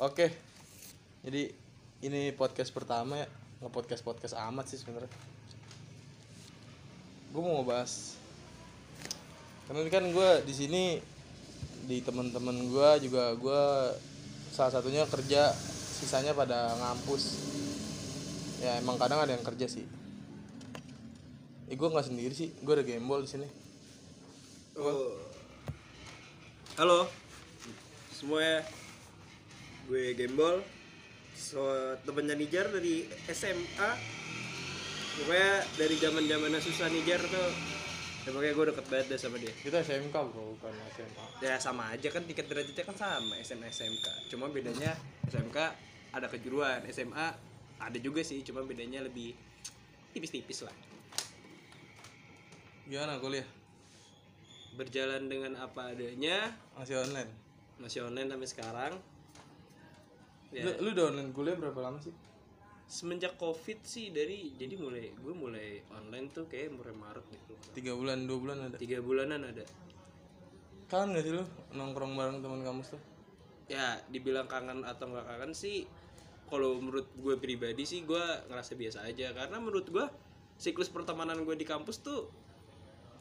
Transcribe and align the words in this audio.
Oke. 0.00 0.32
Jadi 1.20 1.52
ini 2.08 2.32
podcast 2.32 2.72
pertama 2.72 3.20
ya. 3.20 3.28
Nge 3.60 3.68
podcast 3.68 4.00
podcast 4.00 4.32
amat 4.48 4.64
sih 4.72 4.80
sebenarnya. 4.80 5.12
Gue 7.36 7.40
mau 7.44 7.60
ngebahas. 7.60 8.16
Karena 9.68 9.84
ini 9.84 9.92
kan 9.92 10.04
gue 10.08 10.30
di 10.48 10.54
sini 10.56 10.82
di 11.84 12.00
teman-teman 12.00 12.72
gue 12.72 12.88
juga 13.04 13.36
gue 13.36 13.62
salah 14.48 14.72
satunya 14.72 15.04
kerja 15.04 15.52
sisanya 16.00 16.32
pada 16.32 16.72
ngampus 16.80 17.52
ya 18.64 18.80
emang 18.80 18.96
kadang 18.96 19.20
ada 19.20 19.32
yang 19.32 19.42
kerja 19.42 19.66
sih 19.66 19.84
eh 21.66 21.74
gue 21.74 21.88
nggak 21.88 22.06
sendiri 22.06 22.30
sih 22.30 22.52
gue 22.62 22.72
ada 22.76 22.84
gembol 22.84 23.24
di 23.24 23.30
sini 23.30 23.48
Oh. 24.78 25.18
Halo 26.78 27.10
semuanya 28.14 28.79
gue 29.90 30.14
Gembol. 30.14 30.62
So 31.34 31.66
temennya 32.06 32.38
Nijar 32.38 32.70
dari 32.70 33.10
SMA 33.26 33.90
pokoknya 35.18 35.52
dari 35.74 35.94
zaman 35.98 36.24
zamannya 36.30 36.60
susah 36.62 36.86
Nijar 36.94 37.18
tuh 37.26 37.50
ya 38.22 38.30
pokoknya 38.30 38.54
gue 38.54 38.66
deket 38.70 38.86
banget 38.86 39.06
deh 39.10 39.18
sama 39.18 39.36
dia. 39.42 39.50
Kita 39.50 39.82
SMK 39.82 40.14
bro 40.14 40.54
bukan 40.54 40.74
SMA 40.94 41.24
ya 41.42 41.58
sama 41.58 41.90
aja 41.90 42.06
kan 42.14 42.22
tingkat 42.22 42.46
derajatnya 42.46 42.84
kan 42.86 42.96
sama 42.96 43.34
SMA 43.42 43.66
SMK 43.66 44.06
cuma 44.30 44.46
bedanya 44.54 44.94
SMK 45.26 45.58
ada 46.14 46.26
kejuruan 46.30 46.86
SMA 46.94 47.26
ada 47.80 47.98
juga 47.98 48.22
sih 48.22 48.46
cuma 48.46 48.62
bedanya 48.62 49.02
lebih 49.02 49.34
tipis-tipis 50.14 50.62
lah. 50.62 50.76
Gimana 52.86 53.22
kuliah? 53.22 53.46
Berjalan 54.74 55.30
dengan 55.30 55.54
apa 55.62 55.94
adanya. 55.94 56.50
Masih 56.74 56.98
online? 56.98 57.30
Masih 57.78 58.02
online 58.02 58.28
sampai 58.34 58.48
sekarang 58.50 58.92
ya 60.50 60.62
lu, 60.66 60.70
lu 60.82 60.88
udah 60.94 61.04
online 61.14 61.30
kuliah 61.34 61.56
berapa 61.58 61.78
lama 61.78 61.98
sih? 62.02 62.14
Semenjak 62.90 63.38
covid 63.38 63.86
sih 63.86 64.10
dari 64.10 64.50
jadi 64.58 64.74
mulai 64.74 65.14
gue 65.14 65.34
mulai 65.34 65.78
online 65.94 66.26
tuh 66.34 66.50
kayak 66.50 66.74
mulai 66.74 66.94
maret 66.94 67.26
gitu. 67.30 67.54
Tiga 67.74 67.94
bulan 67.94 68.26
dua 68.26 68.38
bulan 68.38 68.58
ada? 68.66 68.76
Tiga 68.78 68.98
bulanan 68.98 69.40
ada. 69.46 69.64
Kangen 70.90 71.14
gak 71.14 71.22
sih 71.22 71.32
lu 71.34 71.44
nongkrong 71.74 72.18
bareng 72.18 72.42
teman 72.42 72.66
kampus 72.66 72.98
tuh 72.98 73.02
ya 73.70 74.02
dibilang 74.10 74.50
kangen 74.50 74.82
atau 74.82 75.06
nggak 75.06 75.30
kangen 75.30 75.54
sih 75.54 75.86
kalau 76.50 76.82
menurut 76.82 77.06
gue 77.14 77.38
pribadi 77.38 77.86
sih 77.86 78.02
gue 78.02 78.24
ngerasa 78.50 78.74
biasa 78.74 78.98
aja. 79.06 79.30
Karena 79.30 79.62
menurut 79.62 79.86
gue 79.86 80.02
siklus 80.58 80.90
pertemanan 80.90 81.46
gue 81.46 81.54
di 81.54 81.62
kampus 81.62 82.02
tuh 82.02 82.26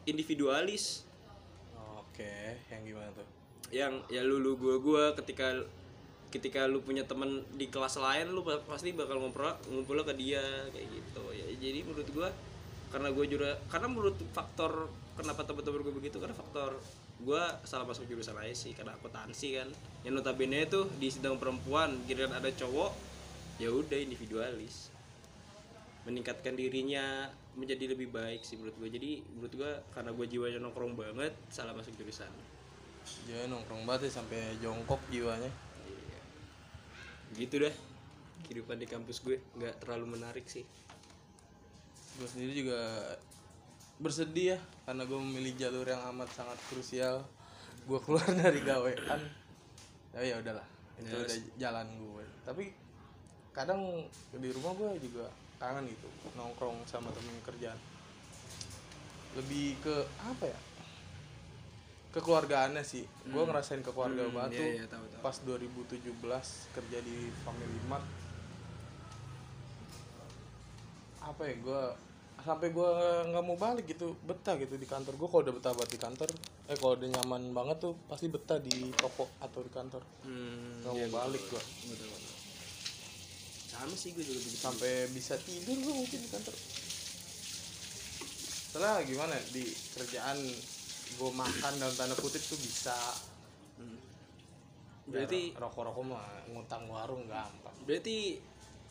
individualis. 0.09 1.05
Oke 2.01 2.57
yang 2.73 2.81
gimana 2.81 3.09
tuh? 3.13 3.27
Yang 3.69 3.93
ya 4.09 4.25
lu 4.25 4.41
lu 4.41 4.57
gua 4.57 4.81
gua 4.81 5.03
ketika 5.13 5.53
ketika 6.29 6.69
lu 6.69 6.85
punya 6.85 7.01
teman 7.09 7.41
di 7.57 7.73
kelas 7.73 7.97
lain 7.97 8.29
lu 8.29 8.45
pa- 8.45 8.61
pasti 8.69 8.93
bakal 8.93 9.17
ngumpul 9.17 9.49
ngumpul 9.73 9.97
ke 10.05 10.13
dia 10.13 10.41
kayak 10.69 10.87
gitu. 10.89 11.23
Ya 11.33 11.45
jadi 11.57 11.81
menurut 11.81 12.09
gua 12.13 12.29
karena 12.89 13.13
gue 13.13 13.25
juga 13.29 13.53
karena 13.69 13.85
menurut 13.85 14.17
faktor 14.33 14.89
kenapa 15.13 15.45
teman-teman 15.45 15.85
gue 15.85 15.93
begitu 15.93 16.17
karena 16.17 16.33
faktor 16.33 16.77
gua 17.21 17.53
salah 17.65 17.85
masuk 17.85 18.09
jurusan 18.09 18.33
aja 18.37 18.53
sih 18.53 18.77
karena 18.77 18.93
akuntansi 18.93 19.57
kan. 19.57 19.69
Yang 20.05 20.13
notabene 20.21 20.69
tuh 20.69 20.85
di 21.01 21.09
sidang 21.09 21.41
perempuan 21.41 21.97
giliran 22.05 22.33
ada 22.33 22.49
cowok 22.53 22.93
ya 23.57 23.73
udah 23.73 23.97
individualis. 23.97 24.93
Meningkatkan 26.05 26.53
dirinya 26.53 27.29
menjadi 27.57 27.91
lebih 27.91 28.13
baik 28.13 28.45
sih 28.45 28.55
menurut 28.55 28.77
gue 28.77 28.89
jadi 28.93 29.11
menurut 29.33 29.53
gue 29.53 29.71
karena 29.91 30.13
gue 30.13 30.25
jiwanya 30.29 30.61
nongkrong 30.61 30.93
banget 30.93 31.33
salah 31.49 31.73
masuk 31.73 31.93
jurusan. 31.97 32.29
Dia 33.25 33.49
nongkrong 33.49 33.89
banget 33.89 34.13
ya 34.13 34.21
sampai 34.21 34.57
jongkok 34.61 35.01
jiwanya. 35.09 35.49
Gitu 37.35 37.61
dah. 37.61 37.75
Kehidupan 38.47 38.79
di 38.79 38.87
kampus 38.87 39.21
gue 39.21 39.37
nggak 39.59 39.83
terlalu 39.83 40.17
menarik 40.17 40.47
sih. 40.47 40.63
Gue 42.17 42.27
sendiri 42.27 42.65
juga 42.65 42.79
bersedih 43.99 44.55
ya 44.55 44.59
karena 44.87 45.03
gue 45.03 45.19
memilih 45.19 45.53
jalur 45.59 45.85
yang 45.85 46.01
amat 46.15 46.29
sangat 46.31 46.57
krusial. 46.71 47.27
Gue 47.85 47.99
keluar 48.01 48.25
dari 48.41 48.63
gawean. 48.63 49.21
Tapi 50.15 50.25
ya 50.31 50.39
udahlah 50.41 50.79
itu 50.99 51.15
Ya, 51.15 51.23
udah 51.23 51.39
jalan 51.55 51.87
gue 51.95 52.25
tapi 52.43 52.63
kadang 53.55 54.03
di 54.35 54.49
rumah 54.51 54.73
gue 54.75 54.89
juga 54.99 55.31
kangen 55.61 55.87
gitu 55.87 56.07
nongkrong 56.33 56.81
sama 56.87 57.11
temen 57.11 57.35
kerjaan. 57.43 57.77
Lebih 59.37 59.77
ke 59.85 59.95
apa 60.23 60.49
ya 60.49 60.59
kekeluargaannya 62.09 62.81
sih. 62.81 63.05
Gue 63.29 63.43
ngerasain 63.45 63.85
kekeluarga 63.85 64.25
Hmm, 64.25 64.35
banget 64.35 64.51
iya, 64.51 64.59
tuh 64.59 64.69
iya, 64.73 64.85
tahu, 64.89 65.05
tahu. 65.05 65.21
pas 65.21 65.35
2017 65.45 66.73
kerja 66.73 66.97
di 67.05 67.17
Family 67.45 67.79
Mart. 67.85 68.05
Apa 71.21 71.41
ya 71.45 71.55
gue 71.61 71.83
sampai 72.39 72.71
gue 72.71 72.89
nggak 73.35 73.43
mau 73.43 73.59
balik 73.59 73.85
gitu 73.85 74.15
betah 74.25 74.57
gitu 74.57 74.73
di 74.79 74.87
kantor. 74.89 75.13
Gue 75.19 75.27
kalau 75.29 75.41
udah 75.45 75.53
betah 75.53 75.73
banget 75.75 75.91
di 75.95 76.01
kantor 76.01 76.29
eh 76.69 76.77
kalau 76.77 76.93
udah 76.97 77.09
nyaman 77.19 77.43
banget 77.53 77.77
tuh 77.81 77.93
pasti 78.09 78.25
betah 78.29 78.57
di 78.57 78.89
toko 78.97 79.29
atau 79.37 79.61
di 79.61 79.71
kantor. 79.71 80.01
Hmm, 80.25 80.81
nggak 80.81 80.93
mau 80.93 81.07
balik 81.21 81.43
gue 81.49 81.63
sama 83.69 83.95
sih 83.95 84.11
gue 84.11 84.25
juga 84.27 84.43
begitu. 84.43 84.59
Sampai 84.59 85.07
bisa 85.15 85.39
tidur 85.39 85.77
gue 85.79 85.93
mungkin 85.93 86.19
di 86.19 86.29
kantor. 86.29 86.55
Setelah 88.69 89.01
gimana 89.07 89.35
di 89.55 89.63
kerjaan 89.95 90.37
gue 91.15 91.31
makan 91.31 91.73
dalam 91.77 91.95
tanda 91.95 92.15
kutip 92.15 92.41
tuh 92.41 92.59
bisa. 92.59 92.95
Hmm. 93.79 93.97
berarti 95.09 95.57
rokok 95.57 95.89
rokok 95.89 96.03
mah 96.05 96.27
ngutang 96.53 96.85
warung 96.85 97.25
gampang. 97.25 97.73
Berarti 97.87 98.37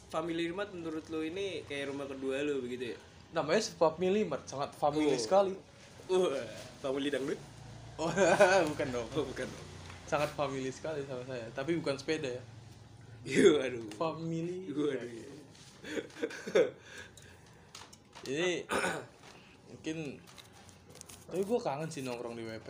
family 0.09 0.51
Rimat 0.51 0.73
menurut 0.75 1.05
lo 1.13 1.23
ini 1.23 1.63
kayak 1.69 1.95
rumah 1.95 2.09
kedua 2.09 2.43
lo 2.43 2.59
begitu 2.59 2.91
ya? 2.91 2.99
Namanya 3.37 3.61
family 3.77 4.25
mart 4.25 4.43
sangat 4.49 4.73
family 4.75 5.15
Oh. 5.15 5.21
sekali. 5.21 5.55
Wah, 6.09 6.43
family 6.81 7.09
dangdut? 7.13 7.39
Oh 7.99 8.11
bukan 8.71 8.87
dong. 8.95 9.09
Oh 9.15 9.27
bukan 9.27 9.47
sangat 10.07 10.31
family 10.33 10.71
sekali 10.71 11.03
sama 11.05 11.21
saya 11.29 11.45
tapi 11.53 11.77
bukan 11.77 11.99
sepeda 11.99 12.31
ya. 12.31 12.43
Iya, 13.27 13.51
aduh. 13.69 13.85
family 13.99 14.71
Waduh. 14.73 15.35
jadi 18.23 18.65
mungkin 19.69 19.97
tapi 21.29 21.43
gue 21.43 21.59
kangen 21.59 21.89
sih 21.89 22.01
nongkrong 22.01 22.35
di 22.35 22.43
WP 22.43 22.69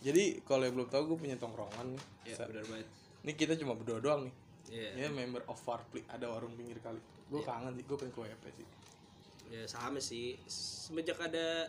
jadi 0.00 0.22
kalau 0.42 0.62
yang 0.62 0.74
belum 0.74 0.88
tahu 0.88 1.02
gue 1.06 1.18
punya 1.20 1.36
tongkrongan 1.36 1.86
nih 1.90 2.02
Ya, 2.24 2.34
Sa- 2.34 2.46
benar 2.46 2.64
banget. 2.64 2.86
ini 3.20 3.32
kita 3.34 3.52
cuma 3.56 3.74
berdua 3.74 3.98
doang 3.98 4.24
nih 4.24 4.34
Iya. 4.70 4.90
ya 4.96 5.08
member 5.10 5.42
of 5.44 5.58
Farpli 5.58 6.06
ada 6.06 6.26
warung 6.26 6.54
pinggir 6.54 6.78
kali 6.78 6.98
gue 7.26 7.40
kangen 7.40 7.74
sih 7.74 7.82
gue 7.82 7.96
pengen 7.96 8.12
ke 8.12 8.20
WP 8.22 8.44
sih 8.54 8.68
Ya 9.50 9.66
sama 9.66 9.98
sih. 9.98 10.38
Semenjak 10.46 11.18
ada 11.18 11.66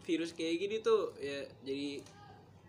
virus 0.00 0.32
kayak 0.32 0.56
gini 0.56 0.76
tuh 0.80 1.12
ya 1.18 1.44
jadi 1.60 2.00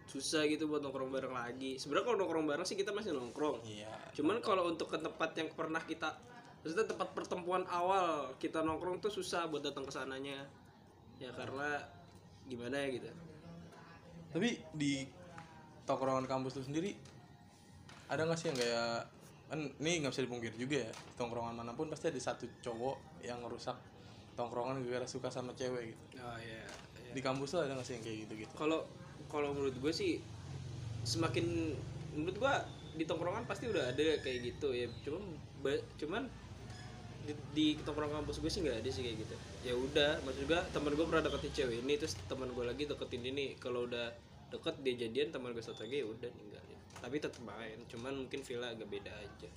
susah 0.03 0.43
gitu 0.45 0.65
buat 0.65 0.79
nongkrong 0.79 1.07
bareng 1.07 1.31
lagi. 1.31 1.75
Sebenarnya 1.75 2.05
kalau 2.05 2.17
nongkrong 2.17 2.43
bareng 2.43 2.65
sih 2.65 2.75
kita 2.75 2.91
masih 2.91 3.11
nongkrong. 3.11 3.63
iya 3.63 3.87
Cuman 4.11 4.39
kalau 4.39 4.67
untuk 4.67 4.89
ke 4.89 4.97
tempat 4.97 5.31
yang 5.33 5.47
pernah 5.49 5.79
kita 5.79 6.19
maksudnya 6.59 6.87
tempat 6.89 7.13
pertemuan 7.13 7.63
awal 7.69 8.35
kita 8.35 8.59
nongkrong 8.59 8.99
tuh 8.99 9.07
susah 9.09 9.45
buat 9.45 9.61
datang 9.61 9.85
ke 9.85 9.93
sananya. 9.93 10.43
Ya 11.17 11.29
karena 11.33 11.81
gimana 12.47 12.75
ya 12.79 12.87
gitu. 12.95 13.09
tapi 14.27 14.59
di 14.75 15.03
tongkrongan 15.83 16.27
kampus 16.27 16.59
lu 16.59 16.63
sendiri 16.63 16.91
ada 18.07 18.23
nggak 18.27 18.39
sih 18.39 18.47
yang 18.51 18.57
kayak 18.59 19.07
kan 19.47 19.59
ini 19.83 20.03
nggak 20.03 20.11
bisa 20.15 20.23
dipungkir 20.27 20.53
juga 20.55 20.83
ya 20.87 20.91
tongkrongan 21.15 21.55
mana 21.55 21.71
pun 21.75 21.87
pasti 21.87 22.11
ada 22.11 22.19
satu 22.19 22.47
cowok 22.59 23.23
yang 23.23 23.39
ngerusak 23.43 23.75
tongkrongan 24.35 24.83
gara-gara 24.83 25.07
suka 25.07 25.31
sama 25.31 25.55
cewek 25.55 25.95
gitu 25.95 26.03
Oh 26.23 26.37
iya. 26.39 26.63
di 27.15 27.19
kampus 27.23 27.55
tuh 27.55 27.63
ada 27.63 27.75
nggak 27.75 27.87
sih 27.87 27.95
yang 27.99 28.03
kayak 28.03 28.17
gitu 28.27 28.33
gitu 28.47 28.53
Kalau 28.59 28.83
kalau 29.31 29.51
menurut 29.55 29.75
gue 29.79 29.93
sih 29.95 30.19
semakin 31.07 31.75
menurut 32.15 32.35
gue 32.35 32.53
di 32.97 33.03
tongkrongan 33.07 33.47
pasti 33.47 33.69
udah 33.71 33.93
ada 33.93 34.05
kayak 34.23 34.39
gitu 34.43 34.73
ya. 34.73 34.87
Cuman 35.05 35.23
cuman 35.99 36.23
di, 37.27 37.33
di 37.51 37.67
tongkrongan 37.83 38.23
kampus 38.23 38.39
gue 38.39 38.47
sih 38.47 38.63
nggak 38.63 38.79
ada 38.79 38.89
sih 38.89 39.03
kayak 39.03 39.17
gitu. 39.27 39.35
Ya 39.67 39.73
udah, 39.75 40.23
maksud 40.23 40.47
gue 40.47 40.59
teman 40.71 40.91
gue 40.95 41.05
pernah 41.05 41.23
deketin 41.27 41.51
cewek 41.51 41.77
ini 41.83 41.93
terus 41.99 42.15
teman 42.31 42.47
gue 42.55 42.63
lagi 42.63 42.87
deketin 42.87 43.23
ini. 43.27 43.59
Kalau 43.59 43.83
udah 43.83 44.15
deket 44.47 44.75
dia 44.79 44.95
jadian 44.95 45.35
teman 45.35 45.51
gue 45.51 45.59
satu 45.59 45.83
lagi 45.83 45.99
ya 45.99 46.07
udah 46.07 46.29
ninggalin. 46.31 46.79
Tapi 47.03 47.15
tetap 47.19 47.43
main, 47.43 47.77
cuman 47.91 48.25
mungkin 48.25 48.39
villa 48.41 48.71
agak 48.71 48.87
beda 48.87 49.11
aja. 49.11 49.49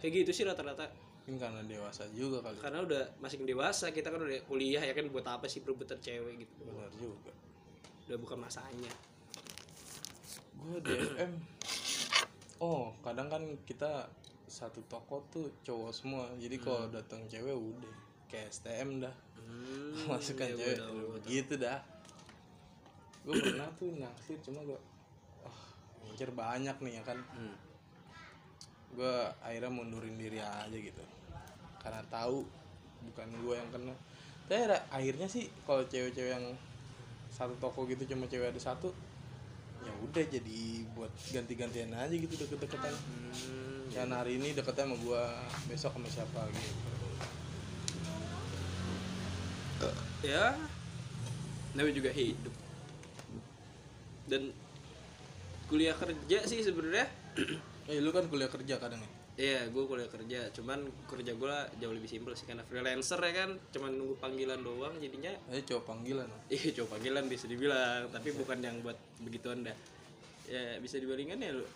Kayak 0.00 0.12
gitu 0.24 0.30
sih 0.32 0.44
rata-rata. 0.48 0.88
mungkin 1.24 1.40
karena 1.40 1.60
dewasa 1.64 2.04
juga 2.12 2.44
kali 2.44 2.60
Karena 2.60 2.84
udah 2.84 3.16
masih 3.16 3.40
dewasa, 3.48 3.88
kita 3.96 4.12
kan 4.12 4.20
udah 4.20 4.44
kuliah 4.44 4.84
ya 4.84 4.92
kan 4.92 5.08
buat 5.08 5.24
apa 5.24 5.48
sih 5.48 5.64
berebutan 5.64 5.96
cewek 6.00 6.44
gitu. 6.44 6.52
benar 6.68 6.92
juga 7.00 7.32
Udah 8.08 8.18
bukan 8.20 8.38
masanya. 8.44 8.92
gue 10.64 10.80
DM 10.80 11.32
oh 12.64 12.94
kadang 13.04 13.28
kan 13.28 13.42
kita 13.68 14.08
satu 14.54 14.78
toko 14.86 15.26
tuh 15.34 15.50
cowok 15.66 15.90
semua. 15.90 16.30
Jadi 16.38 16.62
kalau 16.62 16.86
datang 16.86 17.26
cewek 17.26 17.50
udah 17.50 17.94
kayak 18.30 18.54
STM 18.54 19.02
dah. 19.02 19.14
Hmm, 19.42 19.90
masukkan 20.14 20.46
iya, 20.46 20.54
cewek 20.54 20.76
gua 20.78 21.18
tahu. 21.18 21.26
gitu 21.26 21.54
dah. 21.58 21.80
Gue 23.26 23.34
pernah 23.42 23.68
tuh 23.74 23.90
naksir 23.98 24.38
cuma 24.46 24.62
gue 24.62 24.78
oh 25.42 25.58
ngincer 26.06 26.30
banyak 26.30 26.76
nih 26.78 26.92
ya 26.94 27.02
kan. 27.02 27.18
Hmm. 27.34 27.58
gue 28.94 29.16
akhirnya 29.42 29.74
mundurin 29.74 30.14
diri 30.14 30.38
aja 30.38 30.70
gitu. 30.70 31.02
Karena 31.82 31.98
tahu 32.06 32.46
bukan 33.10 33.28
gue 33.42 33.54
yang 33.58 33.70
kena. 33.74 33.94
Tapi 34.46 34.70
akhirnya 34.94 35.26
sih 35.26 35.50
kalau 35.66 35.82
cewek-cewek 35.82 36.30
yang 36.30 36.46
satu 37.34 37.58
toko 37.58 37.82
gitu 37.90 38.06
cuma 38.14 38.30
cewek 38.30 38.54
ada 38.54 38.62
satu 38.62 38.94
ya 39.84 39.92
udah 40.00 40.24
jadi 40.30 40.86
buat 40.94 41.10
ganti-gantian 41.34 41.90
aja 41.90 42.14
gitu 42.14 42.34
deket-deketan. 42.38 42.94
Hmm, 42.94 43.73
dan 43.94 44.10
hari 44.10 44.42
ini 44.42 44.50
deketnya 44.50 44.90
sama 44.90 44.96
gue 44.98 45.22
besok 45.70 45.94
sama 45.94 46.08
siapa 46.10 46.40
gitu. 46.50 46.82
Ya 50.26 50.58
namanya 51.78 51.94
juga 51.94 52.10
hidup. 52.10 52.54
Dan 54.26 54.50
kuliah 55.70 55.94
kerja 55.94 56.38
sih 56.46 56.60
sebenarnya. 56.62 57.06
Eh 57.84 58.00
lu 58.00 58.16
kan 58.16 58.24
kuliah 58.32 58.48
kerja 58.48 58.80
kadang 58.80 58.96
ya? 58.96 59.10
Iya, 59.36 59.68
gue 59.68 59.84
kuliah 59.84 60.08
kerja, 60.08 60.48
cuman 60.56 60.88
kerja 61.04 61.36
gue 61.36 61.54
jauh 61.76 61.92
lebih 61.92 62.08
simpel 62.08 62.32
sih 62.32 62.48
karena 62.48 62.64
freelancer 62.64 63.20
ya 63.20 63.44
kan, 63.44 63.60
cuman 63.76 63.92
nunggu 63.92 64.16
panggilan 64.24 64.64
doang, 64.64 64.96
jadinya. 64.96 65.28
Eh 65.52 65.60
cowok 65.68 65.84
panggilan. 65.92 66.24
Iya 66.54 66.80
coba 66.80 66.96
panggilan 66.96 67.28
bisa 67.28 67.44
dibilang, 67.44 68.08
tapi 68.08 68.32
bukan 68.32 68.56
yang 68.64 68.80
buat 68.80 68.96
begituan 69.20 69.68
dah. 69.68 69.76
Ya 70.48 70.80
bisa 70.80 70.96
dibandingkan 70.96 71.44
ya 71.44 71.50
lu, 71.60 71.66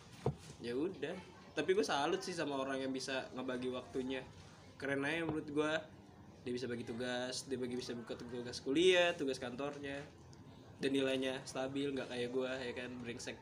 ya 0.64 0.72
udah. 0.72 1.37
Tapi 1.58 1.74
gue 1.74 1.82
salut 1.82 2.22
sih 2.22 2.30
sama 2.30 2.54
orang 2.54 2.86
yang 2.86 2.94
bisa 2.94 3.26
ngebagi 3.34 3.66
waktunya, 3.74 4.22
keren 4.78 5.02
aja 5.02 5.26
menurut 5.26 5.50
gue. 5.50 5.72
Dia 6.46 6.52
bisa 6.54 6.70
bagi 6.70 6.86
tugas, 6.86 7.50
dia 7.50 7.58
bagi 7.58 7.74
bisa 7.74 7.98
buka 7.98 8.14
tugas 8.14 8.62
kuliah, 8.62 9.10
tugas 9.18 9.42
kantornya, 9.42 9.98
dan 10.78 10.90
nilainya 10.94 11.42
stabil, 11.42 11.90
nggak 11.90 12.14
kayak 12.14 12.30
gue 12.30 12.50
ya 12.62 12.72
kan 12.78 12.90
brengsek. 13.02 13.34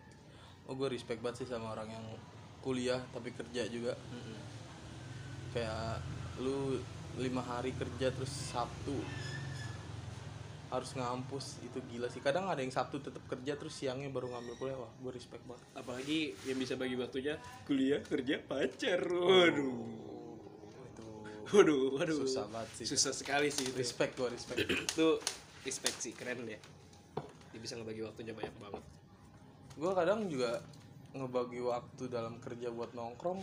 oh 0.64 0.74
gue 0.74 0.88
respect 0.96 1.20
banget 1.20 1.44
sih 1.44 1.48
sama 1.52 1.76
orang 1.76 1.92
yang 1.92 2.06
kuliah 2.64 3.04
tapi 3.12 3.36
kerja 3.36 3.68
juga. 3.68 3.92
Kayak 5.52 6.00
lu 6.40 6.80
lima 7.20 7.44
hari 7.44 7.76
kerja 7.76 8.16
terus 8.16 8.32
Sabtu 8.32 8.96
harus 10.66 10.90
ngampus 10.98 11.62
itu 11.62 11.78
gila 11.92 12.10
sih. 12.10 12.18
Kadang 12.18 12.50
ada 12.50 12.58
yang 12.58 12.74
Sabtu 12.74 12.98
tetap 12.98 13.22
kerja 13.30 13.54
terus 13.54 13.74
siangnya 13.76 14.10
baru 14.10 14.30
ngambil 14.32 14.54
kuliah. 14.58 14.78
Wah 14.78 14.92
gue 15.02 15.12
respect 15.14 15.42
banget. 15.46 15.62
Apalagi 15.78 16.34
yang 16.46 16.58
bisa 16.58 16.74
bagi 16.74 16.98
waktunya 16.98 17.38
kuliah 17.64 18.02
kerja 18.02 18.42
pacar. 18.42 19.00
Waduh. 19.06 19.78
Itu 20.90 21.06
waduh 21.54 21.84
waduh. 21.98 22.18
Susah 22.26 22.44
banget 22.50 22.70
sih. 22.82 22.86
Susah 22.86 23.12
sekali 23.14 23.48
sih 23.54 23.66
itu. 23.68 23.78
Respect 23.78 24.18
gue 24.18 24.28
respect. 24.30 24.58
Itu 24.94 25.22
respect 25.62 25.98
sih 26.02 26.14
keren 26.14 26.46
ya 26.46 26.58
dia 27.56 27.64
bisa 27.64 27.80
ngebagi 27.80 28.04
waktunya 28.04 28.36
banyak 28.36 28.52
banget. 28.60 28.84
Gue 29.80 29.92
kadang 29.96 30.28
juga 30.28 30.60
ngebagi 31.16 31.64
waktu 31.64 32.04
dalam 32.12 32.36
kerja 32.36 32.68
buat 32.68 32.92
nongkrong 32.92 33.40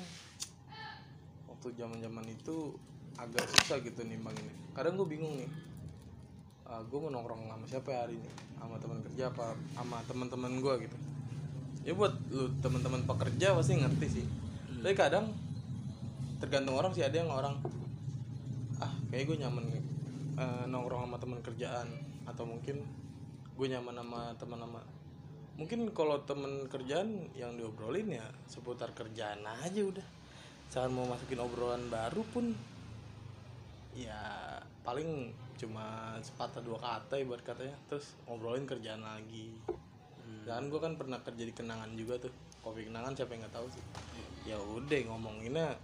waktu 1.49 1.67
zaman 1.73 1.97
zaman 1.97 2.21
itu 2.29 2.77
agak 3.17 3.41
susah 3.57 3.81
gitu 3.81 4.05
nimbanginnya. 4.05 4.53
Kadang 4.77 5.01
gue 5.01 5.09
bingung 5.09 5.33
nih 5.41 5.49
gue 6.81 6.99
mau 6.99 7.11
nongkrong 7.11 7.45
sama 7.45 7.65
siapa 7.69 7.89
ya 7.93 7.99
hari 8.07 8.15
ini? 8.17 8.29
Sama 8.57 8.75
teman 8.79 8.99
kerja 9.05 9.23
apa? 9.29 9.53
Sama 9.77 9.97
teman-teman 10.07 10.51
gue 10.57 10.73
gitu. 10.87 10.97
Ya 11.83 11.93
buat 11.93 12.15
lu 12.31 12.47
teman-teman 12.63 13.03
pekerja 13.03 13.53
pasti 13.53 13.77
ngerti 13.77 14.07
sih. 14.07 14.25
Tapi 14.79 14.95
kadang 14.95 15.29
tergantung 16.39 16.75
orang 16.79 16.91
sih 16.95 17.03
ada 17.03 17.15
yang 17.19 17.31
orang 17.31 17.55
ah 18.81 18.93
kayak 19.13 19.29
gue 19.29 19.37
nyaman 19.43 19.63
nih 19.69 19.83
eh, 20.39 20.63
nongkrong 20.71 21.05
sama 21.05 21.17
teman 21.19 21.39
kerjaan. 21.43 21.87
Atau 22.25 22.47
mungkin 22.47 22.81
gue 23.53 23.67
nyaman 23.69 23.95
sama 23.99 24.21
teman 24.39 24.59
sama 24.63 24.79
mungkin 25.53 25.85
kalau 25.93 26.17
temen 26.25 26.65
kerjaan 26.65 27.29
yang 27.37 27.53
diobrolin 27.53 28.09
ya 28.09 28.25
seputar 28.49 28.95
kerjaan 28.95 29.45
aja 29.45 29.81
udah. 29.83 30.07
Jangan 30.73 30.89
mau 30.89 31.05
masukin 31.05 31.37
obrolan 31.37 31.85
baru 31.93 32.25
pun 32.33 32.49
ya 33.93 34.57
paling 34.81 35.29
cuma 35.63 36.19
sepatah 36.19 36.59
dua 36.59 36.75
kata 36.83 37.15
ibarat 37.23 37.47
katanya. 37.47 37.77
Terus 37.87 38.19
ngobrolin 38.27 38.67
kerjaan 38.67 38.99
lagi. 38.99 39.55
Dan 40.43 40.67
gue 40.67 40.79
kan 40.83 40.99
pernah 40.99 41.23
kerja 41.23 41.43
di 41.47 41.53
kenangan 41.55 41.95
juga 41.95 42.19
tuh. 42.19 42.33
Kopi 42.59 42.87
kenangan 42.87 43.15
siapa 43.15 43.31
yang 43.35 43.47
nggak 43.47 43.55
tahu 43.55 43.67
sih. 43.71 43.83
Ya 44.43 44.59
udah 44.59 44.99
ngomonginnya 45.07 45.79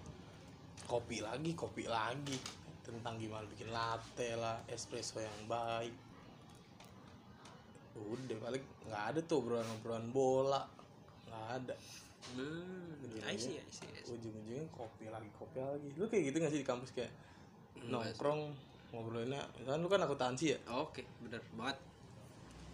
kopi 0.84 1.24
lagi 1.24 1.56
kopi 1.56 1.88
lagi. 1.88 2.36
Tentang 2.84 3.16
gimana 3.16 3.48
bikin 3.48 3.72
latte 3.72 4.36
lah 4.36 4.60
espresso 4.68 5.24
yang 5.24 5.40
baik. 5.48 5.96
Udah 7.96 8.38
paling 8.44 8.64
nggak 8.88 9.04
ada 9.16 9.20
tuh 9.24 9.44
obrolan-obrolan 9.44 10.08
bola. 10.12 10.64
Nggak 11.28 11.46
ada. 11.64 11.76
Hmm 12.36 13.00
I 13.24 13.40
see 13.40 13.56
I 13.56 13.70
see, 13.72 13.88
I 13.88 14.04
see. 14.04 14.12
ujung-ujungnya 14.12 14.68
kopi 14.76 15.08
lagi 15.08 15.30
kopi 15.40 15.60
lagi. 15.64 15.90
Lu 15.96 16.12
kayak 16.12 16.24
gitu 16.32 16.38
nggak 16.44 16.52
sih 16.52 16.62
di 16.64 16.68
kampus 16.68 16.92
kayak 16.92 17.12
nongkrong 17.88 18.52
ngobrolinnya 18.90 19.46
kan 19.66 19.78
lu 19.82 19.88
kan 19.88 20.02
akuntansi 20.02 20.46
ya? 20.56 20.60
Oke 20.74 21.06
bener 21.22 21.42
banget. 21.54 21.78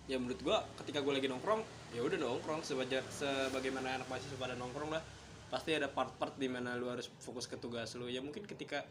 Ya 0.06 0.21
menurut 0.21 0.39
gua 0.45 0.63
ketika 0.83 1.01
gua 1.01 1.17
lagi 1.17 1.27
nongkrong 1.27 1.62
ya 1.91 2.01
udah 2.06 2.17
nongkrong 2.19 2.62
sebajar 2.62 3.03
sebagaimana 3.09 4.00
anak 4.00 4.07
mahasiswa 4.07 4.38
pada 4.39 4.56
nongkrong 4.56 4.94
lah. 4.94 5.03
Pasti 5.51 5.75
ada 5.75 5.91
part-part 5.91 6.35
di 6.39 6.50
mana 6.50 6.73
lu 6.79 6.89
harus 6.89 7.12
fokus 7.19 7.45
ke 7.45 7.59
tugas 7.59 7.94
lu. 8.00 8.07
Ya 8.07 8.23
mungkin 8.23 8.47
ketika 8.47 8.85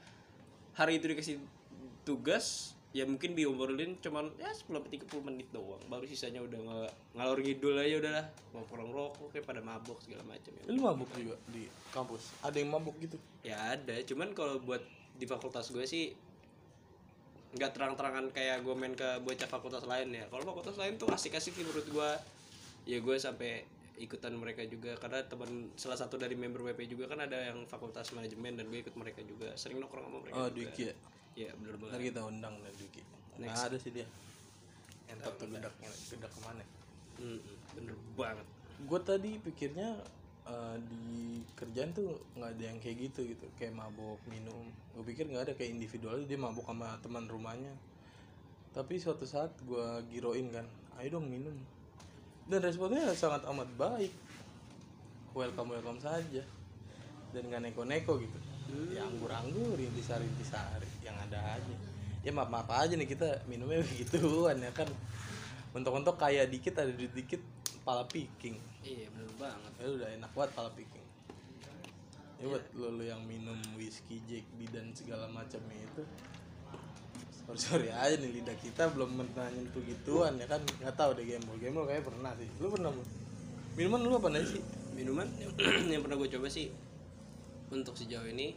hari 0.75 1.01
itu 1.01 1.09
dikasih 1.11 1.37
tugas 2.05 2.77
ya 2.95 3.03
mungkin 3.11 3.35
diobrolin 3.35 3.99
cuman 3.99 4.31
ya 4.39 4.55
10 4.55 4.71
sampai 4.71 5.03
30 5.03 5.27
menit 5.27 5.49
doang. 5.51 5.83
Baru 5.91 6.07
sisanya 6.07 6.39
udah 6.47 6.61
ngal 6.63 6.83
ngalor 7.19 7.39
ngidul 7.43 7.75
aja 7.75 7.95
udahlah. 7.99 8.27
Nongkrong 8.55 8.91
rokok 8.95 9.35
kayak 9.35 9.47
pada 9.51 9.61
mabok 9.65 9.99
segala 9.99 10.23
macam 10.23 10.55
ya. 10.55 10.63
Lu 10.71 10.79
mabuk 10.79 11.11
juga 11.19 11.35
di 11.51 11.67
kampus? 11.91 12.31
Ada 12.47 12.63
yang 12.63 12.71
mabuk 12.71 12.95
gitu? 13.03 13.19
Ya 13.43 13.75
ada. 13.75 13.99
Cuman 14.07 14.31
kalau 14.31 14.63
buat 14.63 14.85
di 15.15 15.27
fakultas 15.27 15.75
gue 15.75 15.83
sih 15.87 16.15
nggak 17.55 17.71
terang-terangan 17.71 18.35
kayak 18.35 18.67
gue 18.67 18.75
main 18.75 18.95
ke 18.99 19.23
bocah 19.23 19.47
fakultas 19.47 19.87
lain 19.87 20.11
ya. 20.11 20.27
Kalau 20.27 20.43
fakultas 20.43 20.75
lain 20.75 20.99
tuh 20.99 21.07
asik-asik 21.11 21.55
sih 21.55 21.63
menurut 21.63 21.87
gue 21.87 22.11
ya 22.85 22.99
gue 23.01 23.17
sampai 23.17 23.65
ikutan 23.95 24.35
mereka 24.35 24.67
juga 24.67 24.99
karena 24.99 25.23
teman 25.23 25.71
salah 25.79 25.95
satu 25.95 26.19
dari 26.19 26.35
member 26.35 26.67
WP 26.67 26.91
juga 26.91 27.07
kan 27.07 27.23
ada 27.23 27.55
yang 27.55 27.63
fakultas 27.71 28.11
manajemen 28.11 28.59
dan 28.59 28.67
gue 28.67 28.83
ikut 28.83 28.95
mereka 28.99 29.23
juga. 29.23 29.55
Sering 29.55 29.79
nongkrong 29.79 30.11
sama 30.11 30.19
mereka 30.27 30.35
oh 30.35 30.51
juga. 30.51 30.75
Ya? 30.75 30.95
Ya 31.35 31.51
bener 31.55 31.75
banget. 31.79 31.95
Ntar 31.95 32.03
kita 32.11 32.21
undang 32.27 32.55
dan 32.59 32.73
Dwiki. 32.75 33.03
Nggak 33.39 33.59
ada 33.71 33.77
sih 33.79 33.91
dia. 33.95 34.07
Entot 35.11 35.35
tuh 35.39 35.47
gedak 35.47 35.75
gedak 36.11 36.31
ke 36.35 36.41
mana? 36.43 36.65
Hmm, 37.23 37.39
bener 37.79 37.95
banget. 38.19 38.47
Gue 38.83 39.01
tadi 39.03 39.31
pikirnya 39.39 40.03
eh, 40.45 40.77
di 40.85 41.41
kerjaan 41.57 41.91
tuh 41.97 42.21
nggak 42.37 42.51
ada 42.57 42.65
yang 42.65 42.79
kayak 42.81 42.97
gitu 43.11 43.21
gitu. 43.35 43.47
Kayak 43.57 43.81
mabuk 43.81 44.21
minum. 44.29 44.69
Gue 44.93 45.05
pikir 45.09 45.29
nggak 45.29 45.51
ada 45.51 45.53
kayak 45.57 45.77
individual 45.77 46.21
dia 46.25 46.39
mabuk 46.39 46.67
sama 46.67 46.97
teman 47.01 47.25
rumahnya. 47.29 47.73
Tapi 48.75 48.99
suatu 48.99 49.23
saat 49.25 49.55
gue 49.63 49.87
giroin 50.11 50.51
kan 50.51 50.67
ayo 51.01 51.19
dong 51.19 51.31
minum. 51.31 51.55
Dan 52.45 52.61
responnya 52.61 53.15
sangat 53.17 53.47
amat 53.49 53.71
baik. 53.79 54.13
Welcome 55.33 55.75
welcome 55.79 56.01
saja. 56.03 56.43
Dan 57.33 57.49
nggak 57.49 57.71
neko-neko 57.71 58.21
gitu. 58.21 58.39
Ya 58.91 59.07
anggur-anggur 59.07 59.79
intisari 59.79 60.27
intisari 60.27 60.89
yang 61.07 61.15
ada 61.17 61.39
aja. 61.57 61.75
Ya 62.25 62.33
maaf 62.33 62.49
maaf 62.49 62.69
aja 62.73 62.97
nih 62.97 63.09
kita 63.09 63.45
minumnya 63.47 63.85
begituan 63.89 64.59
ya 64.61 64.73
kan. 64.75 64.89
Untuk-untuk 65.75 66.19
kaya 66.19 66.47
dikit 66.47 66.79
ada 66.79 66.91
dikit 66.95 67.43
pala 67.85 68.05
piking 68.09 68.57
iya 68.81 69.07
bener 69.13 69.31
banget. 69.37 69.73
Ya 69.77 69.87
udah 69.93 70.09
enak 70.17 70.31
banget 70.33 70.51
pala 70.57 70.71
piking 70.73 71.05
ya 72.45 72.51
buat 72.51 72.65
lo, 72.77 72.93
lo 72.93 73.05
yang 73.05 73.23
minum 73.25 73.57
whisky 73.79 74.19
Jack 74.27 74.45
D 74.59 74.67
dan 74.69 74.91
segala 74.93 75.31
macamnya 75.31 75.81
itu 75.81 76.03
sorry 77.45 77.61
sorry 77.61 77.89
aja 77.89 78.21
nih 78.21 78.41
lidah 78.41 78.57
kita 78.59 78.93
belum 78.93 79.21
pernah 79.21 79.49
nyentuh 79.53 79.81
gituan 79.85 80.37
ya 80.41 80.49
kan? 80.49 80.65
Nggak 80.81 80.97
tahu 80.97 81.17
deh 81.17 81.25
gembol 81.29 81.57
gembol 81.61 81.85
kayak 81.85 82.05
pernah 82.09 82.33
sih. 82.41 82.49
Lu 82.57 82.73
pernah 82.73 82.89
Bu? 82.93 83.05
minuman 83.75 84.01
lu 84.01 84.17
apa 84.17 84.29
nih 84.33 84.49
sih? 84.49 84.63
Minuman 84.97 85.29
yang 85.89 86.01
pernah 86.05 86.17
gue 86.17 86.29
coba 86.37 86.49
sih 86.49 86.73
untuk 87.69 87.97
sejauh 87.97 88.29
ini 88.29 88.57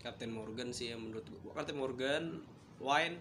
Captain 0.00 0.28
Morgan 0.28 0.72
sih 0.76 0.92
yang 0.92 1.00
menurut 1.04 1.24
gue 1.24 1.52
Captain 1.52 1.76
Morgan 1.76 2.44
wine. 2.80 3.16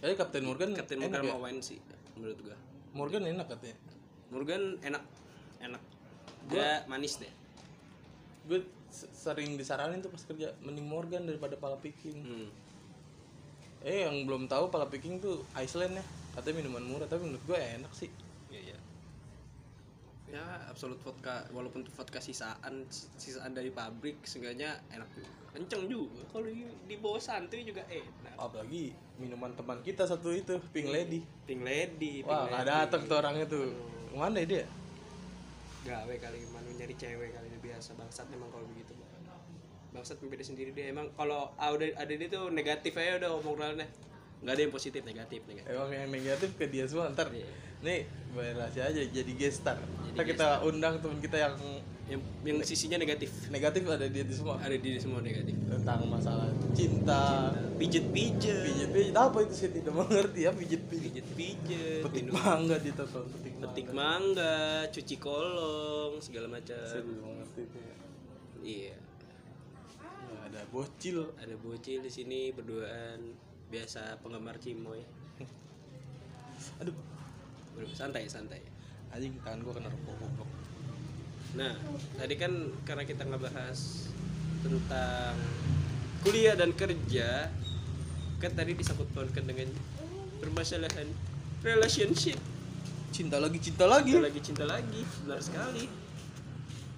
Eh 0.00 0.16
Captain 0.16 0.44
Morgan 0.44 0.76
Captain 0.76 1.00
Morgan 1.00 1.20
ya? 1.24 1.32
sama 1.36 1.40
wine 1.40 1.60
sih 1.60 1.80
menurut 2.20 2.38
gue 2.44 2.56
Morgan 2.92 3.24
enak 3.24 3.46
katanya. 3.48 3.76
Morgan 4.28 4.62
enak 4.84 5.04
enak. 5.64 5.82
Dia 6.52 6.84
manis 6.84 7.16
deh. 7.16 7.32
Gue 8.44 8.66
sering 8.90 9.54
disaranin 9.56 10.02
tuh 10.04 10.10
pas 10.12 10.22
kerja 10.26 10.52
mending 10.60 10.84
Morgan 10.84 11.24
daripada 11.24 11.56
pala 11.56 11.80
piking. 11.80 12.18
Hmm. 12.20 12.48
eh 13.80 14.04
yang 14.04 14.28
belum 14.28 14.44
tahu 14.44 14.68
pala 14.68 14.84
piking 14.92 15.24
tuh 15.24 15.40
Iceland 15.56 15.96
ya. 15.96 16.04
Katanya 16.36 16.60
minuman 16.60 16.84
murah 16.84 17.08
tapi 17.08 17.24
menurut 17.24 17.42
gue 17.48 17.58
enak 17.58 17.92
sih 17.96 18.12
ya 20.30 20.46
absolut 20.70 20.98
vodka. 21.02 21.44
Walaupun 21.50 21.82
itu 21.82 21.90
vodka 21.90 22.22
sisaan 22.22 22.86
sisaan 23.18 23.52
dari 23.52 23.74
pabrik 23.74 24.22
seenggaknya 24.22 24.78
enak 24.94 25.10
juga. 25.12 25.30
Kenceng 25.50 25.90
juga. 25.90 26.22
Kalau 26.30 26.46
di, 26.46 26.62
di 26.86 26.96
bawah 27.02 27.18
santuy 27.18 27.66
juga 27.66 27.82
enak. 27.90 28.34
Apalagi 28.38 28.94
minuman 29.18 29.50
teman 29.58 29.82
kita 29.82 30.06
satu 30.06 30.30
itu 30.30 30.62
Pink 30.70 30.88
Lady. 30.94 31.20
Pink 31.44 31.66
Lady 31.66 32.22
Pink 32.22 32.30
wah 32.30 32.46
nggak 32.46 32.66
datang 32.66 33.02
tuh 33.10 33.16
orangnya 33.18 33.46
tuh. 33.50 33.74
Ke 34.10 34.16
mana 34.16 34.38
ya 34.42 34.46
dia? 34.46 34.64
Gawe 35.80 36.14
kali 36.22 36.38
mana 36.54 36.68
nyari 36.78 36.94
cewek 36.94 37.34
kali 37.34 37.46
ini 37.50 37.58
biasa. 37.58 37.98
Bangsat 37.98 38.26
memang 38.30 38.48
kalau 38.54 38.66
begitu. 38.70 38.94
Bangsat 39.90 40.22
beda 40.22 40.46
sendiri 40.46 40.70
dia. 40.70 40.94
Emang 40.94 41.10
kalau 41.18 41.50
udah 41.58 41.88
ada 41.98 42.12
dia 42.14 42.28
tuh 42.30 42.54
negatif 42.54 42.94
aja 42.94 43.18
udah 43.18 43.30
omongannya 43.42 43.90
nggak 44.40 44.54
ada 44.56 44.62
yang 44.64 44.72
positif 44.72 45.00
negatif 45.04 45.40
negatif. 45.44 45.68
Emang 45.68 45.90
yang 45.92 46.08
negatif 46.08 46.50
ke 46.56 46.64
dia 46.68 46.84
semua 46.88 47.12
ntar 47.12 47.28
Iya. 47.28 47.48
nih 47.80 48.00
bayar 48.36 48.54
rahasia 48.60 48.82
aja 48.92 49.00
jadi 49.08 49.32
gestar 49.36 49.76
Jadi 49.80 50.16
ntar 50.16 50.24
kita 50.24 50.48
undang 50.64 51.00
teman 51.00 51.20
kita 51.20 51.36
yang 51.36 51.56
yang 52.10 52.20
yang 52.42 52.58
sisinya 52.66 52.98
negatif. 52.98 53.30
negatif 53.54 53.86
ada 53.86 54.02
dia 54.10 54.26
di 54.26 54.34
semua. 54.34 54.58
Ada 54.58 54.74
di 54.74 54.98
semua 54.98 55.22
negatif. 55.22 55.54
Tentang 55.54 56.02
masalah 56.10 56.50
cinta. 56.74 57.54
Pijet 57.78 58.10
pijet 58.10 58.56
pijet 58.66 58.88
pijet 58.90 59.14
apa 59.14 59.38
itu 59.46 59.54
sih 59.54 59.70
tidak 59.70 59.94
mengerti 59.94 60.42
ya 60.42 60.50
pijet 60.50 60.82
pijet 60.90 61.12
pijet 61.14 61.26
pijet 61.38 62.02
petik 62.02 62.26
minum. 62.26 62.34
mangga 62.34 62.76
di 62.82 62.90
telepon 62.90 63.24
petik 63.30 63.54
petik 63.62 63.86
mangga 63.94 64.02
mangga 64.02 64.54
cuci 64.90 65.16
kolong 65.22 66.12
segala 66.18 66.46
macam. 66.50 66.82
Saya 66.82 67.06
tidak 67.06 67.22
mengerti 67.22 67.60
itu 67.62 67.78
ya. 67.78 67.94
iya. 68.66 68.96
Ya, 70.30 70.38
ada 70.50 70.60
bocil. 70.74 71.30
Ada 71.38 71.54
bocil 71.62 72.02
di 72.02 72.10
sini 72.10 72.50
berduaan 72.50 73.49
biasa 73.70 74.18
penggemar 74.20 74.58
cimoy. 74.58 75.00
Aduh. 76.82 76.94
Santai 77.96 78.28
santai. 78.28 78.60
Anjing 79.14 79.38
tangan 79.40 79.64
gua 79.64 79.78
kena 79.78 79.88
rokok 79.88 80.14
goblok. 80.20 80.50
Nah 81.56 81.74
tadi 82.18 82.34
kan 82.36 82.52
karena 82.84 83.02
kita 83.08 83.24
ngebahas 83.24 84.10
tentang 84.60 85.34
kuliah 86.20 86.52
dan 86.52 86.76
kerja 86.76 87.48
kan 88.36 88.52
tadi 88.52 88.76
disangkut 88.76 89.08
pautkan 89.16 89.48
dengan 89.48 89.72
permasalahan 90.42 91.08
relationship. 91.64 92.36
Cinta 93.10 93.40
lagi 93.40 93.58
cinta 93.58 93.88
lagi. 93.88 94.14
Kita 94.14 94.28
lagi 94.28 94.40
cinta 94.44 94.64
lagi. 94.68 95.00
Benar 95.24 95.40
sekali. 95.40 95.84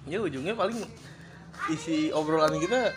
Ya 0.05 0.19
ujungnya 0.19 0.53
paling 0.53 0.83
isi 1.71 2.11
obrolan 2.11 2.59
kita 2.59 2.91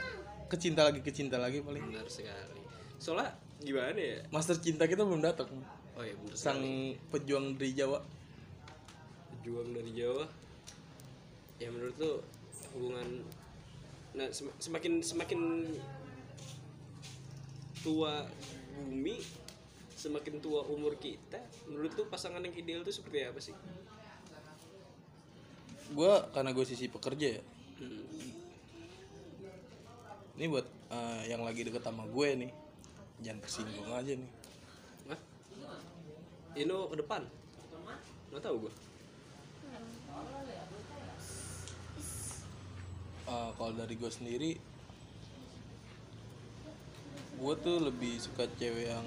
kecinta 0.51 0.83
lagi 0.83 1.01
kecinta 1.01 1.39
lagi 1.39 1.63
paling. 1.63 1.87
Benar 1.87 2.11
sekali. 2.11 2.61
Soalnya 2.99 3.46
gimana 3.65 3.97
ya? 3.97 4.19
Master 4.29 4.57
cinta 4.61 4.85
kita 4.85 5.05
belum 5.07 5.25
datang. 5.25 5.49
Oh 5.97 6.05
ya 6.05 6.13
benar 6.21 6.37
sang 6.37 6.61
sekali. 6.61 7.01
pejuang 7.09 7.47
dari 7.57 7.73
Jawa. 7.73 7.99
Pejuang 9.33 9.69
dari 9.73 9.93
Jawa. 9.97 10.25
Ya 11.57 11.69
menurut 11.73 11.97
lu 11.97 12.13
hubungan 12.77 13.25
nah 14.17 14.29
sem- 14.33 14.53
semakin 14.61 15.01
semakin 15.05 15.41
tua 17.85 18.25
bumi 18.77 19.21
semakin 19.97 20.41
tua 20.41 20.65
umur 20.69 20.97
kita 21.01 21.41
menurut 21.69 21.93
lu 21.97 22.05
pasangan 22.13 22.41
yang 22.45 22.53
ideal 22.53 22.85
itu 22.85 22.93
seperti 22.93 23.25
apa 23.25 23.41
sih? 23.41 23.57
Gua 25.97 26.29
karena 26.35 26.53
gue 26.53 26.65
sisi 26.67 26.93
pekerja 26.93 27.41
ya. 27.41 27.43
Hmm. 27.77 28.05
ini 30.37 30.49
buat 30.53 30.65
eh, 30.93 31.33
yang 31.33 31.45
lagi 31.45 31.65
deket 31.65 31.81
sama 31.81 32.05
gue 32.09 32.29
nih 32.45 32.66
jangan 33.25 33.41
tersinggung 33.45 33.91
aja 33.93 34.13
nih. 34.17 34.31
Hah? 35.13 35.21
Ini 36.57 36.73
ke 36.73 36.97
depan? 37.01 37.23
Nggak 38.33 38.43
tahu 38.43 38.57
gua. 38.69 38.73
Eh, 43.27 43.51
kalau 43.59 43.73
dari 43.75 43.95
gue 43.99 44.07
sendiri 44.07 44.53
gue 47.37 47.55
tuh 47.61 47.77
lebih 47.85 48.17
suka 48.17 48.49
cewek 48.57 48.89
yang 48.89 49.05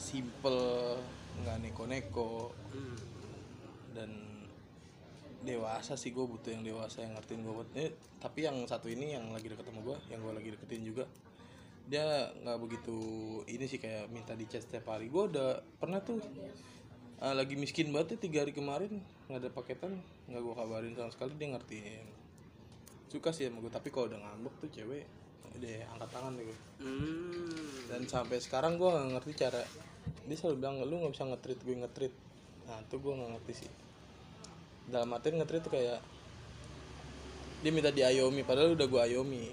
simple 0.00 0.96
nggak 1.42 1.60
neko-neko. 1.60 2.54
Hmm. 2.72 2.96
dan 3.94 4.10
dewasa 5.46 5.94
sih 5.94 6.10
gue 6.10 6.26
butuh 6.26 6.50
yang 6.50 6.66
dewasa 6.66 7.06
yang 7.06 7.14
ngertiin 7.14 7.46
gue 7.46 7.54
eh, 7.78 7.94
tapi 8.18 8.42
yang 8.42 8.58
satu 8.66 8.90
ini 8.90 9.14
yang 9.14 9.30
lagi 9.30 9.46
deket 9.46 9.70
sama 9.70 9.86
gue 9.86 9.96
yang 10.10 10.18
gue 10.18 10.34
lagi 10.34 10.50
deketin 10.50 10.82
juga 10.82 11.06
dia 11.84 12.32
nggak 12.40 12.58
begitu 12.64 12.96
ini 13.44 13.64
sih 13.68 13.76
kayak 13.76 14.08
minta 14.08 14.32
di 14.32 14.48
chat 14.48 14.64
setiap 14.64 14.88
hari. 14.96 15.12
Gue 15.12 15.28
udah 15.28 15.60
pernah 15.76 16.00
tuh 16.00 16.20
eh, 17.20 17.34
lagi 17.36 17.54
miskin 17.60 17.92
banget 17.92 18.16
ya 18.16 18.18
tiga 18.24 18.38
hari 18.44 18.52
kemarin 18.56 19.04
nggak 19.28 19.40
ada 19.40 19.50
paketan 19.52 19.92
nggak 20.28 20.40
gue 20.40 20.54
kabarin 20.56 20.94
sama 20.96 21.10
sekali 21.12 21.32
dia 21.36 21.48
ngertiin. 21.52 22.06
Suka 23.12 23.30
sih 23.30 23.46
sama 23.46 23.60
gue 23.60 23.72
tapi 23.72 23.92
kalau 23.92 24.08
udah 24.08 24.18
ngambek 24.18 24.54
tuh 24.64 24.70
cewek 24.72 25.04
udah 25.54 25.86
angkat 25.94 26.10
tangan 26.10 26.34
deh 26.34 26.44
gue 26.50 26.58
Hmm. 26.82 27.86
dan 27.86 28.02
sampai 28.10 28.42
sekarang 28.42 28.74
gue 28.74 28.90
nggak 28.90 29.08
ngerti 29.16 29.32
cara 29.38 29.62
dia 30.26 30.36
selalu 30.36 30.56
bilang 30.58 30.82
lu 30.82 30.98
nggak 31.00 31.14
bisa 31.14 31.24
ngetrit 31.30 31.58
gue 31.62 31.76
ngetrit 31.78 32.14
nah 32.66 32.76
itu 32.82 32.96
gue 32.98 33.12
nggak 33.14 33.30
ngerti 33.38 33.52
sih. 33.64 33.70
Dalam 34.90 35.14
artian 35.14 35.38
ngetrit 35.38 35.62
tuh 35.64 35.72
kayak 35.72 36.02
dia 37.62 37.70
minta 37.72 37.88
diayomi 37.88 38.42
padahal 38.44 38.76
udah 38.76 38.84
gue 38.84 39.00
ayomi 39.00 39.46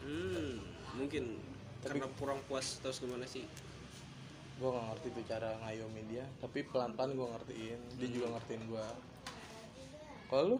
Hmm, 0.00 0.62
mungkin 0.96 1.36
karena 1.84 2.06
kurang 2.18 2.40
puas 2.50 2.82
terus 2.82 2.98
gimana 2.98 3.28
sih? 3.28 3.46
Gue 4.58 4.68
nggak 4.74 4.86
ngerti 4.90 5.08
tuh 5.14 5.24
cara 5.30 5.50
ngayomi 5.62 6.02
dia. 6.10 6.24
Tapi 6.42 6.66
pelan 6.66 6.98
pelan 6.98 7.14
gue 7.14 7.26
ngertiin. 7.26 7.80
Dia 8.00 8.08
juga 8.10 8.26
ngertiin 8.34 8.62
gue 8.66 8.86
kalau 10.28 10.44
lu? 10.44 10.58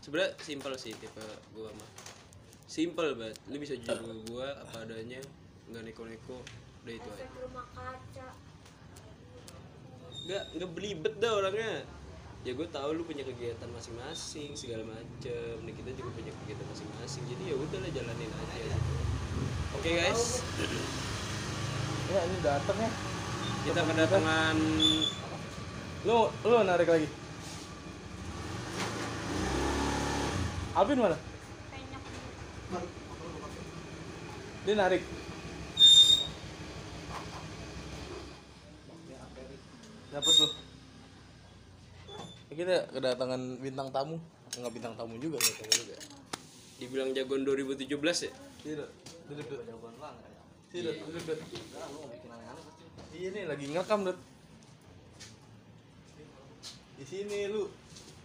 Sebenarnya 0.00 0.38
simpel 0.38 0.72
sih 0.78 0.94
tipe 0.94 1.22
gua 1.50 1.70
mah. 1.74 1.90
Simpel 2.70 3.18
banget. 3.18 3.36
Lu 3.50 3.58
bisa 3.58 3.74
jujur 3.74 3.98
ke 3.98 4.14
gua 4.30 4.54
apa 4.62 4.86
adanya. 4.86 5.18
Nggak 5.66 5.82
neko-neko. 5.90 6.38
Udah 6.86 6.94
itu 6.94 7.08
aja. 7.10 7.26
nggak 10.20 10.44
nggak 10.52 10.70
belibet 10.76 11.14
dah 11.18 11.32
orangnya 11.32 11.82
ya 12.40 12.56
gue 12.56 12.68
tahu 12.72 12.96
lu 12.96 13.04
punya 13.04 13.20
kegiatan 13.20 13.68
masing-masing 13.68 14.56
segala 14.56 14.88
macem. 14.88 15.60
Nih 15.60 15.74
kita 15.76 15.92
juga 15.92 16.10
punya 16.16 16.32
kegiatan 16.42 16.66
masing-masing. 16.72 17.22
Jadi 17.28 17.42
ya 17.52 17.56
udahlah 17.56 17.90
jalanin 17.92 18.30
aja 18.32 18.54
gitu. 18.64 18.94
Oke 19.76 19.90
guys? 19.92 20.40
Ya 22.08 22.20
ini 22.24 22.38
dateng 22.40 22.78
ya. 22.80 22.90
Kita 23.60 23.80
kedatangan 23.84 24.56
lu 26.08 26.18
lu 26.48 26.56
narik 26.64 26.88
lagi. 26.88 27.08
Alvin 30.72 30.96
mana? 30.96 31.18
Dia 34.64 34.74
narik. 34.80 35.02
Dapat 40.10 40.34
lu 40.40 40.69
kita 42.50 42.90
kedatangan 42.90 43.40
bintang 43.62 43.88
tamu. 43.94 44.18
Nggak 44.58 44.72
bintang 44.74 44.94
tamu 44.98 45.14
juga 45.22 45.38
nggak 45.38 45.56
tamu 45.62 45.72
juga. 45.86 45.96
Dibilang 46.82 47.10
jagoan 47.14 47.42
2017 47.46 47.86
ya? 48.26 48.32
Tidak. 48.66 48.88
Duduk 49.30 49.46
duduk 49.46 49.80
tidak 50.70 51.02
duduk 51.02 51.22
duduk 51.26 51.50
iya 53.10 53.28
nih 53.34 53.42
lagi 53.50 53.66
ngerekam 53.66 54.06
dud 54.06 54.18
di 56.94 57.04
sini 57.08 57.50
lu 57.50 57.66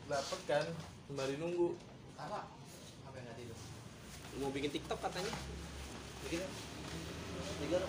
dapet 0.06 0.40
kan? 0.46 0.66
Sembari 1.10 1.42
nunggu. 1.42 1.74
Mau 4.36 4.52
bikin 4.52 4.68
tiktok 4.68 5.00
katanya. 5.00 5.32
Bikin 6.28 6.44
ya? 6.44 6.50
Tiga. 7.64 7.80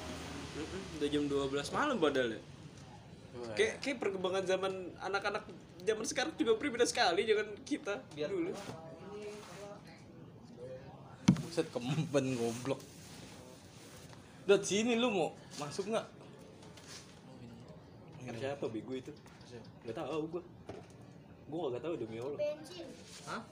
Udah 0.97 1.09
jam 1.11 1.25
12 1.27 1.77
malam 1.77 1.97
padahal 1.99 2.39
ya 2.39 2.41
kayak 3.57 3.75
kayak 3.81 3.99
perkembangan 4.01 4.45
zaman 4.45 4.73
anak-anak 5.01 5.45
zaman 5.83 6.05
sekarang 6.05 6.33
juga 6.37 6.59
berbeda 6.59 6.87
sekali 6.89 7.25
jangan 7.25 7.49
kita 7.63 7.95
Biar 8.13 8.31
dulu 8.31 8.53
buset 11.41 11.67
kemben 11.73 12.27
goblok 12.37 12.81
Dot 14.47 14.63
sini 14.63 14.95
lu 14.95 15.11
mau 15.11 15.29
masuk 15.59 15.91
nggak 15.91 16.07
siapa 18.37 18.67
bego 18.71 18.95
itu 18.95 19.13
nggak 19.87 19.97
tahu 19.97 20.23
gua 20.29 20.43
gua 21.47 21.65
nggak 21.75 21.83
tahu 21.83 21.95
demi 21.99 22.19
allah 22.19 22.39
Hah? 23.27 23.43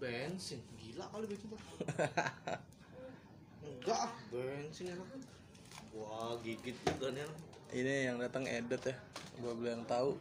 Bensin. 0.00 0.60
Gila 0.76 1.08
kali 1.08 1.24
bensin 1.24 1.48
tuh. 1.48 1.60
Enggak, 3.64 4.12
bensin 4.28 4.92
enak. 4.92 5.08
Wah, 5.96 6.36
gigit 6.44 6.76
juga 6.84 7.08
nih. 7.14 7.24
Ini 7.74 8.06
yang 8.06 8.16
datang 8.16 8.46
Edet 8.46 8.82
ya 8.86 8.96
gua 9.42 9.52
belum 9.52 9.82
tahu 9.84 10.14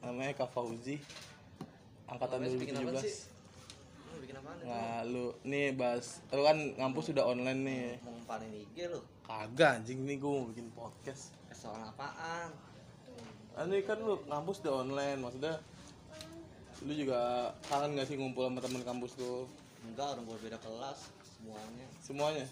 namanya 0.00 0.32
Kak 0.34 0.48
Fauzi 0.48 0.96
angkatan 2.08 2.40
apaan 2.40 2.56
2017 2.56 3.04
sih? 3.04 3.16
Lu 4.08 4.16
bikin 4.22 4.36
apaan? 4.38 4.56
ya? 4.58 4.64
Nah, 4.64 4.98
lu 5.04 5.24
nih 5.44 5.74
bahas 5.76 6.24
lu 6.30 6.40
kan 6.40 6.56
ngampus 6.56 7.12
sudah 7.12 7.24
online 7.26 7.60
nih. 7.62 7.84
Mau 8.00 8.14
ngempanin 8.14 8.52
IG 8.54 8.76
lu. 8.88 9.00
Kagak 9.26 9.82
anjing 9.82 10.06
nih 10.06 10.16
gua 10.16 10.32
mau 10.40 10.46
bikin 10.48 10.66
podcast. 10.72 11.34
Eh, 11.50 11.56
soal 11.56 11.82
apaan? 11.82 12.50
Ah, 13.56 13.64
Ini 13.64 13.82
kan 13.82 13.98
lu 13.98 14.20
ngampus 14.24 14.60
udah 14.62 14.74
online, 14.84 15.18
maksudnya 15.18 15.56
lu 16.84 16.92
juga 16.92 17.50
kangen 17.66 17.96
gak 17.96 18.04
sih 18.04 18.20
ngumpul 18.20 18.44
sama 18.46 18.60
temen 18.60 18.84
kampus 18.84 19.16
lu 19.16 19.48
Enggak, 19.82 20.12
orang 20.12 20.24
gua 20.24 20.38
beda 20.38 20.58
kelas 20.60 20.98
semuanya. 21.24 21.86
semuanya? 22.00 22.44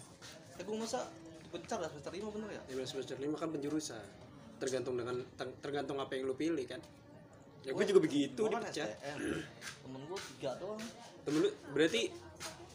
Eh, 0.57 0.63
gua 0.65 0.77
masa 0.81 1.05
dipecar 1.41 1.77
dah 1.77 1.87
semester 1.87 2.11
5 2.11 2.35
bener 2.35 2.49
ya? 2.51 2.61
ya 2.67 2.83
semester 2.83 3.15
lima 3.15 3.37
kan 3.37 3.47
penjurusan 3.47 4.01
tergantung 4.57 4.95
dengan 4.95 5.15
ter- 5.33 5.55
tergantung 5.59 5.97
apa 5.97 6.11
yang 6.13 6.25
lu 6.25 6.33
pilih 6.33 6.63
kan 6.63 6.79
ya 7.61 7.71
gue 7.71 7.81
juga 7.83 7.97
begitu 7.99 8.41
dipecat 8.45 8.93
STM. 8.93 9.19
Temen 9.81 10.01
gua 10.05 10.19
tiga 10.31 10.51
doang. 10.55 10.77
temen 11.21 11.39
lu 11.39 11.49
berarti 11.71 12.13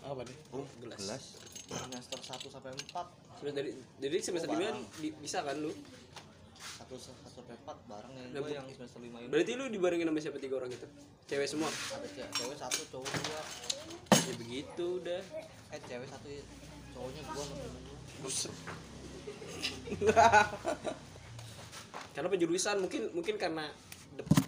apa 0.00 0.20
nih 0.22 0.36
oh 0.50 0.66
gelas, 0.80 1.24
Semester 1.68 2.18
1 2.18 2.50
sampai 2.50 2.70
4. 2.74 3.38
Terus 3.38 3.52
dari 3.54 3.70
dari 3.96 4.18
semester 4.18 4.48
Oh, 4.48 4.54
lima 4.54 4.74
di- 4.96 5.14
bisa 5.16 5.40
kan 5.40 5.56
lu 5.56 5.70
Satu 6.76 6.98
satu 6.98 7.22
sampai 7.30 7.54
4 7.56 7.76
bareng 7.86 8.12
yang 8.12 8.28
Nah, 8.30 8.40
bu- 8.40 8.50
yang 8.50 8.66
semester 8.68 8.98
5 8.98 9.16
ini. 9.16 9.28
berarti 9.28 9.52
lu 9.54 9.64
dibarengin 9.68 10.04
sama 10.04 10.18
siapa 10.18 10.36
tiga 10.36 10.58
orang 10.58 10.68
itu 10.68 10.86
cewek 11.24 11.46
semua 11.46 11.70
ada 11.70 12.08
cewek, 12.10 12.30
cewek 12.34 12.56
satu, 12.58 12.80
cowok 12.90 13.06
dua. 13.06 13.42
ya 14.10 14.34
begitu 14.36 14.86
udah 14.98 15.20
Eh 15.70 15.80
cewek 15.80 16.08
satu, 16.08 16.26
cowoknya 16.90 17.22
gua 17.28 17.44
sama 17.44 17.62
temen 17.62 17.82
gua. 17.86 18.32
karena 22.10 22.28
penjurusan 22.28 22.76
mungkin 22.82 23.02
mungkin 23.14 23.34
karena 23.38 23.70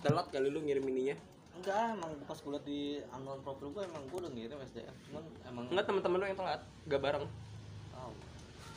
telat 0.02 0.26
kali 0.34 0.48
lu 0.50 0.60
ngirim 0.62 0.82
ininya. 0.82 1.16
Enggak, 1.52 1.94
emang 1.94 2.12
pas 2.26 2.38
gue 2.40 2.50
liat 2.50 2.64
di 2.66 2.80
unknown 3.12 3.40
profil 3.44 3.70
gue 3.70 3.82
emang 3.86 4.02
gue 4.08 4.18
udah 4.18 4.32
ngirim 4.34 4.56
SDM 4.66 4.96
Cuman 5.06 5.22
emang 5.46 5.64
enggak 5.70 5.84
teman-teman 5.84 6.16
lu 6.18 6.26
yang 6.26 6.38
telat 6.38 6.60
gak 6.88 7.00
bareng. 7.00 7.26
Tahu. 7.92 8.12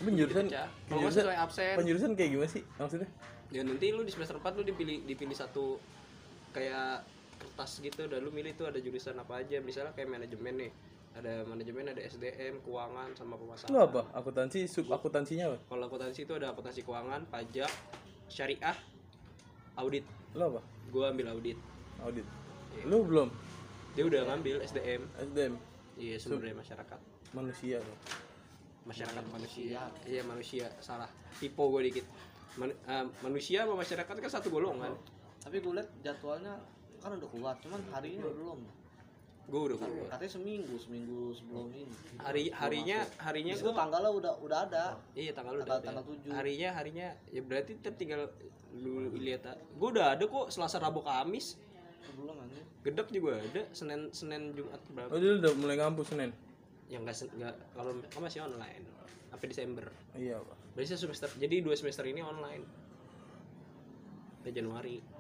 Penjurusan 0.06 0.46
penjurusan 0.92 1.22
sesuai 1.24 1.39
absen. 1.39 1.75
penjurusan 1.80 2.10
kayak 2.13 2.30
gimana 2.36 2.51
sih 2.51 2.63
maksudnya? 2.77 3.10
Ya 3.50 3.62
nanti 3.63 3.86
lu 3.96 4.04
di 4.04 4.12
semester 4.12 4.38
4 4.38 4.60
lu 4.60 4.63
dipilih 4.68 5.08
dipilih 5.08 5.34
satu 5.34 5.80
kayak 6.51 7.08
kertas 7.39 7.80
gitu 7.80 8.06
dan 8.06 8.20
lu 8.22 8.30
milih 8.30 8.54
tuh 8.54 8.68
ada 8.68 8.77
jurusan 8.77 9.18
apa 9.18 9.42
aja. 9.42 9.63
Misalnya 9.63 9.96
kayak 9.96 10.12
manajemen 10.12 10.68
nih 10.68 10.72
ada 11.15 11.48
manajemen 11.48 11.96
ada 11.96 12.01
SDM 12.04 12.60
keuangan 12.60 13.15
sama 13.15 13.39
pemasaran. 13.39 13.72
Lu 13.72 13.80
apa? 13.80 14.04
Akuntansi 14.12 14.68
sub 14.68 14.92
akuntansinya 14.92 15.56
apa? 15.56 15.58
Kalau 15.72 15.84
akuntansi 15.88 16.27
itu 16.27 16.34
ada 16.36 16.51
akuntansi 16.51 16.84
keuangan 16.84 17.24
pajak 17.32 17.72
syariah 18.29 18.77
audit. 19.75 20.05
Lu 20.36 20.44
apa? 20.55 20.62
Gua 20.91 21.12
ambil 21.12 21.32
audit. 21.32 21.58
Audit? 22.03 22.27
Iya. 22.75 22.84
lu 22.91 23.08
belum? 23.08 23.29
Dia 23.96 24.03
udah 24.03 24.22
ngambil 24.27 24.60
SDM 24.67 25.01
SDM 25.15 25.53
iya 25.96 26.20
sumber 26.20 26.51
daya 26.51 26.55
masyarakat. 26.60 27.00
Manusia 27.32 27.79
lo 27.79 27.96
masyarakat 28.86 29.24
manusia. 29.32 29.82
iya 30.05 30.22
manusia. 30.27 30.67
Salah. 30.84 31.10
Typo 31.41 31.74
gue 31.74 31.89
dikit. 31.89 32.05
Man- 32.60 32.75
eh, 32.75 33.05
manusia 33.25 33.65
sama 33.65 33.79
masyarakat 33.79 34.15
kan 34.15 34.32
satu 34.32 34.51
golongan. 34.53 34.94
Tapi 35.41 35.58
gue 35.63 35.74
liat 35.74 35.89
jadwalnya 36.03 36.60
kan 37.01 37.13
udah 37.13 37.29
keluar 37.29 37.53
Cuman 37.62 37.77
hari 37.94 38.17
ini 38.17 38.25
belum 38.25 38.65
gue 39.46 39.62
udah 39.62 39.78
keluar. 39.78 40.08
Katanya 40.10 40.32
seminggu, 40.34 40.75
seminggu 40.82 41.20
sebelum 41.38 41.70
ini. 41.70 41.94
Hari 42.18 42.44
harinya 42.50 43.00
harinya 43.22 43.54
Itu 43.54 43.70
gue 43.70 43.74
tanggalnya 43.78 44.12
udah 44.12 44.34
udah 44.42 44.60
ada. 44.66 44.86
Iya 45.14 45.32
tanggal 45.38 45.62
udah 45.62 45.78
tanggal 45.82 46.04
tujuh. 46.04 46.34
harinya 46.34 46.70
harinya 46.74 47.08
ya 47.30 47.42
berarti 47.46 47.78
ntar 47.78 47.94
tinggal 47.94 48.34
lu 48.75 49.08
lihat 49.16 49.56
gue 49.56 49.88
udah 49.88 50.18
ada 50.18 50.24
kok 50.25 50.50
selasa 50.50 50.82
rabu 50.82 51.06
kamis. 51.06 51.62
Belum 52.18 52.36
nanti 52.42 52.58
gedek 52.86 53.08
juga 53.10 53.42
ada 53.42 53.64
senin 53.74 54.10
senin 54.14 54.54
jumat 54.54 54.82
berapa? 54.94 55.10
Oh 55.14 55.20
udah 55.20 55.54
mulai 55.58 55.75
ngampus 55.78 56.14
senin? 56.14 56.32
Yang 56.90 57.02
enggak 57.02 57.18
enggak 57.34 57.56
kalau 57.74 57.92
kan 58.02 58.22
masih 58.22 58.40
online 58.46 58.84
sampai 59.30 59.48
desember. 59.50 59.86
Iya 60.18 60.42
pak. 60.42 60.58
Biasanya 60.74 61.00
semester 61.06 61.30
jadi 61.38 61.56
dua 61.62 61.75
semester 61.78 62.06
ini 62.10 62.22
online. 62.25 62.64
Sampai 64.42 64.54
Januari. 64.54 65.14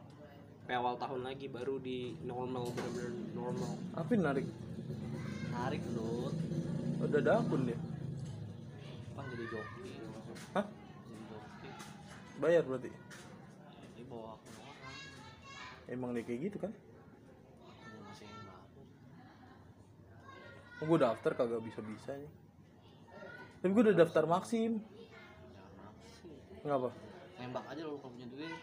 Sampai 0.65 0.81
awal 0.81 0.97
tahun 0.97 1.21
lagi 1.21 1.45
baru 1.45 1.77
di 1.77 2.17
normal 2.25 2.65
benar-benar 2.73 3.13
normal. 3.37 3.77
apa 3.93 4.09
narik. 4.17 4.49
Narik 5.53 5.81
lu 5.93 6.33
udah 7.05 7.21
ada 7.21 7.37
akun 7.37 7.69
dia? 7.69 7.77
Kan 9.13 9.29
jadi 9.29 9.45
joki. 9.45 9.93
Hah? 10.57 10.65
Jadi 10.65 11.21
joki. 11.29 11.69
Bayar 12.41 12.65
berarti? 12.65 12.89
Jadi 12.89 14.01
bawa 14.09 14.41
akun 14.41 14.53
orang. 14.57 14.97
Emang 15.85 16.17
dia 16.17 16.25
kayak 16.25 16.39
gitu 16.49 16.57
kan? 16.57 16.73
Gue 16.73 18.01
masih 18.09 18.25
oh, 20.81 20.85
gue 20.89 20.97
daftar 20.97 21.31
kagak 21.37 21.61
bisa 21.61 21.85
bisa 21.85 22.17
nih 22.17 22.31
tapi 23.61 23.69
gue 23.69 23.83
udah 23.85 23.97
daftar 24.01 24.25
maksim 24.25 24.81
Jangan 24.81 25.77
apa 25.93 26.05
sih 26.09 26.33
ngapa? 26.65 26.89
Nembak 27.37 27.65
aja 27.69 27.81
lu 27.85 28.01
kalau 28.01 28.17
punya 28.17 28.25
duit. 28.33 28.57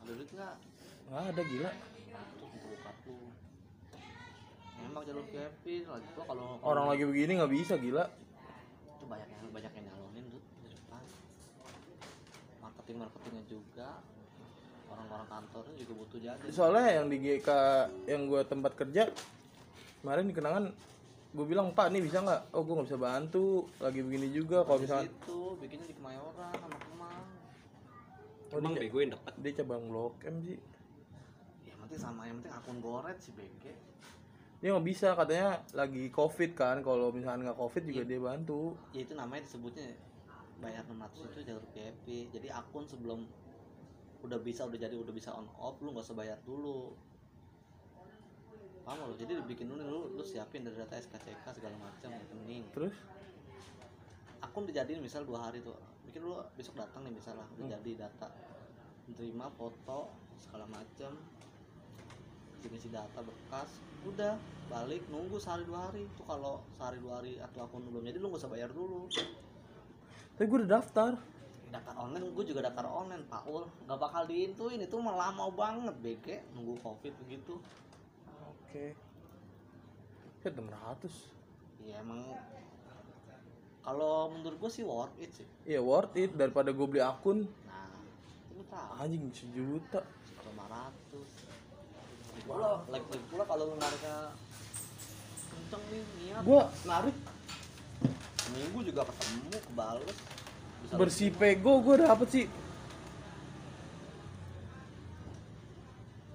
Ada 0.00 0.12
duit 0.16 0.30
nggak? 0.32 0.56
Nggak 1.04 1.24
ada 1.30 1.42
gila. 1.42 1.70
Nembak 4.76 5.02
jalur 5.06 5.26
Kevin 5.28 5.82
lagi 5.88 6.06
gua 6.14 6.24
kalau 6.26 6.46
orang 6.60 6.86
lagi 6.88 7.04
begini 7.04 7.32
nggak 7.38 7.52
bisa 7.52 7.74
gila. 7.76 8.04
Itu 8.90 9.04
banyak 9.06 9.28
yang 9.30 9.50
banyak 9.50 9.72
yang 9.72 9.84
nyalonin 9.88 10.24
tuh 10.28 10.42
di 10.60 10.68
depan. 10.70 11.02
Marketing 12.60 12.96
marketingnya 12.98 13.44
juga. 13.46 13.88
Orang-orang 14.84 15.26
kantornya 15.26 15.74
juga 15.76 15.92
butuh 15.96 16.18
jadi. 16.20 16.46
Soalnya 16.48 16.86
yang 16.94 17.06
di 17.08 17.16
GK 17.18 17.48
yang 18.06 18.30
gue 18.30 18.42
tempat 18.44 18.72
kerja 18.76 19.10
kemarin 19.98 20.28
di 20.28 20.34
kenangan 20.36 20.64
gue 21.34 21.46
bilang 21.48 21.74
pak 21.74 21.90
nih 21.90 21.98
bisa 21.98 22.22
nggak? 22.22 22.54
Oh 22.54 22.62
gue 22.62 22.74
nggak 22.76 22.88
bisa 22.92 23.00
bantu. 23.00 23.46
Lagi 23.80 24.00
begini 24.00 24.28
juga 24.30 24.62
kalau 24.62 24.78
misalkan 24.78 25.08
itu 25.08 25.38
bikinnya 25.58 25.86
di 25.88 25.94
Kemayoran 25.96 26.52
sama 26.54 26.76
Kemang. 26.78 27.24
Oh, 28.52 28.58
Emang 28.62 28.72
dia- 28.72 28.82
bego 28.86 28.98
yang 29.00 29.12
dapat. 29.18 29.32
dia 29.40 29.52
cabang 29.56 29.82
blok 29.88 30.14
M 30.22 30.36
sih 30.44 30.58
penting 31.86 32.00
sama 32.00 32.26
yang 32.26 32.36
penting 32.40 32.54
akun 32.54 32.78
goret 32.80 33.18
sih 33.20 33.32
BG 33.36 33.72
dia 34.64 34.72
nggak 34.72 34.88
bisa 34.88 35.12
katanya 35.12 35.60
lagi 35.76 36.08
covid 36.08 36.56
kan 36.56 36.80
kalau 36.80 37.12
misalkan 37.12 37.44
nggak 37.44 37.60
covid 37.60 37.84
juga 37.84 38.00
dia 38.08 38.16
bantu. 38.16 38.72
Ya 38.96 39.04
itu 39.04 39.12
namanya 39.12 39.44
disebutnya 39.44 39.92
bayar 40.56 40.88
600 40.88 41.20
itu 41.20 41.40
jalur 41.44 41.64
PHP 41.76 42.32
jadi 42.32 42.48
akun 42.48 42.88
sebelum 42.88 43.28
udah 44.24 44.40
bisa 44.40 44.64
udah 44.64 44.80
jadi 44.80 44.96
udah 44.96 45.12
bisa 45.12 45.36
on 45.36 45.44
off 45.60 45.76
lu 45.84 45.92
nggak 45.92 46.08
usah 46.08 46.16
bayar 46.16 46.40
dulu. 46.48 46.96
Paham 48.88 49.04
lo 49.04 49.16
jadi 49.20 49.36
dibikin 49.44 49.68
dulu 49.68 49.84
lu, 49.84 50.00
lu 50.16 50.24
siapin 50.24 50.64
dari 50.64 50.80
data 50.80 50.96
SKCK 50.96 51.44
segala 51.60 51.76
macam 51.76 52.08
rekening 52.16 52.64
terus? 52.72 52.96
Akun 54.40 54.64
dijadiin 54.64 55.04
misal 55.04 55.28
dua 55.28 55.44
hari 55.44 55.60
tuh. 55.60 55.76
Bikin 56.08 56.24
lu 56.24 56.40
besok 56.56 56.80
datang 56.80 57.04
nih 57.04 57.12
misalnya 57.12 57.44
udah 57.52 57.68
jadi 57.68 58.08
data. 58.08 58.32
Menerima 59.12 59.46
foto 59.60 60.08
segala 60.40 60.64
macam 60.72 61.20
isi 62.72 62.88
data 62.88 63.20
berkas 63.20 63.68
udah 64.08 64.36
balik 64.72 65.04
nunggu 65.12 65.36
sehari 65.36 65.64
dua 65.68 65.88
hari. 65.88 66.08
Tuh 66.16 66.24
kalau 66.24 66.64
sehari 66.76 66.98
dua 67.00 67.20
hari 67.20 67.36
atau 67.40 67.68
akun 67.68 67.84
belum 67.84 68.04
jadi 68.04 68.16
lu 68.20 68.32
nggak 68.32 68.40
usah 68.40 68.52
bayar 68.52 68.70
dulu. 68.72 69.08
Tapi 70.34 70.44
gue 70.48 70.58
udah 70.64 70.72
daftar. 70.80 71.12
Daftar 71.68 71.94
online 71.98 72.30
gue 72.30 72.44
juga 72.46 72.60
daftar 72.70 72.86
online 72.86 73.26
Pak 73.26 73.44
Ul 73.50 73.66
nggak 73.84 73.98
bakal 73.98 74.22
diintuin 74.30 74.78
itu 74.78 74.96
lama 75.02 75.50
banget 75.50 75.94
BG 75.98 76.26
nunggu 76.54 76.78
covid 76.80 77.12
begitu. 77.26 77.58
Oke. 78.46 78.94
Ya 80.44 80.50
600 80.52 81.10
ya 81.84 82.00
emang. 82.00 82.20
Kalau 83.84 84.32
menurut 84.32 84.56
gue 84.56 84.70
sih 84.72 84.84
worth 84.86 85.12
it 85.20 85.28
sih. 85.34 85.44
Iya 85.68 85.84
worth 85.84 86.16
it. 86.16 86.32
Daripada 86.32 86.72
gue 86.72 86.86
beli 86.88 87.04
akun. 87.04 87.44
Nah 87.68 87.90
itu 88.48 88.62
tahu 88.70 88.90
anjing 88.96 89.28
sejuta. 89.34 90.00
Lima 90.44 90.68
ratus 90.68 91.33
pula 92.44 92.84
lagi 92.92 93.06
lagi 93.08 93.26
pula 93.32 93.44
kalau 93.48 93.64
lu 93.72 93.76
nariknya 93.80 94.16
kenceng 95.48 95.82
nih 95.88 96.02
niat 96.20 96.42
gue 96.44 96.62
narik 96.84 97.16
seminggu 98.44 98.78
juga 98.84 99.02
ketemu 99.08 99.56
kebales. 99.56 100.18
Bisa 100.84 100.94
bersih 101.00 101.30
pego 101.32 101.80
gue 101.80 101.96
dapet 102.04 102.28
sih. 102.28 102.46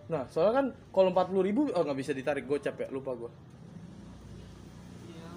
Nah 0.09 0.25
soalnya 0.33 0.53
kan 0.57 0.65
kalau 0.89 1.13
40 1.13 1.47
ribu 1.47 1.61
oh 1.69 1.81
nggak 1.85 1.99
bisa 2.01 2.11
ditarik. 2.17 2.49
Gocap 2.49 2.75
ya 2.81 2.87
lupa 2.89 3.13
gue 3.13 3.31
iya 5.13 5.29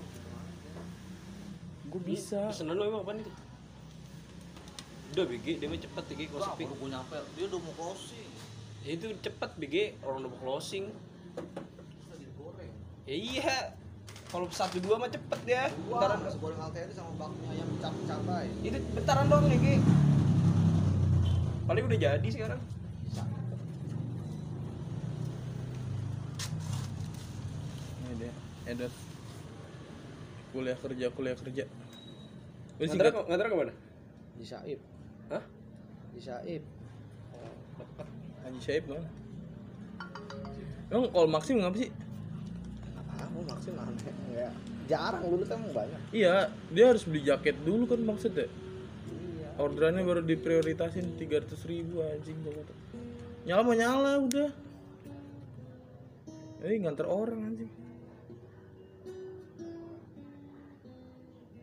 gue 1.93 2.03
bisa. 2.03 2.49
Pesanan 2.49 2.81
lu 2.81 2.89
emang 2.89 3.05
apaan 3.05 3.21
itu? 3.21 3.33
Udah 5.13 5.29
BG, 5.29 5.61
dia 5.61 5.69
mah 5.69 5.77
cepet 5.77 6.05
BG 6.09 6.21
kalau 6.33 6.57
sepi. 6.57 6.65
gue 6.65 6.89
nyampe. 6.89 7.21
Dia 7.37 7.45
udah 7.53 7.61
mau 7.61 7.73
closing 7.77 8.33
itu 8.83 9.07
cepet 9.23 9.51
BG, 9.57 9.75
orang 10.03 10.27
udah 10.27 10.31
mau 10.35 10.41
closing. 10.43 10.91
Ya 13.07 13.15
iya. 13.15 13.57
Kalau 14.27 14.49
satu 14.49 14.81
dua 14.81 14.97
mah 14.97 15.13
cepet 15.13 15.41
ya. 15.45 15.69
Bentaran 15.69 16.19
Bentaran 16.19 16.19
nasi 16.25 16.39
goreng 16.41 16.61
alteri 16.63 16.93
sama 16.97 17.13
bakmi 17.21 17.45
ayam 17.53 17.69
cabai 17.83 18.49
itu 18.65 18.79
bentaran 18.97 19.27
dong 19.29 19.45
BG. 19.47 19.67
Paling 21.63 21.85
udah 21.87 21.99
jadi 22.01 22.29
sekarang. 22.33 22.61
bisa 23.03 23.23
ini 28.03 28.15
dia 28.19 28.33
edit 28.67 28.93
kuliah 30.53 30.77
kerja 30.81 31.07
kuliah 31.13 31.37
kerja 31.37 31.65
Ngantar 32.81 33.15
ngantar 33.29 33.47
ke 33.47 33.57
mana? 33.57 33.73
di 34.37 34.45
Saib 34.49 34.81
Hah? 35.29 35.45
di 36.13 36.21
Saib 36.21 36.63
Deket. 37.79 38.09
Haji 38.43 38.61
Syaib 38.61 38.85
mana 38.91 39.07
emang 40.93 41.09
kalau 41.09 41.29
maksim 41.31 41.57
ngapa 41.63 41.77
sih? 41.81 41.91
Mau 43.33 43.43
maksud 43.49 43.73
aneh. 43.73 44.13
Ya 44.37 44.49
jarang 44.93 45.25
dulu 45.25 45.45
kan 45.49 45.59
banyak. 45.73 46.01
Iya 46.13 46.53
dia 46.69 46.85
harus 46.93 47.09
beli 47.09 47.25
jaket 47.25 47.57
dulu 47.65 47.89
kan 47.89 48.01
maksudnya. 48.05 48.45
Iya. 48.45 49.49
Orderannya 49.57 50.05
baru 50.05 50.21
diprioritasin 50.21 51.17
300 51.17 51.71
ribu 51.71 52.05
anjing 52.05 52.37
kata. 52.45 52.75
Nyala 53.49 53.63
mau 53.65 53.73
nyala 53.73 54.13
udah. 54.21 54.51
Eh 56.63 56.77
nganter 56.77 57.09
orang 57.09 57.41
anjing. 57.41 57.73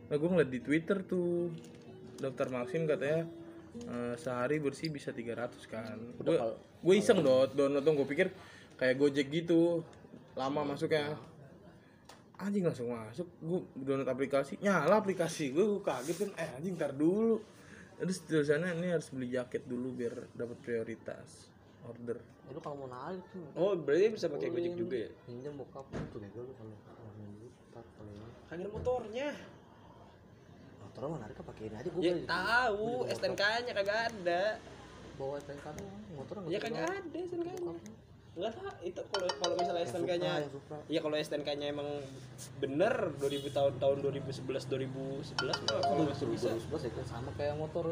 Nah 0.09 0.15
gue 0.17 0.29
ngeliat 0.33 0.49
di 0.49 0.59
twitter 0.65 1.05
tuh 1.05 1.53
daftar 2.17 2.49
Maxim 2.49 2.89
katanya 2.89 3.29
eh, 3.75 4.15
sehari 4.17 4.58
bersih 4.58 4.89
bisa 4.89 5.13
300 5.13 5.55
kan. 5.69 5.97
Gue 6.17 6.38
gue 6.79 6.95
iseng 6.95 7.19
dot 7.19 7.53
download 7.53 7.84
dong 7.84 7.95
gue 7.99 8.08
pikir 8.08 8.27
kayak 8.79 8.95
gojek 8.97 9.27
gitu. 9.29 9.84
Lama 10.34 10.75
masuknya. 10.75 11.17
Anjing 12.39 12.63
langsung 12.63 12.91
masuk. 12.91 13.27
Gue 13.43 13.60
download 13.75 14.10
aplikasi 14.10 14.58
nyala 14.63 14.99
aplikasi. 14.99 15.51
Gue 15.51 15.65
gue 15.77 15.82
kaget 15.84 16.17
kan 16.27 16.32
eh 16.39 16.49
anjing 16.60 16.73
ntar 16.79 16.95
dulu. 16.95 17.43
Terus 17.99 18.23
tulisannya 18.23 18.79
ini 18.79 18.95
harus 18.95 19.12
beli 19.12 19.36
jaket 19.36 19.67
dulu 19.67 19.91
biar 19.91 20.32
dapat 20.32 20.58
prioritas 20.63 21.51
order. 21.84 22.17
Eh, 22.47 22.51
lu 22.55 22.60
kalau 22.63 22.88
mau 22.88 22.89
narik 22.89 23.23
tuh. 23.32 23.43
Oh 23.60 23.75
berarti 23.75 24.15
bisa 24.15 24.32
pakai 24.32 24.49
gojek 24.51 24.73
juga 24.79 24.97
ya? 25.08 25.10
pinjam 25.27 25.53
bokap 25.60 25.86
tuh 25.91 26.19
kayak 26.23 26.34
lu 26.39 26.53
kalau 26.55 26.75
hanya 28.49 28.65
motornya 28.73 29.29
motor 30.99 31.15
mah 31.15 31.19
narik 31.23 31.39
pakai 31.39 31.63
ini 31.65 31.75
aja 31.79 31.88
gue 31.88 32.01
ya 32.03 32.13
tahu 32.27 33.07
STNK 33.07 33.41
nya 33.63 33.71
kagak 33.71 33.99
ada. 34.12 34.43
Bawa 35.15 35.35
STNK 35.39 35.65
doang 35.79 35.99
motor 36.12 36.35
nggak 36.38 36.51
ya 36.51 36.59
kagak 36.59 36.85
ada 36.91 37.17
STNK 37.23 37.47
nya. 37.47 37.71
Enggak 38.29 38.51
tahu 38.53 38.67
itu 38.83 39.01
kalau 39.05 39.27
kalau 39.39 39.53
misalnya 39.55 39.79
Yang 39.79 39.91
STNK 39.95 40.12
nya 40.17 40.31
Supra. 40.45 40.77
Iya 40.85 40.99
kalau 40.99 41.15
STNK-nya 41.17 41.67
emang 41.71 41.89
bener 42.59 42.93
2000 43.15 43.47
tahun 43.49 43.73
tahun 43.79 43.97
2011 44.03 44.43
2011 44.43 45.39
mah 45.39 45.79
kalau 45.79 46.03
masih 46.03 46.27
bisa. 46.27 46.51
2011 46.51 46.83
ya 46.83 46.91
kan 46.91 47.05
sama 47.07 47.29
kayak 47.33 47.55
motor 47.55 47.85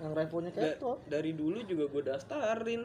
yang 0.00 0.12
revonya 0.16 0.50
Da- 0.50 0.80
ketot 0.80 0.98
dari 1.04 1.36
dulu 1.36 1.60
juga 1.62 1.84
gue 1.86 2.02
daftarin. 2.08 2.82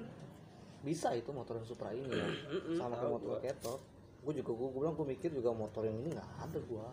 bisa 0.83 1.15
itu 1.17 1.31
motor 1.31 1.57
yang 1.57 1.65
Supra 1.65 1.95
ini 1.95 2.11
ya. 2.11 2.27
Sama 2.75 2.99
kayak 2.99 3.11
motor 3.15 3.39
ketot 3.39 3.79
gue 4.21 4.33
juga 4.35 4.51
gue 4.51 4.69
bilang 4.73 4.93
gue 4.93 5.07
mikir 5.07 5.29
juga 5.31 5.53
motor 5.53 5.85
yang 5.85 5.95
ini 5.97 6.09
nggak 6.11 6.29
ada 6.43 6.57
gue 6.59 6.85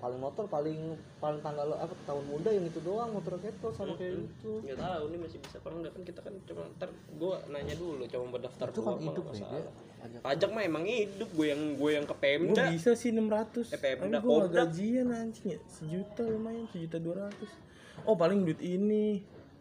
paling 0.00 0.16
motor 0.16 0.44
paling 0.48 0.80
paling 1.20 1.40
tanggal 1.40 1.76
apa 1.76 1.92
tahun 2.08 2.24
muda 2.24 2.48
yang 2.48 2.64
itu 2.64 2.80
doang 2.80 3.12
motor 3.12 3.36
ketot 3.36 3.76
sama 3.76 3.92
kayak 3.94 4.16
itu 4.16 4.52
Enggak 4.64 4.80
tahu 4.80 5.04
nih 5.12 5.18
masih 5.20 5.38
bisa 5.38 5.56
apa 5.60 5.68
enggak 5.70 5.92
kan 5.92 6.02
kita 6.08 6.20
kan 6.24 6.34
cuma 6.48 6.62
ntar 6.74 6.88
gue 6.90 7.34
nanya 7.52 7.74
dulu 7.76 8.02
coba 8.08 8.24
mau 8.24 8.40
daftar 8.40 8.66
itu 8.66 8.80
kan 8.80 8.94
hidup 8.96 9.24
nggak 9.28 9.36
masalah. 9.36 9.60
dia. 9.60 9.72
Pajak 10.00 10.20
Pajak 10.24 10.50
mah 10.50 10.62
emang 10.64 10.84
hidup 10.88 11.28
gue 11.30 11.46
yang 11.46 11.62
gue 11.76 11.90
yang 11.92 12.06
ke 12.08 12.14
gue 12.14 12.22
Pemda. 12.24 12.64
bisa 12.72 12.90
sih 12.96 13.12
600 13.12 13.68
Eh, 13.68 13.76
Pemda, 13.76 14.16
tapi 14.16 14.24
gue 14.24 14.32
gak 14.32 14.48
Pemda. 14.48 14.56
gajian 14.64 15.08
anjing 15.12 15.48
ya 15.52 15.58
sejuta 15.68 16.22
lumayan 16.24 16.64
sejuta 16.72 16.96
200 16.96 18.08
oh 18.08 18.16
paling 18.16 18.40
duit 18.42 18.60
ini. 18.60 19.20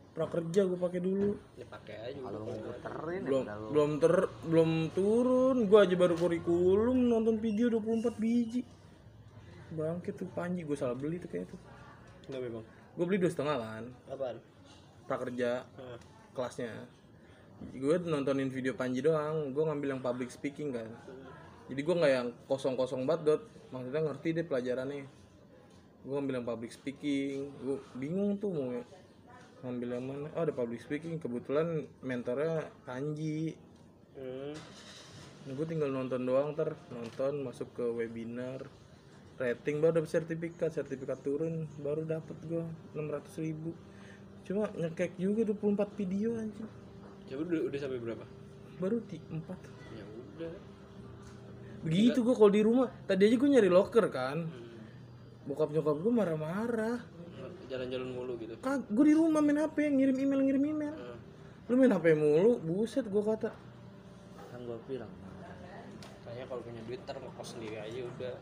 Prakerja 0.10 0.64
gue 0.66 0.76
pakai 0.76 1.00
dulu. 1.00 1.32
Ya 1.56 1.64
pakai 1.64 1.96
aja. 2.02 2.20
kalau 2.20 2.40
mau 2.42 2.56
puterin 2.56 3.20
ya 3.20 3.28
belum 3.28 3.44
belum 3.72 3.90
ter 4.00 4.14
belum 4.48 4.72
turun. 4.92 5.58
Gue 5.68 5.80
aja 5.80 5.96
baru 5.96 6.16
kurikulum 6.16 6.98
nonton 7.08 7.36
video 7.38 7.68
24 7.70 8.16
biji 8.16 8.64
bangkit 9.74 10.14
tuh 10.18 10.30
panji 10.34 10.66
gue 10.66 10.78
salah 10.78 10.98
beli 10.98 11.22
tuh 11.22 11.30
kayak 11.30 11.50
tuh. 11.50 11.60
Enggak 12.30 12.42
memang. 12.46 12.66
gue 12.98 13.06
beli 13.08 13.20
dua 13.22 13.32
setengah 13.32 13.56
kan. 13.58 13.86
Apaan? 14.12 14.38
prakerja. 15.10 15.66
Nah, 15.66 15.98
kelasnya. 16.38 16.86
Gue 17.74 17.98
nontonin 18.06 18.54
video 18.54 18.78
Panji 18.78 19.02
doang. 19.02 19.50
Gue 19.58 19.66
ngambil 19.66 19.98
yang 19.98 20.02
public 20.06 20.30
speaking 20.30 20.70
kan. 20.70 20.86
Jadi 21.66 21.82
gue 21.82 21.96
nggak 21.98 22.14
yang 22.14 22.30
kosong 22.46 22.78
kosong 22.78 23.10
banget 23.10 23.26
dot. 23.26 23.42
Maksudnya 23.74 24.06
ngerti 24.06 24.38
deh 24.38 24.46
pelajarannya. 24.46 25.10
Gue 26.06 26.14
ngambil 26.14 26.36
yang 26.40 26.48
public 26.48 26.72
speaking. 26.72 27.50
Gue 27.58 27.82
bingung 27.98 28.38
tuh 28.38 28.54
mau 28.54 28.70
ngambil 29.66 29.88
yang 29.98 30.06
mana. 30.06 30.28
Oh 30.38 30.46
ada 30.46 30.54
public 30.54 30.86
speaking. 30.86 31.18
Kebetulan 31.18 31.90
mentornya 32.06 32.70
Panji. 32.86 33.58
Hmm. 34.20 34.52
nah, 35.48 35.56
gue 35.56 35.64
tinggal 35.64 35.96
nonton 35.96 36.28
doang 36.28 36.52
ter 36.52 36.76
nonton 36.92 37.40
masuk 37.40 37.72
ke 37.72 37.86
webinar 37.88 38.68
rating 39.40 39.80
baru 39.80 39.96
dapet 39.96 40.12
sertifikat 40.12 40.70
sertifikat 40.70 41.20
turun 41.20 41.64
baru 41.78 42.04
dapet 42.04 42.36
gue 42.44 42.60
600 42.92 43.00
ribu 43.40 43.72
cuma 44.44 44.68
ngekek 44.70 45.16
juga 45.16 45.48
24 45.48 45.64
video 45.96 46.36
anjing 46.36 46.68
Coba 47.26 47.42
udah, 47.46 47.60
udah 47.64 47.78
sampai 47.78 48.00
berapa? 48.00 48.26
baru 48.76 48.98
di 49.06 49.18
4 49.18 49.40
Ya 49.92 50.06
udah. 50.06 50.54
begitu 51.80 52.20
gue 52.20 52.36
kalau 52.36 52.50
di 52.50 52.62
rumah 52.62 52.92
tadi 53.04 53.24
aja 53.24 53.36
gue 53.36 53.50
nyari 53.50 53.70
locker 53.70 54.06
kan 54.08 54.44
Hmm. 54.44 54.68
bokap 55.48 55.70
nyokap 55.70 55.96
gue 55.98 56.12
marah-marah 56.12 57.00
Jalan-jalan 57.66 58.10
mulu 58.10 58.34
gitu. 58.36 58.58
kak 58.58 58.82
gue 58.84 59.06
di 59.06 59.14
rumah 59.14 59.40
main 59.40 59.62
hp 59.62 59.78
ngirim 59.78 60.18
email 60.18 60.42
ngirim 60.42 60.64
email 60.68 60.92
Hmm. 60.92 61.18
lu 61.66 61.76
main 61.76 61.92
hp 61.92 62.06
mulu 62.14 62.58
buset 62.60 63.06
gue 63.06 63.24
kata 63.24 63.54
kan 64.50 64.60
gue 64.60 64.78
bilang 64.86 65.12
Kayaknya 66.20 66.46
kalau 66.46 66.62
punya 66.62 66.82
duit 66.84 67.00
ntar 67.02 67.18
ngekos 67.18 67.50
sendiri 67.52 67.78
aja 67.80 68.00
udah. 68.06 68.36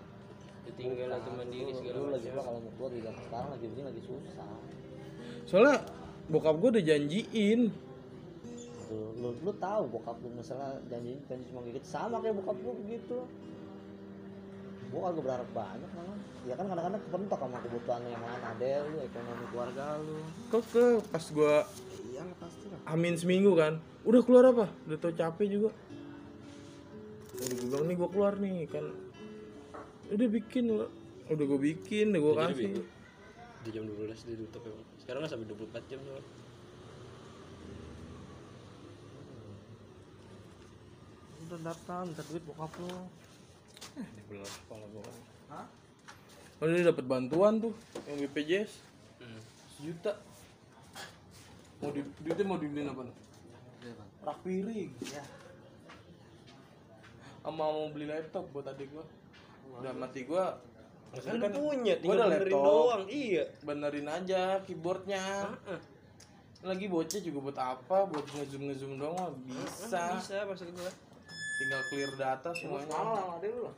Ditinggal 0.68 1.10
atau 1.16 1.32
mandiri 1.32 1.72
segala 1.72 1.96
lu 1.96 2.08
lagi 2.12 2.28
macam. 2.28 2.36
gua 2.36 2.44
kalau 2.44 2.60
gue 2.68 2.88
di 2.92 3.00
zaman 3.08 3.22
sekarang 3.24 3.50
lagi 3.56 3.66
begini 3.72 3.86
lagi 3.88 4.02
susah. 4.04 4.52
Soalnya 5.48 5.76
bokap 6.28 6.56
gue 6.60 6.70
udah 6.76 6.84
janjiin. 6.84 7.62
Lu, 8.88 9.00
lu, 9.20 9.30
lu 9.44 9.52
tahu 9.56 9.84
bokap 9.92 10.16
lu 10.20 10.30
misalnya 10.36 10.76
janji 10.92 11.16
janji 11.32 11.44
cuma 11.48 11.64
gitu. 11.64 11.80
Sama 11.88 12.20
kayak 12.20 12.36
bokap 12.44 12.58
lu 12.60 12.72
begitu. 12.84 13.18
Gua 14.88 15.12
kagak 15.12 15.24
berharap 15.24 15.50
banyak 15.52 15.92
malah. 15.96 16.20
Ya 16.48 16.54
kan 16.56 16.66
kadang-kadang 16.72 17.02
kepentok 17.08 17.40
sama 17.44 17.58
kebutuhan 17.60 18.02
yang 18.08 18.24
lain. 18.24 18.44
Ada 18.44 18.72
lu 18.88 18.98
ekonomi 19.04 19.46
keluarga 19.52 19.86
lu. 20.04 20.20
Kok 20.52 20.64
ke 20.72 20.86
pas 21.12 21.26
gue 21.28 21.56
iya 22.12 22.24
pasti 22.40 22.66
lah 22.72 22.80
amin 22.92 23.16
seminggu 23.20 23.52
kan. 23.56 23.80
Udah 24.08 24.22
keluar 24.24 24.52
apa? 24.52 24.66
Udah 24.88 24.98
tau 25.00 25.12
capek 25.12 25.48
juga. 25.48 25.70
Udah 27.36 27.56
gue 27.56 27.68
bilang 27.68 27.86
nih 27.88 27.96
gue 28.00 28.10
keluar 28.12 28.34
nih 28.40 28.68
kan 28.72 28.86
udah 30.08 30.28
bikin 30.30 30.64
lo 30.72 30.88
udah 31.28 31.46
gue 31.46 31.60
bikin 31.60 32.06
udah 32.12 32.22
gue 32.22 32.34
kasih. 32.40 32.72
Di 33.64 33.70
jam 33.70 33.84
12 33.84 34.08
ditutup 34.24 34.64
emang. 34.64 34.86
Sekarang 34.98 35.20
kan 35.24 35.30
sampai 35.30 35.48
24 35.50 35.92
jam 35.92 36.00
soalnya. 36.02 36.32
udah 41.48 41.60
datang 41.64 42.12
minta 42.12 42.24
duit 42.28 42.44
bokap 42.44 42.72
lu 42.76 42.92
eh 43.96 44.08
dibelah 44.20 44.52
kepala 44.52 44.86
gue 44.92 45.04
Hah? 45.48 45.66
oh 46.60 46.66
dia 46.68 46.84
dapat 46.84 47.06
bantuan 47.08 47.64
tuh 47.64 47.74
yang 48.06 48.20
BPJS 48.28 48.84
Hmm. 49.18 49.42
sejuta 49.74 50.14
mau 51.82 51.90
di 51.90 52.06
duitnya 52.22 52.46
mau 52.46 52.62
dibeliin 52.62 52.92
apa 52.92 53.10
rak 54.22 54.38
piring 54.46 54.94
ya 55.10 55.24
sama 57.42 57.66
mau 57.66 57.90
beli 57.90 58.06
laptop 58.06 58.46
buat 58.54 58.70
adik 58.70 58.94
gua 58.94 59.02
udah 59.78 59.92
mati 59.94 60.24
gua 60.24 60.58
Kan, 61.10 61.40
kan 61.40 61.50
punya, 61.52 61.96
gua 61.96 62.04
tinggal 62.04 62.28
benerin 62.28 62.44
laptop. 62.46 62.66
doang. 62.68 63.04
Iya. 63.08 63.44
benerin 63.62 64.08
aja 64.08 64.42
keyboardnya 64.62 65.24
Heeh. 65.48 65.80
lagi 66.64 66.86
bocah 66.86 67.20
juga 67.20 67.40
buat 67.42 67.58
apa 67.58 67.98
buat 68.06 68.26
ngezoom 68.28 68.64
ngezoom 68.66 68.94
doang 68.96 69.16
mah 69.16 69.32
bisa 69.42 70.04
Bisa 70.18 70.44
maksud 70.44 70.68
gua. 70.72 70.92
tinggal 71.58 71.82
clear 71.86 72.12
data 72.14 72.50
semuanya 72.52 72.92
Malah 72.92 73.38
ada 73.38 73.48
lu 73.48 73.62
lah 73.64 73.76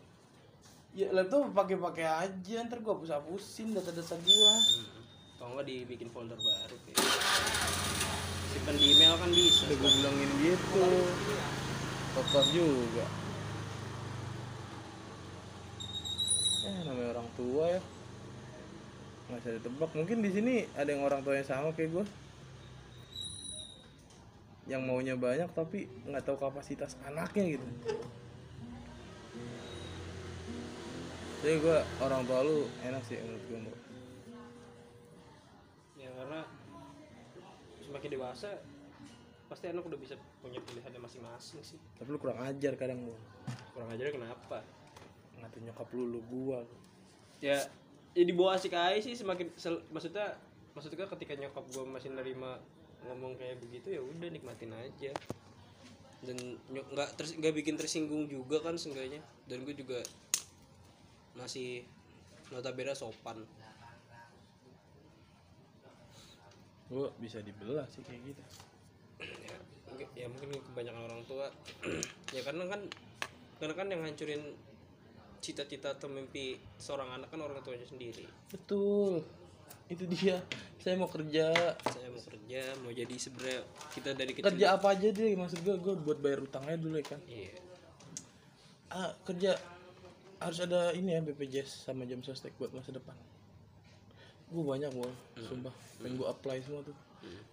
ya 0.90 1.08
laptop 1.12 1.54
pakai 1.54 1.78
pakai 1.78 2.06
aja 2.08 2.56
ntar 2.64 2.80
gua 2.80 2.94
hapus 2.94 3.12
hapusin 3.14 3.72
data 3.72 3.90
data 3.90 4.16
gua 4.16 4.54
Hmm. 4.58 4.98
Kalau 5.38 5.56
nggak 5.56 5.68
dibikin 5.68 6.10
folder 6.10 6.36
baru 6.36 6.76
kayak. 6.82 7.00
Simpan 8.50 8.76
di 8.76 8.86
email 8.90 9.16
kan 9.16 9.30
bisa. 9.30 9.64
udah 9.66 9.78
gua 9.78 9.92
bilangin 9.94 10.32
gitu 10.42 10.84
kotor 12.12 12.46
juga 12.50 13.06
eh 16.70 16.78
namanya 16.86 17.10
orang 17.18 17.30
tua 17.34 17.66
ya 17.66 17.82
nggak 19.30 19.40
bisa 19.42 19.50
ditebak 19.58 19.92
mungkin 19.98 20.18
di 20.22 20.30
sini 20.30 20.56
ada 20.78 20.90
yang 20.90 21.02
orang 21.02 21.22
tua 21.26 21.38
yang 21.38 21.46
sama 21.50 21.74
kayak 21.74 21.90
gue 21.98 22.06
yang 24.70 24.86
maunya 24.86 25.18
banyak 25.18 25.50
tapi 25.58 25.90
nggak 26.06 26.22
tahu 26.30 26.38
kapasitas 26.38 26.94
anaknya 27.10 27.58
gitu 27.58 27.66
jadi 31.40 31.56
gue 31.58 31.78
orang 32.04 32.22
tua 32.28 32.44
lu 32.44 32.68
enak 32.84 33.00
sih 33.08 33.16
menurut 33.16 33.44
gue 33.48 33.60
Mbak. 33.64 33.78
Ya 36.04 36.10
karena 36.12 36.40
semakin 37.80 38.10
dewasa 38.12 38.50
pasti 39.48 39.66
anak 39.72 39.88
udah 39.88 39.96
bisa 39.98 40.20
punya 40.44 40.60
pilihannya 40.62 41.00
masing-masing 41.00 41.64
sih. 41.64 41.80
tapi 41.98 42.12
lu 42.12 42.20
kurang 42.22 42.44
ajar 42.44 42.78
kadang 42.78 43.02
gue 43.08 43.18
Kurang 43.74 43.90
ajar 43.96 44.14
kenapa? 44.14 44.62
Ngatain 45.50 45.66
nyokap 45.66 45.88
lu 45.98 46.14
lu 46.14 46.20
gua 46.30 46.62
ya 47.42 47.58
ya 48.14 48.24
dibawa 48.26 48.54
asik 48.54 48.78
aja 48.78 49.02
sih 49.02 49.18
semakin 49.18 49.50
sel- 49.58 49.82
maksudnya 49.90 50.38
maksudnya 50.78 51.10
ketika 51.10 51.34
nyokap 51.36 51.66
gue 51.74 51.84
masih 51.90 52.14
nerima 52.14 52.62
ngomong 53.10 53.36
kayak 53.40 53.60
begitu 53.64 53.96
ya 53.98 54.02
udah 54.04 54.30
nikmatin 54.32 54.72
aja. 54.76 55.12
Dan 56.20 56.60
nggak 56.72 57.16
ters 57.16 57.36
nggak 57.36 57.56
bikin 57.56 57.80
tersinggung 57.80 58.28
juga 58.28 58.60
kan 58.60 58.76
seenggaknya. 58.76 59.24
Dan 59.48 59.64
gue 59.64 59.76
juga 59.76 60.04
masih 61.36 61.88
notabene 62.52 62.92
sopan. 62.92 63.44
Gue 66.92 67.08
bisa 67.22 67.40
dibelah 67.40 67.88
sih 67.88 68.04
kayak 68.04 68.20
gitu. 68.24 68.42
Ya, 69.20 69.56
ya 70.16 70.26
mungkin 70.28 70.60
kebanyakan 70.60 71.04
orang 71.08 71.22
tua. 71.28 71.48
Ya 72.36 72.46
karena 72.46 72.70
kan 72.70 72.86
karena 73.58 73.74
kan 73.74 73.88
yang 73.90 74.06
hancurin 74.06 74.54
cita-cita 75.40 75.96
atau 75.96 76.12
mimpi 76.12 76.60
seorang 76.78 77.20
anak 77.20 77.28
kan 77.32 77.40
orang 77.40 77.60
tuanya 77.64 77.88
sendiri. 77.88 78.28
Betul. 78.52 79.24
Itu 79.90 80.06
dia. 80.06 80.44
Saya 80.80 80.96
mau 81.00 81.10
kerja. 81.10 81.52
Saya 81.82 82.08
mau 82.14 82.22
kerja 82.22 82.62
mau 82.82 82.92
jadi 82.94 83.16
sebenarnya 83.16 83.62
kita 83.94 84.10
dari 84.18 84.32
kecil 84.34 84.48
kerja 84.54 84.68
apa 84.74 84.88
aja 84.94 85.08
deh 85.14 85.38
maksud 85.38 85.62
gue 85.62 85.76
gue 85.78 85.94
buat 86.02 86.18
bayar 86.22 86.46
utangnya 86.46 86.78
dulu 86.78 86.96
ya 87.00 87.06
kan? 87.06 87.22
Iya. 87.26 87.54
Ah 88.94 89.12
kerja. 89.26 89.58
Harus 90.40 90.60
ada 90.64 90.96
ini 90.96 91.12
ya 91.14 91.20
BPJS 91.20 91.90
sama 91.90 92.08
jam 92.08 92.24
sostek 92.24 92.56
buat 92.56 92.72
masa 92.72 92.96
depan. 92.96 93.18
Gue 94.50 94.64
banyak 94.64 94.92
gue 94.94 95.12
sumpah. 95.46 95.74
Pengen 96.00 96.16
gue 96.22 96.28
apply 96.30 96.58
semua 96.64 96.82
tuh. 96.86 96.96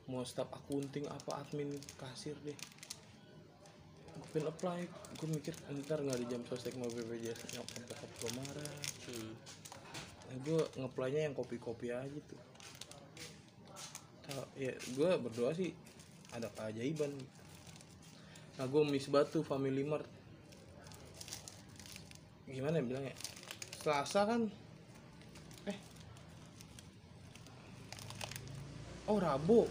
Mau 0.07 0.22
staff 0.22 0.46
akunting 0.55 1.11
apa 1.11 1.42
admin 1.42 1.75
kasir 1.99 2.38
deh 2.46 2.55
pengen 4.37 4.53
apply 4.53 4.85
gue 5.16 5.29
mikir 5.33 5.57
ntar 5.81 6.05
nggak 6.05 6.20
di 6.20 6.29
jam 6.29 6.44
sostek 6.44 6.77
mau 6.77 6.92
BPJS 6.92 7.57
nyokap 7.57 7.88
bokap 7.88 8.11
gue 8.20 8.31
marah. 8.37 8.77
Hmm. 9.09 9.33
nah, 10.29 10.37
gue 10.44 10.61
ngeplaynya 10.77 11.20
yang 11.25 11.33
kopi-kopi 11.33 11.88
aja 11.88 12.20
tuh. 12.29 12.37
Tau- 14.29 14.53
ya 14.61 14.77
gue 14.77 15.11
berdoa 15.25 15.57
sih 15.57 15.72
ada 16.37 16.53
keajaiban. 16.53 17.16
Nah 18.61 18.68
gue 18.68 18.83
miss 18.85 19.09
batu 19.09 19.40
Family 19.40 19.88
Mart. 19.88 20.05
Gimana 22.44 22.77
ya 22.77 22.85
bilangnya? 22.85 23.16
Selasa 23.81 24.29
kan 24.29 24.53
eh 25.64 25.79
oh 29.09 29.16
Rabu. 29.16 29.64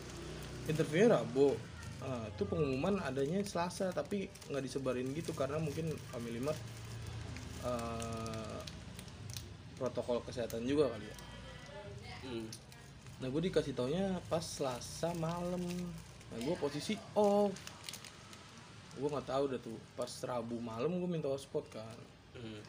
Interviewnya 0.65 1.21
Rabu 1.21 1.74
Ah, 2.05 2.29
itu 2.29 2.45
pengumuman 2.45 3.01
adanya 3.01 3.41
Selasa 3.41 3.89
tapi 3.89 4.29
nggak 4.53 4.61
disebarin 4.61 5.09
gitu 5.17 5.33
karena 5.33 5.57
mungkin 5.57 5.89
Family 6.13 6.37
Mart 6.37 6.59
eh, 7.65 8.61
protokol 9.81 10.21
kesehatan 10.21 10.69
juga 10.69 10.93
kali 10.93 11.09
ya. 11.09 11.17
Hmm. 12.25 12.49
nah 13.21 13.29
gue 13.29 13.41
dikasih 13.49 13.73
taunya 13.73 14.21
pas 14.29 14.45
Selasa 14.45 15.17
malam. 15.17 15.65
Nah 16.29 16.37
gue 16.45 16.55
posisi 16.61 16.93
off. 17.17 17.57
Gue 19.01 19.09
nggak 19.09 19.25
tahu 19.25 19.43
dah 19.57 19.59
tuh. 19.65 19.77
Pas 19.97 20.09
Rabu 20.29 20.61
malam 20.61 21.01
gue 21.01 21.09
minta 21.09 21.25
hotspot 21.25 21.65
kan. 21.73 21.97
Hmm. 22.37 22.61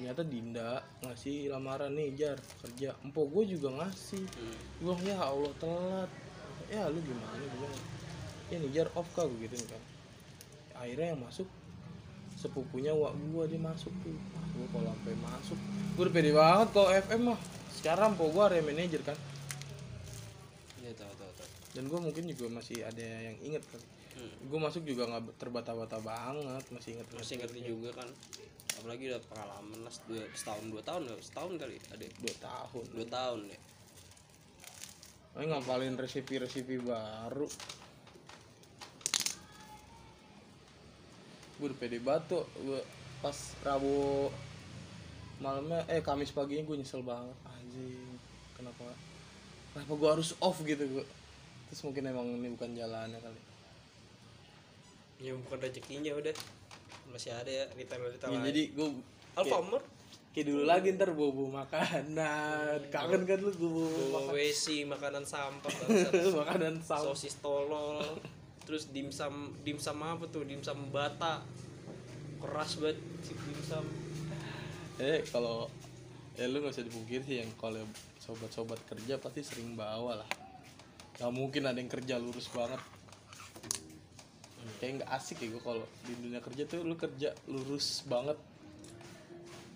ternyata 0.00 0.24
Dinda 0.24 0.80
ngasih 1.04 1.52
lamaran 1.52 1.92
nih 1.92 2.16
jar 2.16 2.38
kerja. 2.64 2.96
Empok 3.04 3.28
gue 3.28 3.60
juga 3.60 3.84
ngasih. 3.84 4.24
Hmm. 4.24 4.56
gue 4.80 4.94
ya 5.04 5.20
Allah 5.20 5.52
telat. 5.60 6.10
Ya 6.72 6.88
lu 6.88 7.04
gimana? 7.04 7.44
Gue 7.44 7.99
ya 8.50 8.56
nih 8.58 8.70
jar 8.70 8.88
off 8.92 9.06
kah 9.14 9.24
gue 9.24 9.38
gituin 9.40 9.64
kan 9.64 9.82
akhirnya 10.76 11.14
yang 11.14 11.20
masuk 11.20 11.46
sepupunya 12.34 12.90
wak 12.90 13.12
gue 13.14 13.44
dia 13.46 13.60
masuk 13.60 13.92
tuh 14.00 14.16
Wah, 14.32 14.44
gue 14.50 14.66
kalau 14.70 14.88
sampai 14.90 15.14
masuk 15.16 15.58
gue 15.94 16.02
udah 16.02 16.14
pede 16.14 16.30
banget 16.32 16.68
kalau 16.72 16.88
FM 16.90 17.20
mah 17.26 17.38
sekarang 17.72 18.10
po 18.14 18.28
gue 18.28 18.42
area 18.42 18.60
manajer 18.60 19.02
kan 19.02 19.18
Iya 20.80 20.92
tahu 20.96 21.12
tahu 21.14 21.32
tahu. 21.36 21.48
dan 21.70 21.84
gue 21.86 22.00
mungkin 22.00 22.24
juga 22.26 22.46
masih 22.50 22.82
ada 22.82 23.00
yang 23.00 23.38
inget 23.40 23.64
kan 23.66 23.82
Hmm. 24.10 24.52
gue 24.52 24.58
masuk 24.60 24.84
juga 24.84 25.08
nggak 25.08 25.38
terbata-bata 25.38 25.96
banget 25.96 26.60
masih 26.68 26.92
inget 26.92 27.08
Masih 27.14 27.40
ngerti 27.40 27.60
juga 27.64 27.94
kan. 27.94 28.08
Apalagi 28.76 29.08
udah 29.08 29.22
pengalaman 29.24 29.78
lah 29.80 29.94
dua, 30.04 30.28
setahun 30.36 30.66
dua 30.68 30.82
tahun 30.84 31.00
nggak? 31.08 31.20
setahun 31.24 31.52
kali 31.56 31.76
ada 31.88 32.04
dua 32.20 32.34
tahun 32.36 32.84
dua 32.90 33.06
tahun 33.08 33.38
deh. 33.48 33.60
Ini 35.30 35.44
ngapalin 35.46 35.94
resipi-resipi 35.96 36.76
baru 36.82 37.48
gue 41.60 41.66
udah 41.68 41.78
pede 41.78 42.00
batu 42.00 42.40
gue 42.56 42.80
pas 43.20 43.36
Rabu 43.60 44.32
malamnya 45.44 45.84
eh 45.92 46.00
Kamis 46.00 46.32
paginya 46.32 46.64
gue 46.64 46.76
nyesel 46.80 47.04
banget. 47.04 47.36
Anjing 47.48 48.16
kenapa? 48.56 48.92
Kenapa 49.76 49.92
gue 49.92 50.08
harus 50.08 50.32
off 50.40 50.60
gitu 50.64 50.80
gue 50.88 51.04
terus 51.68 51.80
mungkin 51.86 52.08
emang 52.08 52.26
ini 52.40 52.48
bukan 52.56 52.72
jalannya 52.72 53.20
kali. 53.20 53.40
Ya 55.20 55.36
bukan 55.36 55.58
rezekinya 55.60 56.16
udah. 56.16 56.32
Masih 57.12 57.32
ada 57.36 57.50
ya 57.50 57.64
retail 57.76 58.08
retail 58.08 58.30
Ya, 58.32 58.40
jadi 58.52 58.62
gue 58.72 58.88
Alfamart 59.36 59.84
kayak 60.30 60.46
dulu 60.46 60.62
lagi 60.64 60.94
ntar 60.96 61.10
bobo 61.12 61.52
makanan. 61.52 62.88
Kangen 62.88 63.22
kan 63.28 63.38
lu 63.40 63.50
gue 63.52 63.68
bawa 63.68 64.32
WC 64.32 64.88
makanan 64.88 65.24
sampah 65.28 65.72
bangsat. 65.84 66.36
makanan 66.36 66.74
saus 66.80 67.16
sosis 67.20 67.36
tolol 67.42 68.00
terus 68.66 68.90
dimsum 68.90 69.54
dimsum 69.62 69.98
apa 70.00 70.24
tuh? 70.28 70.44
Dimsum 70.44 70.92
bata. 70.92 71.44
Keras 72.40 72.80
banget 72.80 72.98
si 73.20 73.36
dimsum 73.36 74.10
eh 75.00 75.24
kalau 75.32 75.64
ya 76.36 76.44
lu 76.44 76.60
nggak 76.60 76.76
usah 76.76 76.84
dipungkir 76.84 77.24
sih 77.24 77.40
yang 77.40 77.48
kalau 77.56 77.80
sobat-sobat 78.20 78.76
kerja 78.84 79.16
pasti 79.16 79.40
sering 79.40 79.72
bawa 79.72 80.20
lah. 80.20 80.30
Nggak 81.16 81.32
mungkin 81.32 81.62
ada 81.64 81.80
yang 81.80 81.88
kerja 81.88 82.20
lurus 82.20 82.52
banget. 82.52 82.80
Kayak 84.76 85.04
nggak 85.04 85.10
asik 85.12 85.44
ya 85.44 85.48
gue 85.56 85.62
kalau 85.64 85.84
di 86.04 86.12
dunia 86.20 86.40
kerja 86.40 86.62
tuh 86.68 86.84
lu 86.84 86.96
kerja 87.00 87.32
lurus 87.48 88.04
banget. 88.04 88.36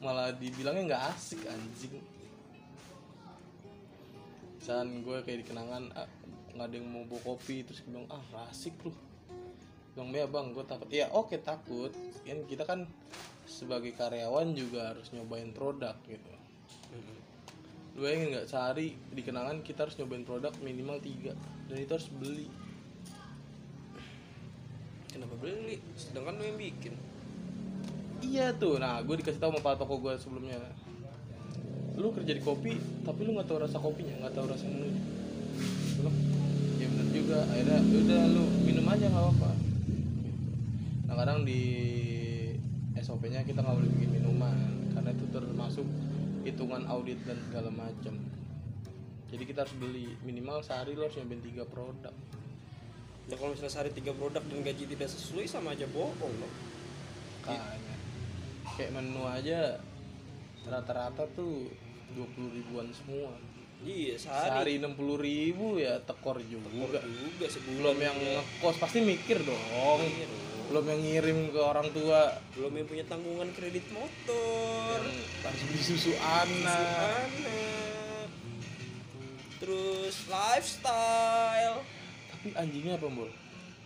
Malah 0.05 0.37
dibilangnya 0.37 0.93
nggak 0.93 1.05
asik 1.17 1.41
anjing. 1.49 1.97
Misalkan 4.61 5.05
gue 5.05 5.17
kayak 5.25 5.39
di 5.41 5.47
kenangan 5.49 5.89
ah, 5.97 6.09
nggak 6.55 6.67
ada 6.71 6.77
yang 6.79 6.87
mau 6.87 7.05
bawa 7.05 7.35
kopi 7.35 7.67
terus 7.67 7.83
gue 7.83 7.91
bilang 7.91 8.07
ah 8.09 8.23
nggak 8.31 8.45
asik 8.55 8.75
lu. 8.87 8.95
Bilang 9.95 10.11
ya 10.15 10.27
bang 10.31 10.47
gue 10.55 10.65
takut. 10.67 10.89
Ya 10.91 11.07
oke 11.11 11.37
takut. 11.43 11.91
Kan 12.23 12.39
kita 12.47 12.63
kan 12.63 12.87
sebagai 13.45 13.93
karyawan 13.95 14.57
juga 14.57 14.95
harus 14.95 15.11
nyobain 15.13 15.53
produk 15.53 15.95
gitu. 16.07 16.33
Lu 17.95 18.03
bayangin 18.03 18.35
nggak 18.35 18.51
sehari 18.51 18.99
di 19.15 19.23
kenangan 19.23 19.63
kita 19.63 19.87
harus 19.87 19.95
nyobain 19.99 20.27
produk 20.27 20.51
minimal 20.63 20.99
tiga 20.99 21.35
dan 21.71 21.77
itu 21.79 21.93
harus 21.95 22.11
beli. 22.11 22.49
Kenapa 25.15 25.35
beli? 25.39 25.79
Sedangkan 25.95 26.39
lu 26.39 26.43
yang 26.43 26.59
bikin. 26.59 26.95
Iya 28.19 28.51
tuh. 28.59 28.83
Nah 28.83 28.99
gue 29.07 29.15
dikasih 29.23 29.39
tahu 29.39 29.55
sama 29.55 29.63
pak 29.63 29.79
toko 29.79 30.03
gue 30.03 30.15
sebelumnya. 30.19 30.59
Lu 31.95 32.11
kerja 32.11 32.35
di 32.35 32.43
kopi 32.43 32.75
tapi 33.07 33.21
lu 33.23 33.39
nggak 33.39 33.47
tahu 33.47 33.63
rasa 33.63 33.79
kopinya 33.79 34.27
nggak 34.27 34.35
tahu 34.35 34.51
rasa 34.51 34.67
menunya. 34.67 35.03
Bener 36.03 36.34
juga. 37.25 37.41
Akhirnya 37.49 37.79
"Ya 37.81 37.99
udah 38.05 38.23
lu 38.29 38.45
minum 38.69 38.87
aja 38.93 39.05
nggak 39.09 39.25
apa-apa. 39.25 39.51
Nah 41.09 41.15
kadang 41.17 41.39
di 41.49 41.63
SOP-nya 43.01 43.49
kita 43.49 43.65
nggak 43.65 43.77
boleh 43.81 43.91
bikin 43.97 44.11
minuman 44.21 44.57
karena 44.93 45.11
itu 45.17 45.25
termasuk 45.33 45.87
hitungan 46.45 46.85
audit 46.87 47.17
dan 47.25 47.41
segala 47.49 47.73
macam 47.73 48.15
jadi 49.35 49.51
kita 49.51 49.67
harus 49.67 49.75
beli 49.83 50.15
minimal 50.23 50.63
sehari 50.63 50.95
lu 50.95 51.03
harus 51.03 51.19
nyobain 51.19 51.43
tiga 51.43 51.67
produk. 51.67 52.15
Ya 53.27 53.35
kalau 53.35 53.51
misalnya 53.51 53.73
sehari 53.75 53.91
tiga 53.91 54.15
produk 54.15 54.47
dan 54.47 54.63
gaji 54.63 54.85
tidak 54.87 55.11
sesuai 55.11 55.51
sama 55.51 55.75
aja 55.75 55.91
bohong 55.91 56.35
loh. 56.39 56.53
Kayaknya 57.43 57.95
kayak 58.79 58.91
menu 58.95 59.27
aja 59.27 59.83
rata-rata 60.71 61.27
tuh 61.35 61.67
20 62.15 62.57
ribuan 62.63 62.87
semua. 62.95 63.35
Iya 63.83 64.15
sehari 64.15 64.79
Sehari 64.79 64.95
60 64.95 65.19
ribu 65.19 65.67
ya 65.83 65.99
tekor 66.07 66.39
juga. 66.47 66.71
juga 67.03 67.47
sebulan 67.51 67.83
Belum 67.83 67.99
yang 67.99 68.17
ngekos 68.17 68.77
pasti 68.79 69.03
mikir 69.03 69.43
dong. 69.43 69.63
Iya 70.01 70.25
dong. 70.31 70.43
Belum 70.71 70.85
yang 70.89 71.01
ngirim 71.03 71.39
ke 71.53 71.61
orang 71.61 71.89
tua 71.91 72.39
belum 72.55 72.73
yang 72.79 72.87
punya 72.87 73.05
tanggungan 73.11 73.51
kredit 73.53 73.85
motor 73.93 74.99
yang 75.05 75.45
harus 75.45 75.63
beli 75.69 75.83
susu 75.83 76.13
anak. 76.23 77.29
anak 77.29 77.75
terus 79.65 80.29
lifestyle 80.29 81.81
Tapi 82.29 82.53
anjingnya 82.53 83.01
apa, 83.01 83.07
Mbok? 83.09 83.31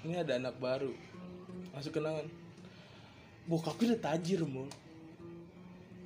Ini 0.03 0.15
ada 0.27 0.35
anak 0.35 0.59
baru. 0.59 0.91
Masuk 1.71 1.95
kenangan. 1.95 2.27
Bokapnya 3.47 3.95
udah 3.95 4.03
tajir, 4.03 4.43
Mbok. 4.43 4.67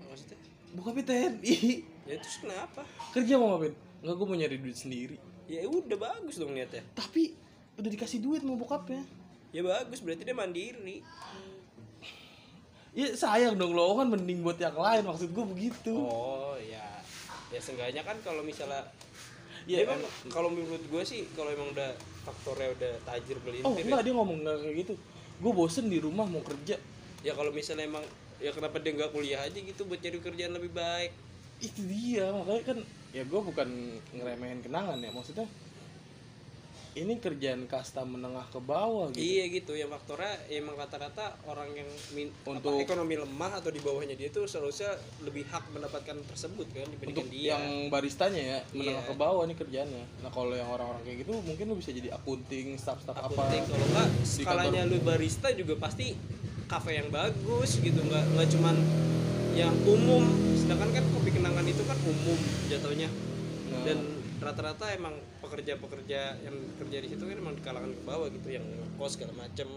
maksudnya 0.05 0.37
Bokapnya 0.77 1.05
TNI. 1.09 1.57
Ya 2.05 2.15
terus 2.17 2.37
kenapa 2.39 2.83
Kerja 3.13 3.35
mau 3.37 3.55
ngapain? 3.55 3.75
Enggak, 4.03 4.15
gue 4.17 4.27
mau 4.27 4.35
nyari 4.35 4.57
duit 4.59 4.75
sendiri. 4.75 5.17
ya 5.47 5.63
udah 5.65 5.95
bagus 5.97 6.37
dong 6.37 6.53
niatnya 6.53 6.83
Tapi 6.93 7.35
udah 7.75 7.89
dikasih 7.89 8.19
duit 8.19 8.43
sama 8.43 8.55
bokapnya. 8.55 9.03
ya 9.51 9.61
bagus 9.61 10.01
berarti 10.01 10.23
dia 10.23 10.35
mandiri 10.35 11.03
Ya 12.93 13.09
sayang 13.17 13.57
dong 13.57 13.73
lo 13.73 13.97
kan 13.97 14.05
mending 14.07 14.45
buat 14.45 14.61
yang 14.61 14.77
lain 14.77 15.03
maksud 15.03 15.33
gue 15.33 15.45
begitu. 15.47 15.97
oh 15.97 16.59
ya 16.61 16.85
ya 17.49 17.57
seenggaknya 17.57 18.03
kan 18.03 18.17
kalau 18.21 18.41
misalnya 18.43 18.85
Ya, 19.63 19.79
ya 19.79 19.87
emang 19.87 20.03
kalau 20.27 20.51
menurut 20.51 20.83
gue 20.83 21.03
sih 21.07 21.23
kalau 21.39 21.47
emang 21.49 21.71
udah 21.71 21.95
faktornya 22.27 22.75
udah 22.75 22.93
tajir 23.07 23.39
beli 23.41 23.63
Oh 23.63 23.71
enggak 23.73 24.03
dia 24.03 24.11
ngomong 24.11 24.43
nggak 24.43 24.59
kayak 24.59 24.75
gitu. 24.83 24.95
Gue 25.39 25.53
bosen 25.55 25.87
di 25.87 26.03
rumah 26.03 26.27
mau 26.27 26.43
kerja. 26.43 26.75
ya 27.23 27.33
kalau 27.33 27.55
misalnya 27.55 27.87
emang 27.87 28.03
ya 28.43 28.51
kenapa 28.51 28.83
dia 28.83 28.91
nggak 28.91 29.15
kuliah 29.15 29.39
aja 29.39 29.55
gitu 29.55 29.87
buat 29.87 30.03
cari 30.03 30.19
kerjaan 30.19 30.59
lebih 30.59 30.75
baik 30.75 31.15
Itu 31.63 31.81
dia 31.85 32.27
makanya 32.29 32.63
kan 32.67 32.79
ya 33.11 33.23
gue 33.23 33.41
bukan 33.41 33.69
ngeremehin 34.11 34.61
kenangan 34.61 34.99
ya 34.99 35.11
maksudnya. 35.11 35.47
ini 36.93 37.17
kerjaan 37.17 37.65
kasta 37.65 38.05
menengah 38.05 38.45
ke 38.47 38.61
bawah 38.61 39.09
gitu 39.09 39.17
Iya 39.17 39.45
gitu 39.51 39.73
ya 39.73 39.89
faktornya 39.89 40.29
ya 40.45 40.61
emang 40.61 40.77
rata-rata 40.77 41.41
orang 41.43 41.73
yang 41.73 41.89
min, 42.13 42.29
apa, 42.29 42.53
Untuk- 42.53 42.77
ekonomi 42.79 43.17
lemah 43.17 43.49
atau 43.57 43.73
di 43.73 43.81
bawahnya 43.81 44.13
dia 44.13 44.29
tuh 44.29 44.45
seharusnya 44.45 44.93
lebih 45.23 45.41
hak 45.47 45.73
mendapatkan 45.73 46.21
tersebut 46.23 46.69
kan 46.69 46.85
dibandingkan 46.85 47.09
untuk 47.17 47.27
dia. 47.33 47.57
yang 47.57 47.89
baristanya 47.89 48.43
ya 48.43 48.59
menengah 48.77 48.93
Iya. 48.99 49.09
ke 49.09 49.15
bawah 49.17 49.43
nih 49.43 49.57
kerjaannya 49.57 50.05
nah 50.21 50.29
kalau 50.29 50.53
yang 50.53 50.69
orang-orang 50.69 51.01
kayak 51.03 51.19
gitu 51.25 51.33
mungkin 51.41 51.65
lu 51.67 51.77
bisa 51.77 51.91
jadi 51.91 52.13
akunting 52.13 52.77
staff-staff 52.77 53.17
apa 53.17 53.25
Akunting 53.33 53.63
kalau 53.65 53.87
enggak 53.89 54.09
skalanya 54.23 54.83
lu 54.85 54.97
barista 55.01 55.49
juga 55.51 55.75
pasti 55.79 56.13
kafe 56.73 56.97
yang 56.97 57.13
bagus 57.13 57.77
gitu 57.85 58.01
nggak 58.01 58.25
nggak 58.33 58.49
cuman 58.57 58.77
yang 59.53 59.75
umum. 59.85 60.25
Sedangkan 60.57 60.89
kan 60.97 61.05
kopi 61.13 61.31
kenangan 61.37 61.65
itu 61.69 61.85
kan 61.85 61.99
umum 62.09 62.39
jatuhnya. 62.73 63.13
Nah. 63.73 63.85
dan 63.89 63.99
rata-rata 64.43 64.93
emang 64.93 65.17
pekerja-pekerja 65.41 66.45
yang 66.45 66.57
kerja 66.77 66.99
di 67.01 67.09
situ 67.09 67.25
kan 67.25 67.37
emang 67.41 67.57
di 67.57 67.63
kalangan 67.65 67.89
ke 67.89 68.03
bawah 68.05 68.29
gitu 68.29 68.49
yang 68.53 68.65
kos 69.01 69.17
segala 69.17 69.33
macem. 69.37 69.69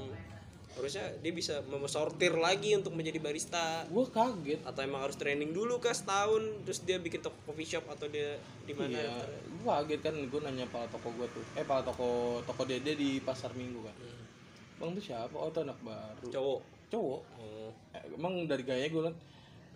Harusnya 0.75 1.07
dia 1.23 1.31
bisa 1.31 1.63
mesortir 1.71 2.35
lagi 2.35 2.75
untuk 2.75 2.91
menjadi 2.99 3.23
barista. 3.23 3.87
Gue 3.87 4.11
kaget. 4.11 4.59
Atau 4.67 4.83
emang 4.83 5.07
harus 5.07 5.15
training 5.15 5.55
dulu 5.55 5.79
kah 5.79 5.95
setahun 5.95 6.67
terus 6.67 6.83
dia 6.83 6.99
bikin 6.99 7.23
toko 7.23 7.39
coffee 7.47 7.63
shop 7.63 7.87
atau 7.87 8.11
dia 8.11 8.35
di 8.67 8.75
mana? 8.75 8.91
Iya, 8.91 9.23
gue 9.55 9.71
kaget 9.71 10.01
kan 10.03 10.15
gue 10.19 10.39
nanya 10.43 10.67
pala 10.67 10.91
toko 10.91 11.15
gue 11.15 11.27
tuh. 11.31 11.43
Eh 11.55 11.63
pala 11.63 11.79
toko 11.87 12.43
toko 12.43 12.67
dede 12.67 12.99
di 12.99 13.23
pasar 13.23 13.55
minggu 13.55 13.79
kan. 13.87 13.95
Bang 14.75 14.91
tuh 14.91 15.03
siapa? 15.03 15.31
Oh 15.39 15.47
tuh 15.47 15.63
anak 15.63 15.79
baru. 15.79 16.27
Cowok 16.27 16.74
cowok. 16.91 17.21
Eh, 17.41 17.69
emang 18.15 18.45
dari 18.45 18.63
gaya 18.65 18.85
gue 18.89 19.01
liat 19.01 19.17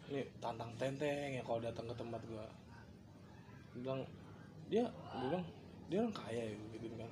ini 0.09 0.25
tantang 0.41 0.73
tenteng 0.81 1.37
ya 1.37 1.41
kalau 1.45 1.61
datang 1.61 1.85
ke 1.85 1.93
tempat 1.93 2.17
gue 2.25 2.45
bilang 3.77 4.01
dia 4.65 4.89
gue 4.89 5.27
bilang 5.29 5.45
dia 5.85 5.97
orang 6.01 6.15
kaya 6.17 6.43
ya 6.49 6.55
gitu 6.77 6.95
kan. 6.97 7.11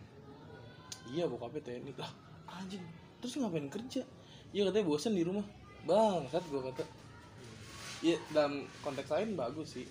Iya 1.07 1.23
bokapnya 1.29 1.62
TNI. 1.63 1.91
Lah 1.97 2.12
anjing 2.49 2.83
terus 3.21 3.38
ngapain 3.38 3.69
kerja? 3.69 4.01
Iya 4.53 4.62
katanya 4.69 4.86
bosan 4.89 5.13
di 5.13 5.23
rumah. 5.25 5.45
Bangsat 5.86 6.43
gue 6.49 6.62
kata. 6.62 6.86
Iya 8.01 8.17
dalam 8.33 8.65
konteks 8.81 9.10
lain 9.13 9.38
bagus 9.38 9.77
sih. 9.77 9.86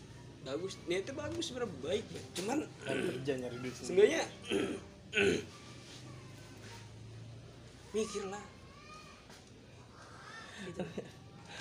Bagus 0.47 0.79
niatnya 0.87 1.15
bagus 1.19 1.51
sebenarnya 1.51 1.75
baik 1.83 2.07
Bang. 2.07 2.27
cuman 2.39 2.59
kerja 2.87 3.33
nyari 3.35 3.57
duit 3.59 3.75
sendiri. 3.75 3.89
seenggaknya 3.91 4.23
mikir 7.97 8.25
lah 8.31 8.45
gitu. 10.65 10.81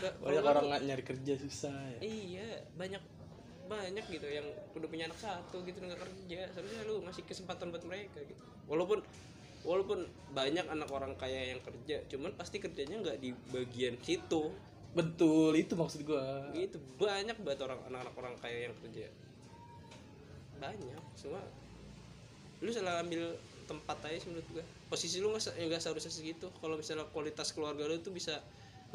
Ba- 0.03 0.15
banyak 0.23 0.43
orang 0.43 0.65
nggak 0.71 0.83
nyari 0.87 1.03
kerja 1.03 1.33
susah 1.39 1.75
ya. 1.95 1.99
Iya 2.03 2.49
banyak 2.75 3.03
banyak 3.65 4.05
gitu 4.13 4.27
yang 4.29 4.45
udah 4.77 4.87
punya 4.87 5.09
anak 5.09 5.19
satu 5.19 5.65
gitu 5.65 5.81
nggak 5.81 5.99
kerja. 5.99 6.39
Seharusnya 6.53 6.81
lu 6.85 7.01
ngasih 7.07 7.23
kesempatan 7.25 7.71
buat 7.73 7.83
mereka 7.87 8.21
gitu. 8.23 8.41
Walaupun 8.69 8.99
walaupun 9.65 10.05
banyak 10.37 10.65
anak 10.69 10.89
orang 10.93 11.17
kaya 11.17 11.49
yang 11.49 11.59
kerja 11.65 12.05
cuman 12.05 12.37
pasti 12.37 12.61
kerjanya 12.61 13.01
nggak 13.01 13.17
di 13.17 13.33
bagian 13.49 13.97
situ. 14.05 14.53
Betul 14.93 15.57
itu 15.57 15.73
maksud 15.73 16.05
gua. 16.05 16.53
Gitu 16.53 16.77
banyak 17.01 17.35
banget 17.41 17.59
orang 17.65 17.81
anak-anak 17.89 18.15
orang 18.15 18.35
kaya 18.39 18.69
yang 18.69 18.75
kerja. 18.79 19.09
Banyak 20.61 21.03
semua 21.17 21.41
lu 22.63 22.71
salah 22.71 23.03
ambil 23.03 23.35
tempat 23.65 23.97
aja 24.05 24.21
menurut 24.29 24.47
gua. 24.53 24.63
Posisi 24.87 25.19
lu 25.19 25.33
nggak 25.33 25.57
nggak 25.57 25.81
seharusnya 25.81 26.13
segitu. 26.13 26.47
Kalau 26.61 26.77
misalnya 26.77 27.09
kualitas 27.09 27.49
keluarga 27.51 27.89
lu 27.89 27.97
tuh 27.99 28.13
bisa 28.13 28.39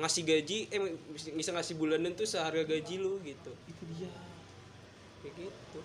ngasih 0.00 0.22
gaji 0.24 0.58
eh 0.72 0.80
bisa- 1.12 1.52
ngasih 1.52 1.74
bulanan 1.76 2.16
tuh 2.16 2.24
seharga 2.24 2.64
gaji 2.64 2.94
lu 2.98 3.20
gitu. 3.20 3.52
Itu 3.68 3.82
dia. 3.94 4.10
Kayak 5.20 5.34
gitu. 5.36 5.80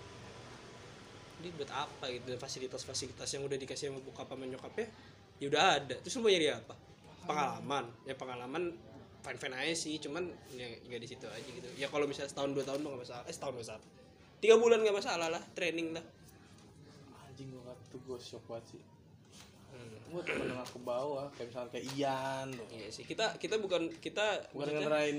Jadi 1.36 1.48
buat 1.60 1.70
apa 1.70 2.04
gitu? 2.08 2.24
Dan 2.32 2.40
fasilitas-fasilitas 2.40 3.28
yang 3.36 3.44
udah 3.44 3.58
dikasih 3.60 3.92
sama 3.92 4.00
bokap 4.00 4.26
sama 4.32 4.48
nyokapnya 4.48 4.88
ya 5.36 5.46
udah 5.52 5.62
ada. 5.78 5.94
Terus 6.00 6.16
lu 6.16 6.24
mau 6.24 6.32
nyari 6.32 6.48
apa? 6.48 6.74
Pengalaman. 7.28 7.84
Ya 8.08 8.14
pengalaman 8.16 8.62
fine 9.20 9.38
fine 9.42 9.54
aja 9.58 9.74
sih 9.76 10.00
cuman 10.00 10.32
ya 10.56 10.66
nggak 10.88 11.00
di 11.04 11.08
situ 11.12 11.26
aja 11.28 11.44
gitu. 11.44 11.68
Ya 11.76 11.92
kalau 11.92 12.08
misalnya 12.08 12.32
setahun 12.32 12.56
dua 12.56 12.64
tahun 12.64 12.80
mah 12.80 12.96
nggak 12.96 13.02
masalah. 13.04 13.24
Eh 13.28 13.34
setahun 13.36 13.54
dua 13.60 13.66
tahun. 13.68 13.82
Tiga 14.40 14.56
bulan 14.56 14.80
nggak 14.80 14.96
masalah 14.96 15.28
lah 15.28 15.42
training 15.52 15.92
lah. 15.92 16.04
Anjing 17.28 17.52
gua 17.52 17.76
tuh 17.92 18.00
gua 18.08 18.16
shock 18.16 18.40
banget 18.48 18.76
sih 18.76 18.95
gua 20.08 20.22
temen 20.22 20.46
menengah 20.46 20.68
ke 20.68 20.80
bawah 20.80 21.26
kayak 21.34 21.48
misalnya 21.50 21.70
kayak 21.70 21.86
Ian 21.94 22.48
loh 22.54 22.66
iya 22.70 22.88
sih 22.88 23.02
kita 23.02 23.36
kita 23.36 23.56
bukan 23.58 23.90
kita 23.98 24.46
bukan 24.50 24.70
maksudnya- 24.70 24.82
ngerain 24.86 25.18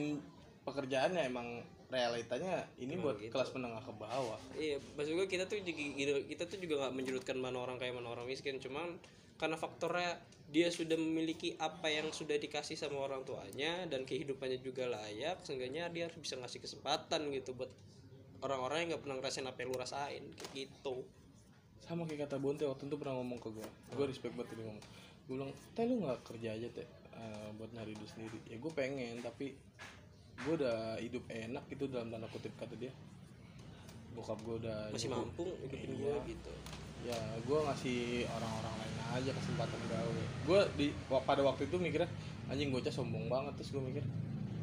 pekerjaannya 0.63 1.23
emang 1.27 1.47
realitanya 1.87 2.67
ini 2.75 2.99
Emang 2.99 3.07
buat 3.07 3.17
gitu. 3.17 3.31
kelas 3.31 3.55
menengah 3.55 3.79
ke 3.79 3.93
bawah 3.95 4.35
Iya, 4.51 4.75
maksud 4.99 5.15
gue 5.15 5.27
kita 5.31 5.47
tuh 5.47 5.63
juga 5.63 5.79
kita 6.19 6.43
tuh 6.43 6.59
juga 6.59 6.83
nggak 6.83 6.93
menjurutkan 6.93 7.39
mana 7.39 7.63
orang 7.63 7.79
kaya 7.79 7.95
mana 7.95 8.11
orang 8.11 8.27
miskin, 8.27 8.59
cuman 8.59 8.99
karena 9.39 9.55
faktornya 9.55 10.19
dia 10.51 10.67
sudah 10.67 10.99
memiliki 10.99 11.55
apa 11.55 11.87
yang 11.87 12.11
sudah 12.11 12.35
dikasih 12.35 12.75
sama 12.75 12.99
orang 12.99 13.23
tuanya 13.23 13.87
dan 13.87 14.03
kehidupannya 14.03 14.59
juga 14.59 14.91
layak, 14.91 15.39
seenggaknya 15.47 15.87
dia 15.87 16.11
harus 16.11 16.19
bisa 16.19 16.35
ngasih 16.35 16.59
kesempatan 16.59 17.31
gitu 17.31 17.55
buat 17.55 17.71
orang-orang 18.43 18.83
yang 18.83 18.87
nggak 18.91 19.03
pernah 19.07 19.17
ngerasain 19.19 19.47
apa 19.47 19.57
yang 19.57 19.69
lu 19.71 19.79
rasain 19.79 20.23
kayak 20.35 20.51
gitu. 20.53 20.95
Sama 21.83 22.03
kayak 22.03 22.25
kata 22.25 22.37
Bonte 22.37 22.63
waktu 22.63 22.85
itu 22.85 22.95
pernah 22.95 23.15
ngomong 23.15 23.37
ke 23.37 23.49
gua 23.49 23.67
gua 23.91 24.05
respect 24.05 24.33
banget 24.33 24.55
dia 24.55 24.65
ngomong 24.65 24.83
gua 25.23 25.35
bilang 25.37 25.51
teh 25.71 25.83
lu 25.83 25.95
nggak 25.99 26.19
kerja 26.23 26.49
aja 26.51 26.67
teh 26.71 26.87
eh, 27.13 27.47
buat 27.53 27.69
nyari 27.71 27.93
duit 27.93 28.07
sendiri 28.07 28.39
ya 28.45 28.55
gue 28.55 28.71
pengen 28.71 29.19
tapi 29.19 29.53
gue 30.37 30.53
udah 30.55 30.95
hidup 30.97 31.25
enak 31.27 31.65
gitu 31.67 31.89
dalam 31.89 32.07
tanda 32.07 32.29
kutip 32.29 32.53
kata 32.55 32.77
dia 32.77 32.93
bokap 34.13 34.37
gue 34.39 34.55
udah 34.59 34.89
Masih 34.89 35.09
nyukup. 35.09 35.25
mampu 35.25 35.43
hidupin 35.59 35.89
Iya. 35.89 35.97
gue 35.97 36.15
gitu. 36.27 36.53
ya 37.03 37.17
gue 37.39 37.59
ngasih 37.59 37.99
orang-orang 38.27 38.73
lain 38.75 38.93
aja 39.13 39.31
kesempatan 39.33 39.79
gawe 39.87 40.21
gue 40.43 40.59
di 40.75 40.85
pada 41.09 41.41
waktu 41.41 41.65
itu 41.65 41.75
mikirnya 41.77 42.09
anjing 42.47 42.69
bocah 42.69 42.89
sombong 42.89 43.25
banget 43.27 43.53
terus 43.55 43.69
gue 43.71 43.81
mikir 43.83 44.03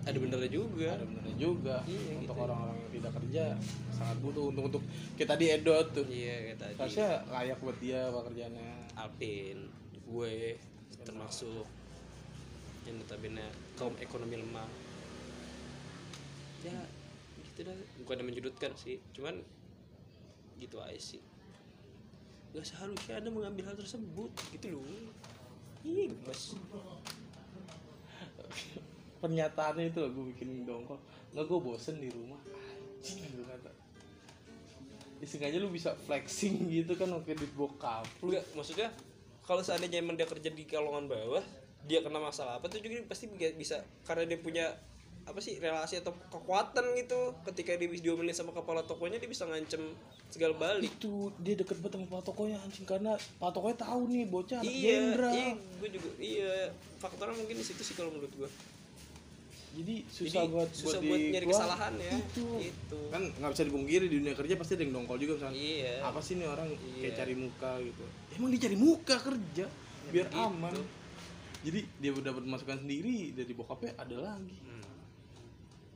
Ada 0.04 0.20
benernya 0.20 0.50
juga. 0.52 0.90
ada 0.94 1.04
benernya 1.08 1.36
juga 1.40 1.76
Iya, 1.88 2.12
untuk 2.20 2.36
gitu. 2.36 2.44
orang-orang 2.44 2.76
yang 2.76 2.92
tidak 2.92 3.12
kerja 3.16 3.44
sangat 3.90 4.16
butuh 4.20 4.44
untuk 4.52 4.64
untuk 4.68 4.82
kita 5.16 5.34
di 5.34 5.46
edot 5.48 5.86
tuh 5.90 6.04
Iya 6.04 6.54
tadi. 6.54 6.76
harusnya 6.76 7.24
layak 7.26 7.58
buat 7.64 7.76
dia 7.80 8.12
pekerjaannya 8.12 8.68
Alvin, 8.94 9.58
gue 10.04 10.34
termasuk 11.00 11.64
yang 12.84 13.00
notabene 13.00 13.48
kaum 13.74 13.96
ekonomi 13.96 14.36
lemah. 14.36 14.68
Ya 16.60 16.76
gitu 17.48 17.64
dah, 17.64 17.76
bukan 18.04 18.24
menjudutkan 18.24 18.76
sih, 18.76 19.00
cuman 19.16 19.40
gitu 20.60 20.80
aja 20.80 21.00
sih. 21.00 21.20
Gak 22.52 22.62
seharusnya 22.62 23.18
anda 23.18 23.32
mengambil 23.32 23.66
hal 23.66 23.74
tersebut, 23.74 24.30
gitu 24.52 24.78
loh. 24.78 24.84
Ih, 25.82 26.12
mas. 26.24 26.54
pernyataannya 29.24 29.88
itu 29.88 29.98
loh 30.04 30.10
gue 30.12 30.24
bikin 30.36 30.68
dongkol. 30.68 31.00
Nggak 31.32 31.44
gue 31.48 31.60
bosen 31.64 31.96
di 31.96 32.12
rumah. 32.12 32.36
Anjing 33.00 33.24
gue 33.32 33.46
kata. 33.48 33.72
Ya 35.24 35.26
sengaja 35.26 35.56
lu 35.56 35.72
bisa 35.72 35.96
flexing 36.04 36.68
gitu 36.68 36.92
kan 37.00 37.08
oke 37.08 37.32
di 37.32 37.48
bokap 37.56 38.04
lu 38.20 38.28
Enggak, 38.36 38.44
maksudnya 38.52 38.92
kalau 39.48 39.64
seandainya 39.64 40.04
emang 40.04 40.20
dia 40.20 40.28
kerja 40.28 40.52
di 40.52 40.64
kalongan 40.68 41.08
bawah, 41.08 41.40
dia 41.88 42.04
kena 42.04 42.20
masalah 42.20 42.60
apa 42.60 42.68
tuh 42.68 42.84
juga 42.84 43.00
pasti 43.08 43.28
bi- 43.32 43.56
bisa 43.56 43.80
karena 44.04 44.28
dia 44.28 44.36
punya 44.40 44.66
apa 45.24 45.40
sih 45.40 45.56
relasi 45.56 46.04
atau 46.04 46.12
kekuatan 46.28 46.84
gitu. 47.00 47.32
Ketika 47.48 47.72
dia 47.80 47.88
bisa 47.88 48.04
diomelin 48.04 48.36
sama 48.36 48.52
kepala 48.52 48.84
tokonya 48.84 49.16
dia 49.16 49.28
bisa 49.28 49.48
ngancem 49.48 49.80
segala 50.28 50.52
balik. 50.60 50.92
Itu 51.00 51.32
dia 51.40 51.56
deket 51.56 51.80
banget 51.80 51.96
sama 51.96 52.20
pak 52.20 52.22
tokonya 52.28 52.56
anjing 52.60 52.84
karena 52.84 53.16
pak 53.40 53.50
tokonya 53.56 53.76
tahu 53.80 54.00
nih 54.12 54.28
bocah 54.28 54.60
anak 54.60 54.68
iya 54.68 54.96
iya 55.32 55.48
gue 55.56 55.88
juga 55.88 56.08
iya. 56.20 56.52
Faktornya 57.00 57.36
mungkin 57.36 57.56
di 57.60 57.64
situ 57.64 57.80
sih 57.80 57.96
kalau 57.96 58.12
menurut 58.12 58.32
gue 58.32 58.48
jadi 59.74 59.94
susah 60.06 60.42
Jadi, 60.46 60.52
buat 60.54 60.70
susah 60.70 61.00
buat, 61.02 61.10
buat 61.10 61.20
nyari 61.34 61.46
kesalahan 61.50 61.92
ya 61.98 62.12
itu. 62.14 62.46
Itu. 62.62 62.98
kan 63.10 63.22
nggak 63.26 63.50
bisa 63.50 63.62
dipungkiri 63.66 64.04
di 64.06 64.16
dunia 64.22 64.34
kerja 64.38 64.54
pasti 64.54 64.72
ada 64.78 64.82
yang 64.86 64.94
dongkol 64.94 65.18
juga 65.18 65.32
misalnya 65.42 65.58
iya 65.58 65.94
apa 66.06 66.20
sih 66.22 66.38
nih 66.38 66.46
orang 66.46 66.68
kayak 66.78 67.02
Iya. 67.02 67.10
cari 67.18 67.34
muka 67.34 67.70
gitu 67.82 68.04
emang 68.38 68.48
dia 68.54 68.60
cari 68.62 68.76
muka 68.78 69.16
kerja 69.18 69.66
biar 70.14 70.26
gitu. 70.30 70.38
aman 70.38 70.74
jadi 71.64 71.80
dia 71.98 72.10
udah 72.14 72.24
dapat 72.30 72.44
masukan 72.46 72.78
sendiri 72.80 73.34
dari 73.34 73.52
bokapnya 73.52 73.90
ada 73.98 74.16
lagi 74.20 74.58
hmm. 74.62 74.84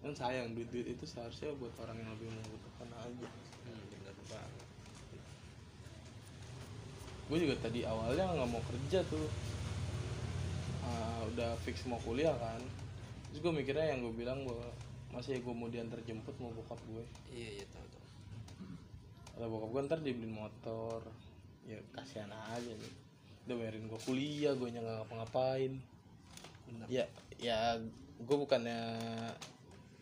kan 0.03 0.13
sayang 0.13 0.59
duit 0.59 0.69
duit 0.75 0.87
itu 0.91 1.05
seharusnya 1.07 1.55
buat 1.55 1.73
orang 1.79 1.97
yang 2.03 2.11
lebih 2.19 2.29
membutuhkan 2.35 2.89
aja 2.99 3.29
Hmm, 3.69 3.85
bener 3.93 4.17
banget 4.27 4.65
gue 7.29 7.39
juga 7.45 7.55
tadi 7.61 7.85
awalnya 7.85 8.25
nggak 8.33 8.49
mau 8.49 8.63
kerja 8.65 9.01
tuh 9.07 9.29
Ah, 10.89 11.21
udah 11.29 11.53
fix 11.61 11.85
mau 11.85 12.01
kuliah 12.01 12.33
kan 12.41 12.57
terus 13.29 13.41
gue 13.45 13.53
mikirnya 13.53 13.93
yang 13.93 14.01
gue 14.05 14.15
bilang 14.17 14.43
bahwa 14.45 14.69
masih 15.13 15.41
gue 15.41 15.55
mau 15.57 15.69
diantar 15.73 16.01
jemput 16.05 16.37
mau 16.37 16.53
bokap 16.53 16.81
gue 16.85 17.05
iya 17.33 17.61
iya 17.61 17.67
tahu 17.73 17.87
tahu. 17.89 18.07
Kalau 19.39 19.47
bokap 19.55 19.69
gue 19.73 19.81
ntar 19.89 19.99
dibeliin 20.05 20.35
motor. 20.35 21.01
Ya 21.69 21.81
kasihan 21.93 22.33
aja 22.33 22.73
nih 22.73 22.95
udah 23.49 23.57
bayarin 23.57 23.89
gue 23.89 24.01
kuliah 24.05 24.53
gue 24.53 24.69
nggak 24.69 24.85
ngapa-ngapain. 24.85 25.73
Bener. 26.69 26.87
Ya 26.93 27.05
ya 27.41 27.81
gue 28.21 28.37
bukannya 28.37 29.01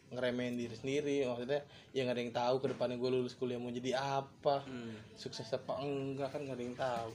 ngeremehin 0.06 0.54
diri 0.54 0.74
sendiri 0.74 1.16
maksudnya 1.26 1.62
ya 1.90 2.06
nggak 2.06 2.14
ada 2.14 2.22
yang 2.22 2.34
tahu 2.34 2.54
ke 2.62 2.66
depannya 2.74 2.96
gue 2.98 3.10
lulus 3.10 3.34
kuliah 3.34 3.58
mau 3.58 3.74
jadi 3.74 3.98
apa 3.98 4.62
hmm. 4.62 5.18
sukses 5.18 5.50
apa 5.50 5.82
enggak 5.82 6.34
kan 6.34 6.42
nggak 6.42 6.58
ada 6.58 6.64
yang 6.66 6.78
tahu. 6.78 7.10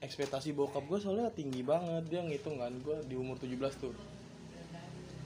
Ekspektasi 0.00 0.56
bokap 0.56 0.84
gue 0.88 1.00
soalnya 1.00 1.28
tinggi 1.32 1.60
banget 1.60 2.08
dia 2.08 2.24
ngitung 2.24 2.56
kan 2.56 2.72
gue 2.80 2.96
di 3.04 3.16
umur 3.16 3.36
17 3.36 3.60
tuh 3.80 3.92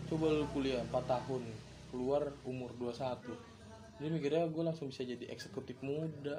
coba 0.09 0.27
lu 0.33 0.49
kuliah 0.51 0.83
4 0.89 0.93
tahun. 1.05 1.43
Keluar 1.89 2.33
umur 2.45 2.73
21 2.77 3.59
dia 3.99 4.09
mikirnya 4.15 4.47
gue 4.47 4.63
langsung 4.63 4.87
bisa 4.95 5.03
jadi 5.03 5.27
eksekutif 5.27 5.75
muda. 5.83 6.39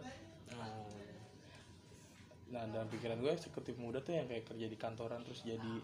Nah 2.49 2.63
dalam 2.71 2.87
pikiran 2.87 3.19
gue 3.19 3.31
eksekutif 3.35 3.75
muda 3.75 3.99
tuh 3.99 4.15
yang 4.15 4.31
kayak 4.31 4.47
kerja 4.47 4.65
di 4.71 4.77
kantoran 4.79 5.19
terus 5.27 5.43
jadi 5.43 5.75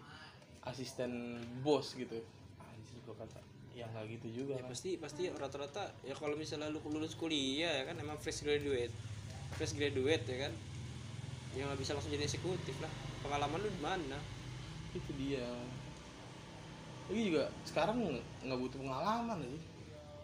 asisten 0.64 1.36
bos 1.60 1.92
gitu. 1.92 2.16
Anjir 2.64 2.98
gue 3.04 3.16
kata 3.16 3.40
yang 3.76 3.92
nggak 3.92 4.08
gitu 4.08 4.40
juga 4.40 4.56
ya 4.56 4.64
kan. 4.64 4.72
pasti 4.72 4.96
pasti 4.96 5.28
rata-rata 5.28 5.92
ya 6.00 6.16
kalau 6.16 6.32
misalnya 6.32 6.72
lu 6.72 6.80
lulus 6.88 7.12
kuliah 7.12 7.84
ya 7.84 7.84
kan 7.84 8.00
emang 8.00 8.16
fresh 8.16 8.40
graduate. 8.40 8.92
Fresh 9.60 9.76
graduate 9.76 10.24
ya 10.24 10.48
kan? 10.48 10.52
Yang 11.52 11.66
nggak 11.68 11.80
bisa 11.84 11.92
langsung 11.92 12.08
jadi 12.08 12.24
eksekutif 12.24 12.76
lah. 12.80 12.88
Pengalaman 13.20 13.60
lu 13.60 13.68
di 13.68 13.82
mana? 13.84 14.18
Itu 14.96 15.12
dia 15.20 15.44
lagi 17.06 17.22
juga 17.24 17.42
sekarang 17.62 17.96
nggak 18.42 18.58
butuh 18.58 18.78
pengalaman 18.78 19.38
sih 19.40 19.48
orang 19.48 19.62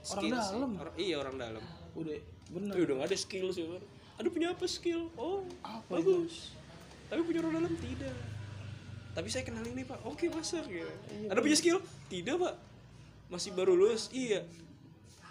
Skill 0.03 0.35
sih. 0.37 0.51
dalam. 0.51 0.70
Or- 0.76 0.97
iya 0.97 1.14
orang 1.16 1.37
dalam. 1.37 1.62
Udah 1.95 2.16
bener. 2.51 2.74
Udah 2.74 2.95
gak 2.97 3.09
ada 3.09 3.16
skill 3.16 3.49
sih 3.51 3.62
aduh 4.12 4.28
punya 4.28 4.51
apa 4.51 4.66
skill? 4.66 5.09
Oh 5.14 5.47
Apa 5.61 5.89
bagus. 5.95 6.53
tapi 7.07 7.22
punya 7.22 7.39
orang 7.41 7.55
dalam? 7.59 7.72
Tidak. 7.72 8.14
Tapi 9.12 9.28
saya 9.28 9.43
kenal 9.43 9.62
ini 9.62 9.83
pak. 9.83 10.03
Oke 10.03 10.26
masak 10.26 10.66
ya 10.66 10.83
Iya, 10.83 11.28
ada 11.28 11.39
punya 11.39 11.55
skill? 11.55 11.78
Tidak 12.07 12.35
pak. 12.35 12.55
Masih 13.28 13.53
baru 13.53 13.72
lulus? 13.72 14.11
Iya. 14.11 14.43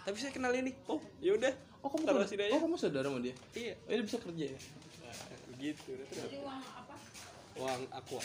Tapi 0.02 0.16
saya 0.16 0.30
kenal 0.30 0.50
ini. 0.50 0.72
Oh 0.86 0.98
yaudah 1.18 1.52
oh 1.78 1.88
kamu 1.88 2.02
taruh 2.02 2.22
saudara- 2.22 2.30
sini 2.30 2.42
aja. 2.42 2.52
oh 2.52 2.60
kamu 2.60 2.76
saudara 2.76 3.06
sama 3.06 3.18
dia? 3.20 3.34
Iya. 3.52 3.74
Oh, 3.78 3.90
dia 3.90 4.04
bisa 4.04 4.18
kerja 4.18 4.44
ya? 4.46 4.58
Nah, 4.58 5.16
gitu. 5.58 5.88
Udah 5.90 6.06
terus 6.08 6.32
uang 7.54 7.82
aku 7.92 8.16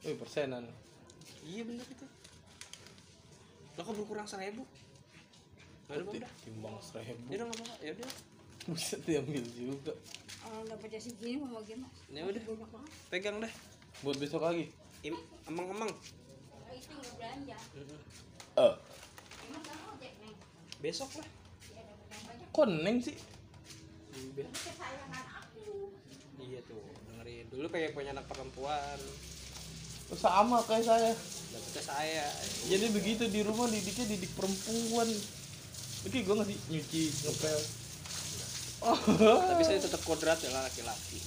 oh 0.00 0.14
persenan. 0.16 0.64
Iya 1.42 1.62
bener 1.64 1.84
itu. 1.84 2.06
Lo 3.74 3.80
kok 3.80 3.94
berkurang 3.94 4.26
seribu? 4.26 4.62
Gak 5.86 5.94
ada 5.94 6.04
Ti- 6.04 6.20
udah 6.20 6.32
timbang 6.42 6.76
seribu? 6.78 7.22
Ya 7.26 7.34
udah 7.36 7.46
nggak 7.46 7.58
apa-apa. 7.58 7.74
Ya 7.80 7.90
udah 7.94 8.10
bisa 8.68 8.94
diambil 9.00 9.44
juga. 9.48 9.92
Kalau 10.38 10.60
dapat 10.66 10.88
jasa 10.92 11.08
gini 11.14 11.38
mau 11.38 11.60
gimana? 11.62 11.88
ya 12.08 12.22
udah. 12.22 12.42
Pegang 13.08 13.36
deh 13.38 13.52
buat 14.00 14.16
besok 14.16 14.42
lagi? 14.42 14.68
Im- 15.00 15.24
emang-emang. 15.44 15.88
Oh, 15.88 16.70
itu 16.70 16.88
nggak 16.88 17.12
belanja. 17.16 17.56
eh. 18.56 18.74
Emang 19.44 19.62
kamu 19.62 19.84
ojek 19.94 20.12
neng? 20.20 20.34
besok 20.78 21.10
lah. 21.16 21.28
Ya 21.70 21.82
banyak. 22.26 22.48
kok 22.50 22.66
neng 22.68 22.96
sih? 22.98 23.16
Iya. 24.12 24.44
Ini 24.44 24.50
kesayangan 24.52 25.24
aku. 25.38 25.94
Iya 26.38 26.60
tuh, 26.66 26.82
dengerin. 27.08 27.46
Dulu 27.48 27.66
pengen 27.68 27.90
punya 27.92 28.10
anak 28.12 28.26
perempuan, 28.26 28.98
sama 30.16 30.64
kayak 30.64 30.84
saya. 30.88 31.12
Dapetnya 31.52 31.82
saya. 31.84 32.26
jadi 32.68 32.86
begitu 32.92 33.24
di 33.28 33.40
rumah 33.44 33.68
didiknya 33.68 34.06
didik 34.08 34.32
perempuan. 34.32 35.08
Oke 36.06 36.18
gue 36.24 36.34
nggak 36.34 36.48
sih 36.48 36.58
nyuci 36.72 37.02
ngepel. 37.28 37.60
Oh. 38.78 38.98
Tapi 39.52 39.62
saya 39.66 39.82
tetap 39.82 40.00
kodrat 40.06 40.38
ya 40.38 40.54
laki-laki. 40.54 41.18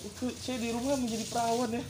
itu 0.00 0.32
saya 0.40 0.56
di 0.56 0.72
rumah 0.72 0.96
menjadi 0.96 1.24
perawan 1.28 1.76
ya. 1.76 1.84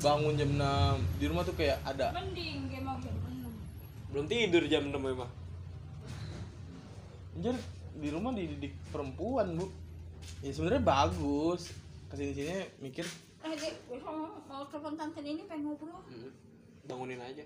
Bangun 0.00 0.34
jam 0.40 0.50
6 0.56 1.20
di 1.20 1.24
rumah 1.28 1.42
tuh 1.44 1.54
kayak 1.58 1.78
ada. 1.84 2.16
Mending 2.16 2.72
jam 2.72 2.88
enam. 2.88 3.52
Belum 4.08 4.26
tidur 4.30 4.64
jam 4.70 4.88
6 4.88 4.96
emang. 4.96 5.30
Anjir, 7.32 7.56
di 7.96 8.08
rumah 8.08 8.32
dididik 8.32 8.72
perempuan 8.88 9.52
bu. 9.52 9.68
Ya 10.40 10.50
sebenarnya 10.54 10.82
bagus. 10.82 11.68
Ke 12.08 12.14
sini 12.16 12.32
sini 12.32 12.66
mikir 12.80 13.04
Eh, 13.42 13.54
dek, 13.58 13.74
besok 13.90 14.12
mau, 14.14 14.38
mau 14.46 14.62
telepon 14.70 14.94
tante 14.94 15.18
ini 15.18 15.42
pengen 15.50 15.74
ngobrol. 15.74 15.98
Hmm. 16.06 16.30
Bangunin 16.86 17.18
aja. 17.18 17.42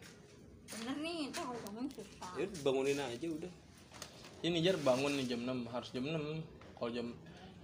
Bener 0.66 0.96
nih, 1.00 1.32
ntar 1.32 1.48
kalau 1.48 1.60
bangun 1.70 1.86
susah. 1.88 2.32
Ya 2.36 2.46
bangunin 2.60 3.00
aja 3.00 3.28
udah. 3.28 3.52
ini 4.44 4.60
jar 4.60 4.76
bangun 4.76 5.16
nih 5.16 5.32
jam 5.32 5.40
6 5.48 5.64
harus 5.72 5.88
jam 5.90 6.04
6 6.04 6.76
kalau 6.76 6.90
jam 6.92 7.06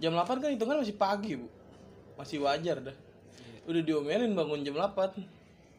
jam 0.01 0.11
8 0.17 0.41
kan 0.41 0.49
hitungan 0.51 0.81
masih 0.81 0.97
pagi 0.97 1.37
bu 1.37 1.47
masih 2.17 2.41
wajar 2.41 2.81
dah 2.81 2.97
udah 3.69 3.81
diomelin 3.85 4.33
bangun 4.33 4.65
jam 4.65 4.75
8 4.75 5.21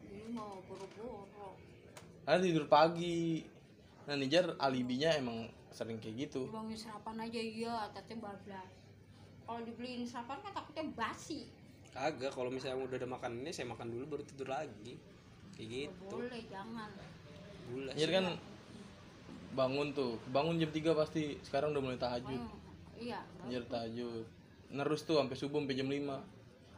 Ini 0.07 0.31
mau 0.33 0.63
buru-buru. 0.71 1.27
Karena 2.25 2.41
tidur 2.41 2.65
pagi 2.71 3.43
nah 4.07 4.15
Nijar 4.15 4.55
alibinya 4.63 5.11
emang 5.19 5.51
sering 5.75 5.99
kayak 5.99 6.31
gitu 6.31 6.47
Bangun 6.49 6.79
sarapan 6.79 7.27
aja 7.27 7.41
iya, 7.43 7.77
tante 7.91 8.15
bablas. 8.17 8.71
Kalau 9.45 9.61
dibeliin 9.67 10.07
sarapan 10.09 10.41
kan 10.41 10.53
takutnya 10.57 10.89
basi. 10.95 11.51
Kagak, 11.95 12.35
kalau 12.35 12.51
misalnya 12.51 12.83
udah 12.83 12.99
ada 12.99 13.07
makan 13.07 13.33
ini 13.41 13.55
saya 13.55 13.71
makan 13.71 13.87
dulu 13.89 14.19
baru 14.19 14.23
tidur 14.27 14.51
lagi. 14.51 14.99
Kayak 15.55 15.63
Nggak 15.63 15.71
gitu. 15.95 16.07
boleh, 16.11 16.43
jangan. 16.51 16.91
Bulas. 17.65 17.93
Nijar 17.95 18.11
kan 18.13 18.27
bangun 19.55 19.89
tuh 19.95 20.19
bangun 20.35 20.59
jam 20.59 20.69
3 20.69 20.99
pasti 20.99 21.39
sekarang 21.47 21.71
udah 21.71 21.81
mulai 21.81 21.95
tahajud 21.95 22.43
Hmm, 22.43 22.59
iya. 22.99 23.23
Nijar 23.47 23.63
tahajud 23.71 24.27
nerus 24.75 25.07
tuh 25.07 25.23
sampai 25.23 25.39
subuh 25.39 25.63
sampai 25.63 25.79
jam 25.79 25.87
5 25.87 26.19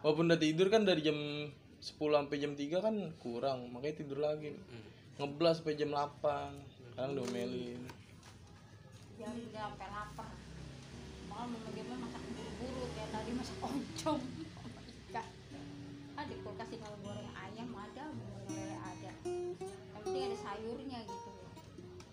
walaupun 0.04 0.28
udah 0.28 0.36
tidur 0.36 0.68
kan 0.68 0.84
dari 0.84 1.00
jam 1.00 1.16
10 1.16 1.96
sampai 1.96 2.36
jam 2.36 2.52
3 2.52 2.84
kan 2.84 2.94
kurang 3.16 3.72
makanya 3.72 4.04
tidur 4.04 4.20
lagi 4.20 4.52
ngeblas 5.16 5.64
sampai 5.64 5.74
jam 5.74 5.88
8 5.88 6.20
sekarang 6.92 7.16
diomelin 7.16 7.80
Jangan 9.16 9.36
udah 9.40 9.62
sampai 9.64 9.88
lapar. 9.88 10.28
Malah 11.26 11.46
mau 11.48 11.60
bagaimana 11.64 11.96
masak 12.04 12.20
buru-buru 12.28 12.84
kayak 12.92 13.08
tadi 13.08 13.30
masak 13.32 13.56
oncom. 13.64 14.20
Di 16.26 16.36
kulkas 16.42 16.68
tinggal 16.68 16.92
goreng 17.00 17.30
ayam 17.34 17.68
ada, 17.72 18.04
goreng 18.10 18.46
lele 18.50 18.76
ada. 18.76 19.10
Yang 19.26 20.02
penting 20.02 20.22
ada 20.26 20.38
sayurnya 20.38 20.98
gitu. 21.06 21.30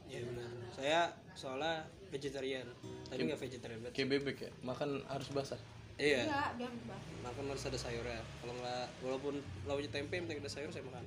Iya 0.07 0.19
benar. 0.29 0.49
Saya 0.71 0.99
soalnya 1.33 1.73
vegetarian. 2.09 2.67
Tapi 3.09 3.21
nggak 3.25 3.41
vegetarian 3.41 3.79
banget. 3.81 3.93
kayak 3.93 4.09
bebek 4.09 4.37
ya 4.45 4.51
makan 4.61 5.01
harus 5.09 5.29
basah 5.29 5.61
Iya. 5.93 6.25
Iya, 6.57 6.67
ubah. 6.73 6.99
Makan 7.21 7.43
harus 7.53 7.63
ada 7.69 7.77
sayurnya. 7.77 8.17
Kalau 8.41 8.53
nggak, 8.57 8.85
walaupun 9.05 9.37
lauknya 9.69 9.93
tempe, 9.93 10.17
yang 10.17 10.25
penting 10.25 10.41
ada 10.41 10.49
sayur 10.49 10.73
saya 10.73 10.81
makan. 10.89 11.05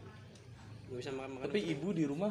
Gak 0.86 0.98
bisa 1.02 1.10
makan 1.10 1.30
makan. 1.34 1.46
tapi 1.50 1.60
ibu 1.66 1.90
di 1.90 2.06
rumah 2.06 2.30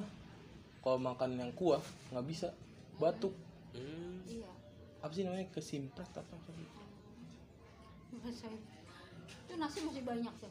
kalau 0.80 0.96
makan 0.96 1.36
yang 1.36 1.52
kuah 1.52 1.84
nggak 2.12 2.26
bisa 2.26 2.56
batuk 2.96 3.36
Hmm. 3.76 4.24
Iya. 4.24 4.48
apa 5.04 5.12
sih 5.12 5.28
namanya 5.28 5.52
kesimprat 5.52 6.08
apa 6.08 6.24
apa 6.24 6.52
Masa 8.24 8.48
itu 8.48 9.54
nasi 9.60 9.78
masih 9.84 10.04
banyak 10.08 10.34
tuh. 10.40 10.48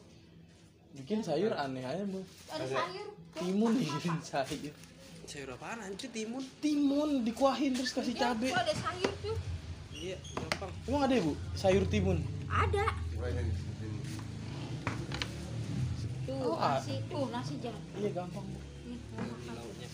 Bikin 0.95 1.19
sayur 1.19 1.51
aneh 1.53 1.81
aja 1.81 2.03
bu 2.03 2.23
Ada 2.47 2.65
sayur. 2.65 3.07
timun 3.33 3.73
bikin 3.75 4.15
sayur 4.21 4.73
Sayur 5.25 5.49
apaan 5.51 5.81
anjir 5.81 6.07
timun? 6.09 6.39
timun 6.59 7.21
dikuahin 7.21 7.73
terus 7.73 7.91
kasih 7.91 8.13
Ya, 8.13 8.29
cabe 8.29 8.47
tuh 8.47 8.57
ada 8.57 8.73
sayur 8.73 9.11
tuh. 9.19 9.37
Iya, 9.91 10.17
gampang. 10.33 10.71
emang 10.85 11.01
ada 11.03 11.13
ya 11.13 11.23
bu 11.23 11.33
sayur 11.53 11.83
timun 11.85 12.17
Ada. 12.45 12.85
Tuh 16.25 16.37
Oh, 16.43 16.57
ah. 16.57 16.77
nasi, 16.77 16.97
tuh 17.05 17.25
nasi 17.29 17.53
jangan. 17.59 17.81
iya 17.95 18.09
gampang 18.11 18.41
bu. 18.43 18.59
Lauknya. 19.47 19.89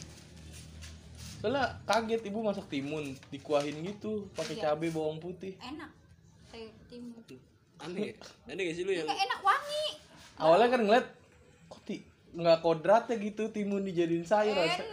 soalnya 1.38 1.64
kaget 1.84 2.22
ibu 2.24 2.40
masak 2.40 2.68
timun 2.68 3.04
dikuahin 3.28 3.74
gitu 3.82 4.30
pakai 4.32 4.56
Iya. 4.56 4.64
cabe 4.70 4.88
bawang 4.90 5.18
putih 5.18 5.58
Enak. 5.58 5.90
Sayur 6.48 6.72
timun. 6.88 7.24
Aneh 7.80 8.14
ya? 8.14 8.16
Aneh 8.48 8.62
gak 8.64 8.76
sih 8.76 8.84
lu 8.84 8.92
yang 8.92 9.08
enak 9.08 9.40
wangi. 9.42 9.86
Awalnya 10.38 10.70
kan 10.70 10.82
ngeliat 10.82 11.08
kok 11.68 11.82
ti 11.82 12.04
nggak 12.32 12.60
kodratnya 12.60 13.16
gitu 13.18 13.50
timun 13.50 13.84
dijadiin 13.84 14.24
sayur 14.24 14.56
Enak. 14.56 14.88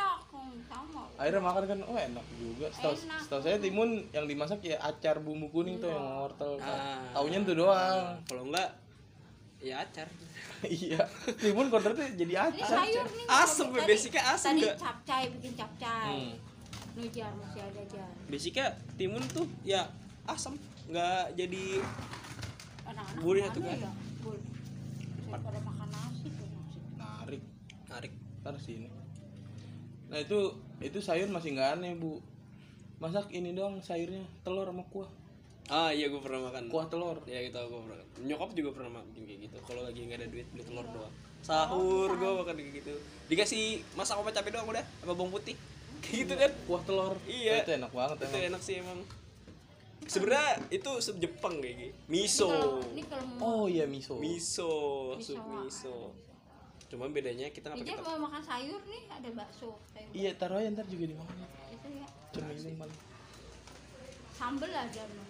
Sama. 0.60 1.00
akhirnya 1.14 1.40
makan 1.40 1.64
kan 1.66 1.78
oh 1.82 1.96
enak 1.96 2.26
juga 2.34 2.66
setahu 2.68 2.94
setahu 2.94 3.40
saya 3.40 3.56
timun 3.58 3.88
yang 4.10 4.24
dimasak 4.24 4.58
ya 4.60 4.78
acar 4.78 5.18
bumbu 5.18 5.48
kuning 5.48 5.78
tuh 5.78 5.88
yang 5.88 6.02
wortel 6.20 6.58
Ah. 6.58 6.98
taunya 7.10 7.38
itu 7.38 7.54
doang 7.54 8.18
kalau 8.24 8.46
enggak 8.46 8.68
ya 9.58 9.80
acar. 9.80 10.06
iya 10.64 11.02
timun 11.34 11.66
kodratnya 11.66 12.10
jadi 12.12 12.32
Ini 12.32 12.42
acar 12.54 12.68
sayur 12.76 13.06
nih. 13.08 13.26
Asem, 13.28 13.66
Tadi- 13.68 13.86
basicnya 13.86 14.22
asem 14.28 14.50
Tadi 14.52 14.62
capcay 14.76 15.22
bikin 15.32 15.52
capcay. 15.54 16.10
Hmm. 16.12 16.34
Nih 16.94 17.08
jar 17.10 17.32
masih 17.32 17.60
ada 17.62 17.82
jar. 17.86 18.10
Basicnya 18.26 18.66
timun 18.94 19.22
tuh 19.28 19.46
ya 19.62 19.86
asam, 20.24 20.54
nggak 20.86 21.34
jadi 21.34 21.64
mana 22.84 23.02
tuh, 23.50 23.62
kan? 23.62 23.78
ya? 23.78 23.90
Daripada 25.30 25.60
makan 25.62 25.88
nasi 25.88 26.26
tuh 26.28 26.46
nasi. 26.46 26.78
narik 26.94 27.42
narik. 27.86 28.12
ntar 28.40 28.54
sini 28.56 28.88
nah 30.08 30.16
itu 30.16 30.38
itu 30.80 30.98
sayur 30.98 31.28
masih 31.28 31.52
nggak 31.52 31.76
aneh 31.76 31.92
bu 31.94 32.16
masak 32.96 33.28
ini 33.30 33.52
doang 33.52 33.78
sayurnya 33.78 34.24
telur 34.40 34.66
sama 34.66 34.84
kuah 34.86 35.10
Ah 35.68 35.92
iya 35.92 36.08
gue 36.08 36.16
pernah 36.16 36.48
makan. 36.48 36.72
kuah 36.72 36.88
telur 36.88 37.20
Ya 37.28 37.44
gitu 37.44 37.60
gue 37.60 37.80
pernah. 37.84 38.00
Nyokap 38.18 38.56
juga 38.56 38.72
pernah 38.72 38.88
makan 38.90 39.12
kayak 39.12 39.40
gitu. 39.44 39.56
Kalau 39.60 39.84
lagi 39.84 40.00
nggak 40.00 40.16
ada 40.16 40.26
duit 40.26 40.48
beli 40.48 40.64
telur 40.64 40.88
doang. 40.88 41.12
Sahur 41.38 42.08
gue 42.10 42.30
makan 42.40 42.56
kayak 42.56 42.72
gitu. 42.74 42.94
Dikasih 43.28 43.84
masak 43.92 44.16
sama 44.16 44.32
cabai 44.32 44.48
doang 44.48 44.64
udah 44.64 44.80
sama 44.80 45.12
bawang 45.12 45.28
putih. 45.28 45.60
Kayak 46.00 46.16
gitu 46.24 46.34
kan. 46.36 46.50
kuah 46.64 46.82
telur 46.82 47.14
Iya. 47.28 47.54
itu 47.60 47.72
enak 47.74 47.92
banget 47.92 48.16
Itu 48.16 48.24
emang 48.24 48.42
enak 48.48 48.62
sih 48.64 48.74
emang. 48.80 48.98
Sebenarnya 50.06 50.62
itu 50.70 50.90
sup 51.00 51.16
Jepang 51.18 51.58
kayak 51.58 51.74
gitu 51.80 51.94
miso. 52.06 52.48
Ini 52.94 53.02
kalau 53.08 53.26
oh 53.40 53.64
iya 53.66 53.84
miso. 53.84 54.14
Miso. 54.16 54.70
Miso. 55.16 55.34
sup 55.34 55.42
miso. 55.58 55.96
Cuma 56.88 57.08
bedanya 57.08 57.50
kita 57.50 57.68
nggak 57.68 57.84
pakai 57.84 58.00
mau 58.00 58.30
makan 58.30 58.40
sayur 58.40 58.80
nih 58.86 59.02
ada 59.10 59.28
bakso 59.34 59.76
sayur 59.90 60.08
iya 60.14 60.30
taruh 60.32 60.56
aja 60.56 60.70
ntar 60.70 60.86
juga 60.86 61.04
dimakan. 61.08 61.36
Itu 61.68 61.88
ya. 61.90 62.06
Cemilin 62.30 62.74
paling 62.76 62.98
sambel 64.32 64.70
aja 64.70 65.02
loh 65.02 65.26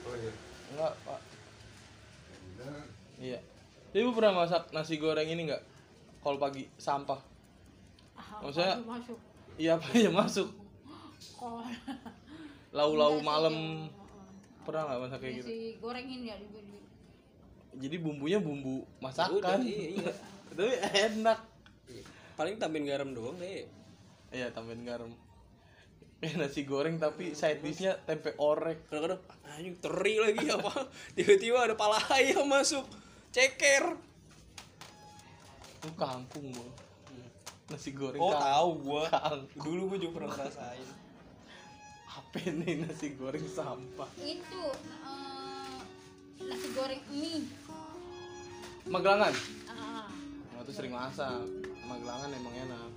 Oh 0.00 0.16
iya. 0.16 0.32
enggak 0.72 0.92
pak. 1.04 1.20
Iya. 3.20 3.38
Ibu 3.92 4.16
pernah 4.16 4.32
masak 4.42 4.72
nasi 4.72 4.96
goreng 4.96 5.28
ini 5.28 5.44
nggak? 5.44 5.62
Kalau 6.20 6.40
pagi 6.40 6.64
sampah. 6.76 7.20
Ah, 8.16 8.40
Maksudnya- 8.40 8.80
masuk, 8.80 8.88
masuk. 8.88 9.18
Iya 9.60 9.76
apa 9.76 9.88
ya 9.92 10.08
masuk. 10.08 10.48
Kol 11.36 11.64
lau-lau 12.70 13.18
sih, 13.18 13.26
malam. 13.26 13.56
Pernah 14.62 14.82
nggak 14.86 15.00
masak 15.02 15.18
kayak 15.24 15.34
gitu? 15.42 15.46
si 15.48 15.56
gorengin 15.80 16.20
ya 16.22 16.36
di, 16.36 16.46
di, 16.52 16.78
jadi 17.80 17.96
bumbunya 18.02 18.38
bumbu 18.42 18.82
Udah, 18.82 18.98
masakan 19.02 19.62
iya, 19.62 19.86
iya. 19.94 20.12
tapi 20.50 20.74
enak. 21.06 21.38
Paling 22.34 22.54
tambahin 22.58 22.86
garam 22.86 23.10
doang 23.14 23.36
deh. 23.38 23.66
Iya 24.34 24.50
tambahin 24.50 24.82
garam. 24.82 25.10
Kayak 26.20 26.36
nasi 26.36 26.68
goreng 26.68 27.00
tapi 27.00 27.32
side 27.32 27.64
dishnya 27.64 27.96
tempe 28.04 28.36
orek. 28.36 28.84
Kadang-kadang 28.90 29.22
"Ah, 29.46 29.56
anjing 29.56 29.76
teri 29.80 30.20
lagi 30.20 30.46
apa? 30.52 30.72
Tiba-tiba 31.16 31.58
ada 31.64 31.74
pala 31.78 31.96
ayam 32.12 32.44
masuk. 32.44 32.84
Ceker. 33.30 33.96
Itu 35.80 35.88
kangkung 35.96 36.52
bro 36.52 36.70
nasi 37.70 37.94
goreng 37.94 38.18
oh 38.18 38.34
tahu 38.34 38.70
gua. 38.82 39.06
Kangkung 39.06 39.62
dulu 39.62 39.82
gua 39.94 39.98
juga 40.02 40.12
pernah 40.18 40.30
ngerasain 40.34 40.88
apa 42.30 42.46
nih 42.46 42.86
nasi 42.86 43.18
goreng 43.18 43.42
sampah? 43.42 44.06
Itu 44.22 44.62
eh, 44.70 45.78
nasi 46.46 46.68
goreng 46.78 47.02
mie. 47.10 47.42
Magelangan? 48.86 49.34
Ah, 49.66 50.06
Nah, 50.54 50.62
tuh 50.62 50.70
sering 50.70 50.94
masak. 50.94 51.42
Magelangan 51.82 52.30
emang 52.30 52.54
enak. 52.54 52.90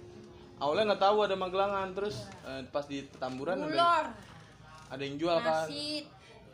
Awalnya 0.61 0.93
nggak 0.93 1.01
tahu 1.01 1.17
ada 1.25 1.33
Magelangan 1.33 1.97
terus 1.97 2.29
eh, 2.45 2.61
pas 2.69 2.85
di 2.85 3.01
Petamburan 3.09 3.57
ada 3.57 3.65
bulor 3.65 4.05
ada 4.93 5.01
yang 5.01 5.17
jual 5.17 5.37
kan 5.41 5.65
nasi 5.65 6.05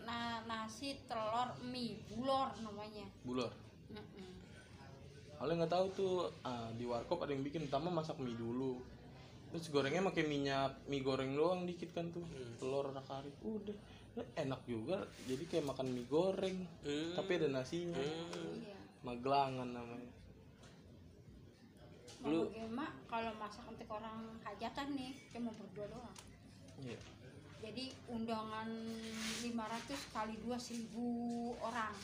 na, 0.07 0.39
nasi 0.47 0.95
telur 1.11 1.59
mie. 1.67 1.99
Bulor 2.15 2.55
namanya. 2.63 3.11
Bulor? 3.27 3.51
Mm-mm. 3.91 4.31
awalnya 5.35 5.67
nggak 5.67 5.73
tahu 5.75 5.85
tuh 5.99 6.15
ah, 6.47 6.71
di 6.79 6.87
warkop 6.87 7.27
ada 7.27 7.35
yang 7.35 7.43
bikin 7.43 7.67
pertama 7.67 7.91
masak 7.91 8.15
mie 8.23 8.39
dulu 8.39 8.79
terus 9.49 9.73
gorengnya 9.73 10.05
pakai 10.05 10.23
minyak 10.29 10.77
mie 10.85 11.01
goreng 11.01 11.33
doang 11.33 11.65
dikit 11.65 11.89
kan 11.91 12.13
tuh 12.13 12.21
telur 12.61 12.93
anak 12.93 13.05
kari 13.05 13.31
udah. 13.41 13.77
Enak 14.35 14.61
juga 14.67 15.05
jadi 15.25 15.43
kayak 15.47 15.65
makan 15.69 15.87
mie 15.89 16.05
goreng 16.05 16.57
Hmm. 16.83 17.15
tapi 17.15 17.39
ada 17.39 17.47
nasinya. 17.49 17.97
Hmm. 17.97 18.61
iya. 18.61 18.77
Magelangan 19.01 19.69
namanya. 19.69 20.11
Lu 22.27 22.51
emak 22.51 22.91
kalau 23.07 23.31
masak 23.39 23.63
untuk 23.63 23.87
orang 23.89 24.37
hajatan 24.43 24.91
nih 24.91 25.15
cuma 25.31 25.55
berdua 25.55 25.87
doang. 25.87 26.17
iya. 26.83 26.99
Jadi 27.59 27.91
undangan 28.07 28.67
500 29.43 30.15
kali 30.15 30.35
2 30.47 30.55
1000 30.55 30.95
orang. 31.59 31.95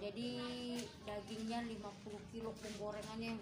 Jadi 0.00 0.28
dagingnya 1.04 1.62
50 1.62 2.30
kilo 2.32 2.50
penggorengannya 2.58 3.34
yang 3.34 3.40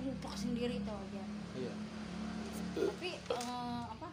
ngupak 0.00 0.34
sendiri 0.34 0.76
tuh 0.82 0.96
aja. 0.96 1.24
iya. 1.54 1.72
Tapi 2.78 3.10
eh, 3.18 3.82
apa 3.90 4.08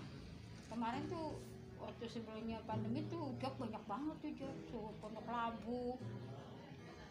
kemarin 0.70 1.04
tuh 1.08 1.38
waktu 1.78 2.06
sebelumnya 2.10 2.58
pandemi 2.66 3.06
tuh 3.06 3.38
jok 3.38 3.56
banyak 3.62 3.84
banget 3.86 4.16
tuh 4.20 4.32
jok. 4.36 4.56
Tuh 4.70 4.90
pondok 5.00 5.28
labu. 5.30 5.98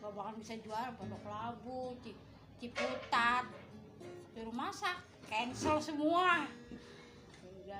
Gak 0.03 0.12
bakal 0.12 0.35
bisa 0.37 0.55
jual 0.61 0.87
pondok 0.99 1.25
labu 1.25 1.95
Ci- 2.03 2.18
ciputat. 2.59 3.47
Suruh 4.35 4.53
masak 4.53 4.99
cancel 5.31 5.79
semua. 5.79 6.45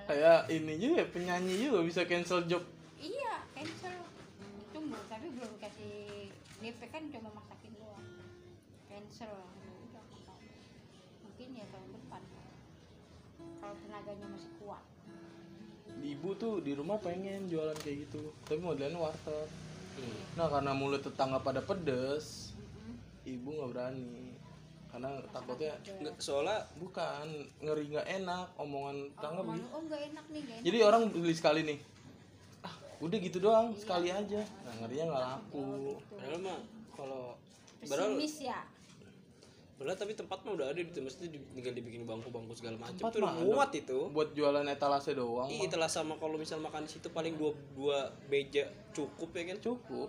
Kayak 0.05 0.51
ini 0.53 0.77
juga 0.77 1.01
ya, 1.01 1.07
penyanyi 1.09 1.55
juga 1.65 1.81
bisa 1.81 2.05
cancel 2.05 2.45
job 2.45 2.61
iya 2.99 3.41
cancel. 3.53 3.95
Tunggu 4.71 4.99
tapi 5.09 5.33
belum 5.33 5.53
kasih 5.61 6.29
DP 6.61 6.81
kan 6.89 7.03
cuma 7.09 7.31
masakin 7.33 7.73
doang. 7.77 8.07
Cancel 8.89 9.33
kalau 13.65 13.77
tenaganya 13.81 14.29
masih 14.29 14.53
kuat. 14.61 14.85
Ibu 16.05 16.29
tuh 16.37 16.61
di 16.61 16.77
rumah 16.77 17.01
pengen 17.01 17.49
jualan 17.49 17.73
kayak 17.81 18.05
gitu 18.05 18.37
tapi 18.45 18.61
modelnya 18.61 19.01
warteg. 19.01 19.49
Hmm. 19.95 20.21
nah 20.35 20.51
karena 20.51 20.75
mulut 20.75 21.07
tetangga 21.07 21.39
pada 21.39 21.62
pedes 21.62 22.51
Mm-mm. 22.59 22.99
ibu 23.25 23.49
nggak 23.57 23.71
berani. 23.73 24.35
Karena 24.91 25.11
takutnya 25.31 25.75
Nggak, 25.81 26.19
soalnya 26.19 26.67
bukan 26.83 27.47
ngeri 27.62 27.95
nggak 27.95 28.09
enak 28.21 28.47
omongan 28.59 28.97
tetangga 29.17 29.41
oh, 29.41 29.47
begitu. 29.49 29.67
Oh 29.73 29.81
nggak 29.87 30.03
enak 30.12 30.25
nih 30.29 30.43
enak 30.45 30.62
jadi 30.67 30.79
orang 30.85 31.03
beli 31.09 31.35
sekali 31.35 31.61
nih. 31.65 31.79
Ah 32.67 32.75
udah 33.01 33.19
gitu 33.23 33.39
doang 33.41 33.73
sekali 33.79 34.12
aja. 34.12 34.43
Nah 34.45 34.75
ngerinya 34.83 35.05
nggak 35.09 35.25
laku. 35.25 35.67
Padahal 36.12 36.39
mah 36.43 36.59
kalau 36.93 37.25
pesimis 37.81 38.37
ya 38.45 38.61
padahal 39.85 40.01
tapi 40.01 40.16
tempat 40.16 40.39
mah 40.41 40.53
udah 40.57 40.66
ada 40.72 40.80
di 40.80 40.89
mesti 40.89 41.28
tinggal 41.28 41.76
dibikin 41.76 42.09
bangku-bangku 42.09 42.57
segala 42.57 42.80
macam 42.80 42.97
Tempat 42.97 43.12
itu 43.12 43.20
udah 43.20 43.28
mah 43.28 43.37
ada. 43.37 43.45
muat 43.45 43.70
itu. 43.76 43.99
Buat 44.09 44.28
jualan 44.32 44.64
etalase 44.64 45.12
doang 45.12 45.45
Iya, 45.47 45.68
itulah 45.68 45.87
sama 45.87 46.16
kalau 46.16 46.41
misal 46.41 46.57
makan 46.59 46.89
di 46.89 46.97
situ 46.97 47.12
paling 47.12 47.37
dua 47.37 47.53
dua 47.76 47.99
meja 48.26 48.64
cukup 48.91 49.28
ya 49.30 49.53
kan? 49.53 49.59
Cukup. 49.61 50.09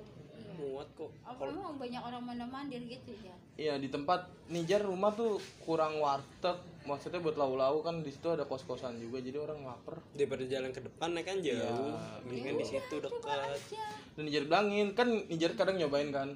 Muat 0.55 0.87
kok. 0.95 1.11
Apa 1.21 1.51
emang 1.51 1.75
banyak 1.75 1.99
orang 1.99 2.23
mana 2.23 2.47
mandir 2.47 2.79
gitu 2.79 3.11
ya 3.19 3.35
Iya 3.55 3.75
di 3.75 3.91
tempat 3.91 4.31
Nijar 4.47 4.79
rumah 4.79 5.11
tuh 5.11 5.35
kurang 5.59 5.99
warteg. 5.99 6.55
Maksudnya 6.87 7.19
buat 7.19 7.35
lau-lau 7.35 7.83
kan 7.83 7.99
di 7.99 8.11
situ 8.11 8.31
ada 8.31 8.47
kos-kosan 8.47 8.95
juga 8.95 9.19
jadi 9.19 9.35
orang 9.35 9.67
lapar. 9.67 9.99
Daripada 10.15 10.47
jalan 10.47 10.71
ke 10.71 10.79
depan 10.79 11.11
ya 11.11 11.23
kan 11.23 11.37
jauh. 11.43 11.59
Iya. 11.59 12.23
mendingan 12.23 12.55
di 12.55 12.65
situ 12.65 12.95
dekat. 12.97 13.59
ya 13.75 13.87
dan 14.15 14.23
Nijar 14.23 14.43
bilangin 14.47 14.87
kan 14.95 15.07
Nijar 15.27 15.51
kadang 15.59 15.75
nyobain 15.75 16.07
kan 16.07 16.31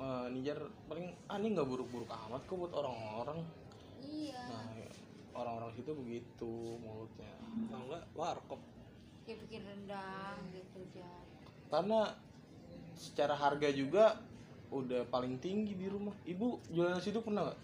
Eh, 0.00 0.26
Nijar 0.32 0.58
paling 0.88 1.12
ah 1.28 1.36
ini 1.36 1.52
nggak 1.52 1.68
buruk-buruk 1.68 2.08
amat 2.08 2.42
kok 2.48 2.56
buat 2.56 2.72
orang-orang. 2.72 3.44
Iya. 4.00 4.40
Nah 4.48 4.64
orang-orang 5.32 5.70
situ 5.76 5.92
begitu 5.96 6.52
mulutnya. 6.80 7.32
Kalau 7.70 7.84
enggak 7.88 8.04
warkop. 8.16 8.60
Dia 9.22 9.36
bikin 9.38 9.62
rendang 9.62 10.38
gitu 10.50 10.82
ya 10.98 11.22
karena 11.72 12.12
secara 12.92 13.32
harga 13.32 13.72
juga 13.72 14.20
udah 14.68 15.08
paling 15.08 15.40
tinggi 15.40 15.72
di 15.72 15.88
rumah. 15.88 16.12
Ibu 16.28 16.68
jualan 16.68 17.00
nasi 17.00 17.16
itu 17.16 17.24
pernah 17.24 17.48
nggak? 17.48 17.58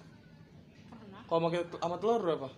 Pernah. 0.89 1.23
Kalau 1.29 1.41
pakai 1.45 1.61
sama 1.77 1.97
telur 2.01 2.21
berapa? 2.25 2.49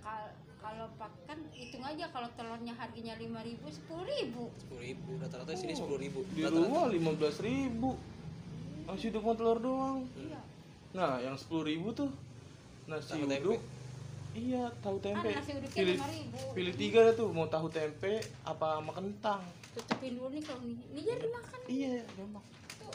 Kal- 0.00 0.34
kalau 0.56 0.88
kan 1.28 1.38
hitung 1.52 1.84
aja 1.84 2.08
kalau 2.10 2.32
telurnya 2.32 2.72
harganya 2.72 3.14
lima 3.20 3.44
ribu 3.44 3.68
sepuluh 3.68 4.08
ribu. 4.08 4.48
Sepuluh 4.56 4.82
ribu 4.88 5.10
rata-rata 5.20 5.52
sini 5.52 5.76
sepuluh 5.76 6.00
ribu. 6.00 6.24
di 6.32 6.40
rata-rata. 6.40 6.64
rumah 6.64 6.84
lima 6.88 7.12
belas 7.12 7.36
ribu 7.44 8.00
nasi 8.86 9.04
uduk 9.08 9.22
sama 9.22 9.34
telur 9.34 9.58
doang. 9.58 9.98
Iya. 10.14 10.40
Nah 10.92 11.12
yang 11.18 11.34
sepuluh 11.34 11.64
ribu 11.64 11.90
tuh 11.90 12.10
nasi 12.86 13.12
Tahu 13.12 13.26
tempe. 13.26 13.42
uduk 13.44 13.60
iya 14.32 14.68
tahu 14.78 14.96
tempe. 15.00 15.28
kan 15.28 15.40
nasi 15.42 15.52
uduknya 15.52 15.74
pilih 15.74 15.96
pilih 16.52 16.74
tiga 16.76 16.98
dah 17.02 17.14
tuh 17.14 17.28
mau 17.30 17.46
tahu 17.46 17.66
tempe 17.68 18.12
apa 18.42 18.78
sama 18.78 18.92
kentang. 18.92 19.42
Tutupin 19.72 20.14
dulu 20.14 20.28
nih 20.30 20.42
kalau 20.42 20.62
nih 20.62 20.78
ini 20.86 21.00
jadi 21.02 21.26
makan 21.28 21.60
iya 21.66 21.94
gampang 22.14 22.44
tuh 22.46 22.94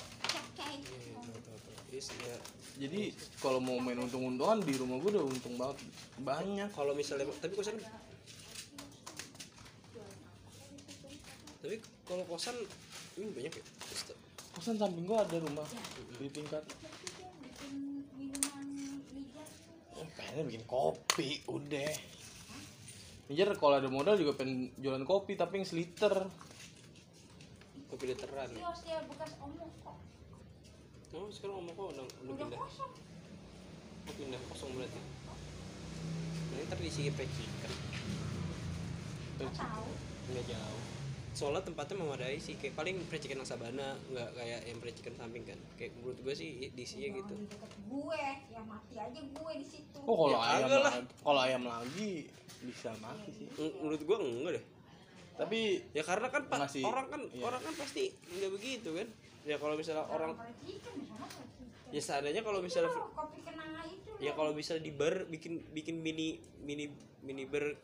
Iya, 0.62 1.18
tahu, 1.18 1.36
tahu, 1.36 1.58
tahu. 1.60 1.74
Yes, 1.92 2.08
ya. 2.16 2.38
jadi 2.80 3.02
kalau 3.38 3.60
mau 3.60 3.76
main 3.78 4.00
untung-untungan 4.00 4.64
di 4.64 4.74
rumah 4.74 4.96
gue 4.98 5.12
udah 5.12 5.26
untung 5.28 5.60
banget. 5.60 5.78
Banyak. 6.18 6.70
Kalau 6.72 6.96
misalnya 6.96 7.28
tapi 7.36 7.52
kosan 7.52 7.76
tapi 11.62 11.78
kalau 12.04 12.24
kosan 12.26 12.58
ini 13.16 13.28
banyak 13.30 13.54
ya 13.54 13.64
kosan 14.62 14.78
samping 14.78 15.10
gue 15.10 15.18
ada 15.18 15.42
rumah 15.42 15.66
di 16.22 16.30
tingkat. 16.30 16.62
Bikin 16.62 18.06
minuman 18.14 18.66
lidah 19.10 19.50
oh, 19.98 20.06
pengen 20.14 20.46
bikin 20.54 20.64
kopi 20.70 21.42
udah. 21.50 21.90
Nijar 23.26 23.58
kalau 23.58 23.82
ada 23.82 23.90
modal 23.90 24.22
juga 24.22 24.38
pengen 24.38 24.70
jualan 24.78 25.02
kopi 25.02 25.34
tapi 25.34 25.58
yang 25.58 25.66
seliter. 25.66 26.14
Kopi 27.90 28.14
literan 28.14 28.54
ya? 28.54 28.70
Bekas 29.10 29.34
omong 29.42 29.74
kok. 29.82 29.98
Oh 31.10 31.26
sekarang 31.34 31.66
omong 31.66 31.74
kok 31.74 31.88
udah 31.98 32.06
udah 32.06 32.22
udah 32.22 32.38
pindah. 32.46 32.60
kosong. 32.62 32.94
Oh, 34.06 34.14
pindah 34.14 34.42
kosong 34.46 34.70
berarti. 34.78 35.02
Ini 36.54 36.62
ntar 36.70 36.78
diisi 36.78 37.10
pecikan 37.10 37.74
tahu. 39.42 39.90
Nggak 40.30 40.46
jauh 40.54 41.01
soalnya 41.32 41.64
tempatnya 41.64 41.96
memadai 41.98 42.38
sih 42.38 42.56
kayak 42.56 42.76
paling 42.76 43.00
percikan 43.08 43.40
sabana 43.42 43.96
nggak 44.08 44.30
kayak 44.36 44.60
yang 44.66 44.78
percikan 44.78 45.14
samping 45.16 45.44
kan. 45.44 45.56
Kayak 45.76 45.96
menurut 45.98 46.20
gue 46.20 46.34
sih 46.34 46.50
gitu. 46.72 47.34
Di 47.34 47.48
deket 47.48 47.72
gue 47.88 48.20
ya 48.50 48.62
mati 48.62 48.96
aja 48.96 49.20
gue 49.22 49.52
di 49.56 49.66
situ. 49.66 50.00
Oh 50.02 50.16
kalau 50.22 50.38
Ya, 50.38 50.60
ayam 50.60 50.68
lah. 50.70 50.84
lagi- 50.92 51.12
kalau 51.18 51.42
ayam 51.42 51.64
lagi 51.64 52.12
bisa 52.62 52.92
mati 52.98 53.30
sih. 53.32 53.48
Menurut 53.56 54.02
gue 54.02 54.18
enggak 54.18 54.54
deh. 54.60 54.66
Tapi 55.32 55.60
ya 55.92 56.04
karena 56.04 56.28
kan 56.28 56.44
pa- 56.46 56.60
orang 56.62 57.08
kan 57.08 57.22
iya. 57.26 57.44
orang 57.44 57.62
kan 57.64 57.74
pasti 57.74 58.04
nggak 58.12 58.52
begitu 58.52 58.90
kan. 58.94 59.08
Ya 59.42 59.56
kalau 59.58 59.74
misalnya 59.74 60.06
orang 60.06 60.38
ya 61.90 62.00
seandainya 62.00 62.40
kalau 62.40 62.60
misalnya 62.60 62.88
Itu 62.88 63.00
loh, 63.00 63.12
kopi 63.12 63.40
kenanga 63.42 63.84
itu 63.84 64.12
ya 64.18 64.32
kalau 64.32 64.52
bisa 64.54 64.78
di 64.78 64.92
bar 64.92 65.28
bikin 65.28 65.60
bikin 65.72 66.00
mini 66.00 66.40
mini 66.62 66.88
mini 67.20 67.44
bar 67.44 67.76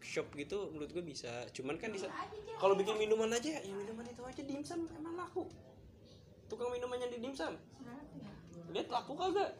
shop 0.00 0.30
gitu 0.34 0.70
menurut 0.72 0.90
gue 0.90 1.04
bisa. 1.04 1.46
Cuman 1.52 1.78
kan 1.78 1.90
bisa 1.92 2.10
kalau 2.58 2.74
bikin 2.74 2.96
minuman 2.96 3.30
aja 3.30 3.60
ya 3.60 3.60
minuman 3.70 4.06
itu 4.06 4.22
aja 4.24 4.42
dimsum 4.42 4.88
emang 4.96 5.14
laku. 5.18 5.46
Tukang 6.50 6.70
minumannya 6.72 7.10
di 7.12 7.18
dimsum. 7.22 7.54
Ya? 7.54 8.32
lihat 8.72 8.88
laku 8.90 9.12
kagak? 9.14 9.50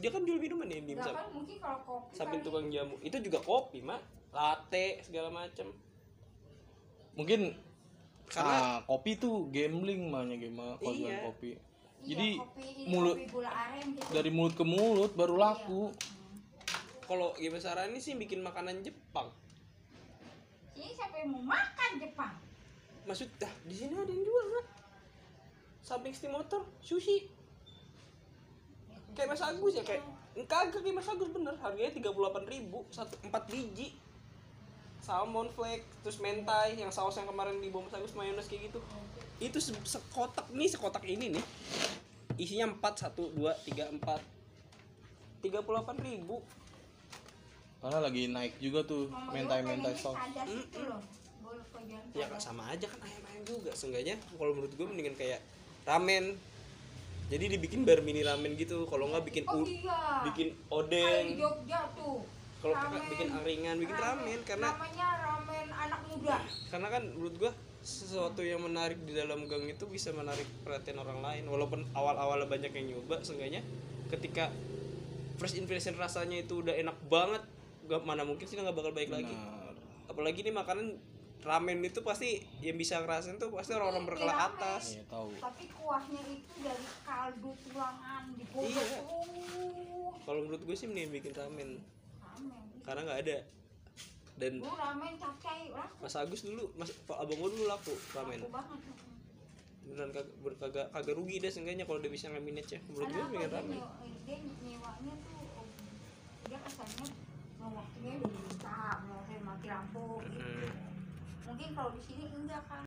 Dia 0.00 0.10
kan 0.12 0.22
jual 0.24 0.40
minuman 0.40 0.68
ya 0.68 0.80
dimsum. 0.80 1.14
Kan 1.14 1.28
mungkin 1.32 1.56
kalau 1.60 1.80
kopi 1.84 2.12
samping 2.16 2.40
kali. 2.40 2.46
tukang 2.46 2.66
jamu. 2.70 2.94
Itu 3.00 3.16
juga 3.20 3.38
kopi 3.42 3.80
mak. 3.84 4.00
Latte 4.34 4.98
segala 5.06 5.30
macam 5.30 5.70
mungkin 7.14 7.54
karena 8.26 8.56
ah, 8.58 8.78
kopi 8.88 9.14
tuh 9.20 9.46
gambling 9.54 10.10
mahnya 10.10 10.36
game 10.40 10.58
kalau 10.58 10.90
Iya. 10.90 11.22
kopi. 11.30 11.50
Iya, 11.54 11.60
jadi 12.04 12.28
kopi, 12.36 12.62
ini 12.66 12.82
mulut 12.90 13.16
kopi 13.16 13.26
gula 13.32 13.50
aren 13.52 13.86
gitu. 13.94 14.10
dari 14.12 14.30
mulut 14.34 14.54
ke 14.58 14.64
mulut 14.66 15.12
baru 15.16 15.34
laku 15.40 15.82
kalau 17.14 17.30
Game 17.38 17.54
Sarani 17.62 18.02
sih 18.02 18.18
bikin 18.18 18.42
makanan 18.42 18.82
Jepang. 18.82 19.30
Ini 20.74 20.98
siapa 20.98 21.22
yang 21.22 21.30
mau 21.38 21.54
makan 21.54 22.02
Jepang? 22.02 22.34
maksud 23.04 23.28
dah 23.36 23.52
di 23.68 23.76
sini 23.76 23.94
ada 23.94 24.08
yang 24.08 24.24
jual 24.24 24.46
kan? 24.58 24.66
Samping 25.84 26.10
steam 26.16 26.34
motor 26.34 26.66
sushi. 26.80 27.28
Kayak 29.14 29.36
Mas 29.36 29.44
Agus 29.44 29.76
ya 29.78 29.84
kayak 29.86 30.02
kagak 30.48 30.82
kayak 30.82 30.96
Mas 30.96 31.06
Agus 31.06 31.30
bener. 31.30 31.54
Harganya 31.62 31.92
tiga 31.94 32.10
puluh 32.10 32.32
ribu 32.50 32.82
satu 32.90 33.14
empat 33.22 33.46
biji. 33.46 33.94
Salmon 35.04 35.52
flake 35.52 35.84
terus 36.00 36.18
mentai 36.18 36.80
yang 36.80 36.88
saus 36.88 37.14
yang 37.14 37.28
kemarin 37.28 37.60
di 37.60 37.68
Mas 37.70 37.94
Agus 37.94 38.16
mayonnaise 38.16 38.50
kayak 38.50 38.72
gitu. 38.72 38.80
Itu 39.38 39.60
se- 39.62 39.86
sekotak 39.86 40.50
nih 40.50 40.66
sekotak 40.72 41.04
ini 41.06 41.38
nih. 41.38 41.44
Isinya 42.40 42.72
empat 42.74 43.06
satu 43.06 43.30
dua 43.30 43.54
tiga 43.62 43.86
empat. 43.86 44.18
tiga 45.44 45.60
puluh 45.60 45.84
ribu 46.00 46.40
karena 47.84 47.98
lagi 48.00 48.22
naik 48.26 48.54
juga 48.58 48.80
tuh 48.82 49.06
Mama 49.06 49.28
mentai 49.30 49.60
Yoga 49.60 49.68
mentai 49.68 49.92
pengennya 49.92 49.92
sauce 49.94 50.16
sadas 50.16 50.48
itu 50.48 50.80
loh. 50.80 51.00
Boleh 51.38 51.64
kejualan 51.68 52.16
ya 52.16 52.26
sama 52.40 52.62
aja 52.66 52.86
kan 52.86 52.98
ayam 52.98 53.22
ayam 53.22 53.42
juga 53.44 53.70
seenggaknya 53.70 54.14
kalau 54.32 54.52
menurut 54.52 54.72
gue 54.72 54.86
mendingan 54.86 55.12
kayak 55.14 55.40
ramen 55.84 56.40
jadi 57.24 57.44
dibikin 57.50 57.84
bar 57.84 58.00
mini 58.00 58.20
ramen 58.20 58.52
gitu 58.54 58.84
kalau 58.84 59.08
nggak 59.08 59.24
bikin 59.24 59.44
Oh 59.46 59.60
u- 59.60 59.68
iya. 59.68 60.24
bikin 60.24 60.48
odeng 60.70 61.36
Jogja 61.36 61.80
tuh. 61.92 62.24
kalau 62.58 62.72
Ramen. 62.72 62.88
kakak 62.90 63.04
bikin 63.12 63.28
angkringan 63.30 63.76
bikin 63.76 63.96
ramen 63.98 64.38
karena 64.42 64.68
namanya 64.70 65.08
ramen 65.20 65.66
anak 65.68 66.00
muda. 66.06 66.36
karena 66.70 66.88
kan 66.88 67.02
menurut 67.10 67.34
gua 67.36 67.52
sesuatu 67.84 68.40
yang 68.40 68.64
menarik 68.64 68.96
di 69.04 69.12
dalam 69.12 69.44
gang 69.44 69.68
itu 69.68 69.84
bisa 69.84 70.08
menarik 70.10 70.48
perhatian 70.64 70.96
orang 70.96 71.20
lain 71.20 71.44
walaupun 71.44 71.84
awal-awalnya 71.92 72.48
banyak 72.48 72.72
yang 72.72 72.96
nyoba 72.96 73.20
seenggaknya 73.20 73.60
ketika 74.08 74.48
first 75.36 75.52
impression 75.54 75.92
rasanya 75.94 76.40
itu 76.40 76.64
udah 76.64 76.72
enak 76.72 76.96
banget 77.06 77.44
gak 77.84 78.02
mana 78.02 78.22
mungkin 78.22 78.42
sih 78.42 78.56
nggak 78.56 78.72
bakal 78.72 78.90
baik 78.90 79.08
lagi 79.08 79.34
apalagi 80.04 80.40
nih 80.40 80.52
makanan 80.52 80.96
ramen 81.40 81.80
itu 81.80 82.00
pasti 82.00 82.40
yang 82.58 82.74
bisa 82.74 82.96
ngerasain 82.98 83.36
tuh 83.36 83.48
pasti 83.50 83.72
orang-orang 83.72 84.04
berkelas 84.06 84.32
Ramen. 84.32 84.48
atas 84.50 84.84
iya 84.90 85.04
tahu 85.06 85.28
Tapi 85.36 85.64
kuahnya 85.70 86.20
itu 86.26 86.52
dari 86.58 86.86
kaldu 87.02 87.52
tulangan 87.62 88.24
digodok 88.32 88.72
Iya. 88.80 89.00
kalau 90.24 90.40
menurut 90.40 90.62
gue 90.62 90.72
sih 90.72 90.86
mending 90.86 91.12
bikin 91.12 91.32
ramen 91.32 91.76
Ramen. 92.18 92.64
karena 92.80 93.00
nggak 93.02 93.20
ada 93.20 93.38
dan 94.34 94.52
Lu 94.56 94.66
ramen 94.68 95.14
capcay 95.14 95.68
laku. 95.68 95.94
Mas 96.00 96.16
Agus 96.16 96.40
dulu 96.42 96.64
Mas 96.74 96.90
Pak 97.04 97.16
Abang 97.18 97.36
gua 97.36 97.48
dulu 97.48 97.64
laku 97.66 97.92
ramen 98.10 98.40
Laku 98.40 98.50
banget. 98.50 98.80
beneran 99.84 100.10
kagak 100.10 100.26
kagak 100.58 100.86
kagak 100.90 101.14
rugi 101.14 101.36
deh 101.38 101.50
seenggaknya 101.50 101.84
kalau 101.84 102.00
dia 102.00 102.08
bisa 102.08 102.26
ngaminnya 102.28 102.64
ya 102.64 102.80
menurut 102.82 103.04
gue 103.04 103.12
Karena 103.12 103.24
mendingan 103.26 103.44
apa, 103.46 103.56
ramen 103.58 103.76
dia, 103.76 103.84
nyewa- 103.84 104.00
dia 104.24 104.36
nyewanya 104.64 105.14
tuh 105.20 105.36
oh, 105.54 105.66
dia 106.46 106.58
kesannya 106.58 107.06
waktunya 107.70 108.18
udah 108.18 108.30
minta 108.34 108.80
mau 109.06 109.22
mati 109.46 109.66
lampu 109.70 110.18
gitu. 110.34 110.66
Hmm. 110.66 110.74
Mungkin 111.46 111.68
kalau 111.78 111.90
di 111.94 112.02
sini 112.02 112.24
enggak 112.34 112.66
kan 112.66 112.82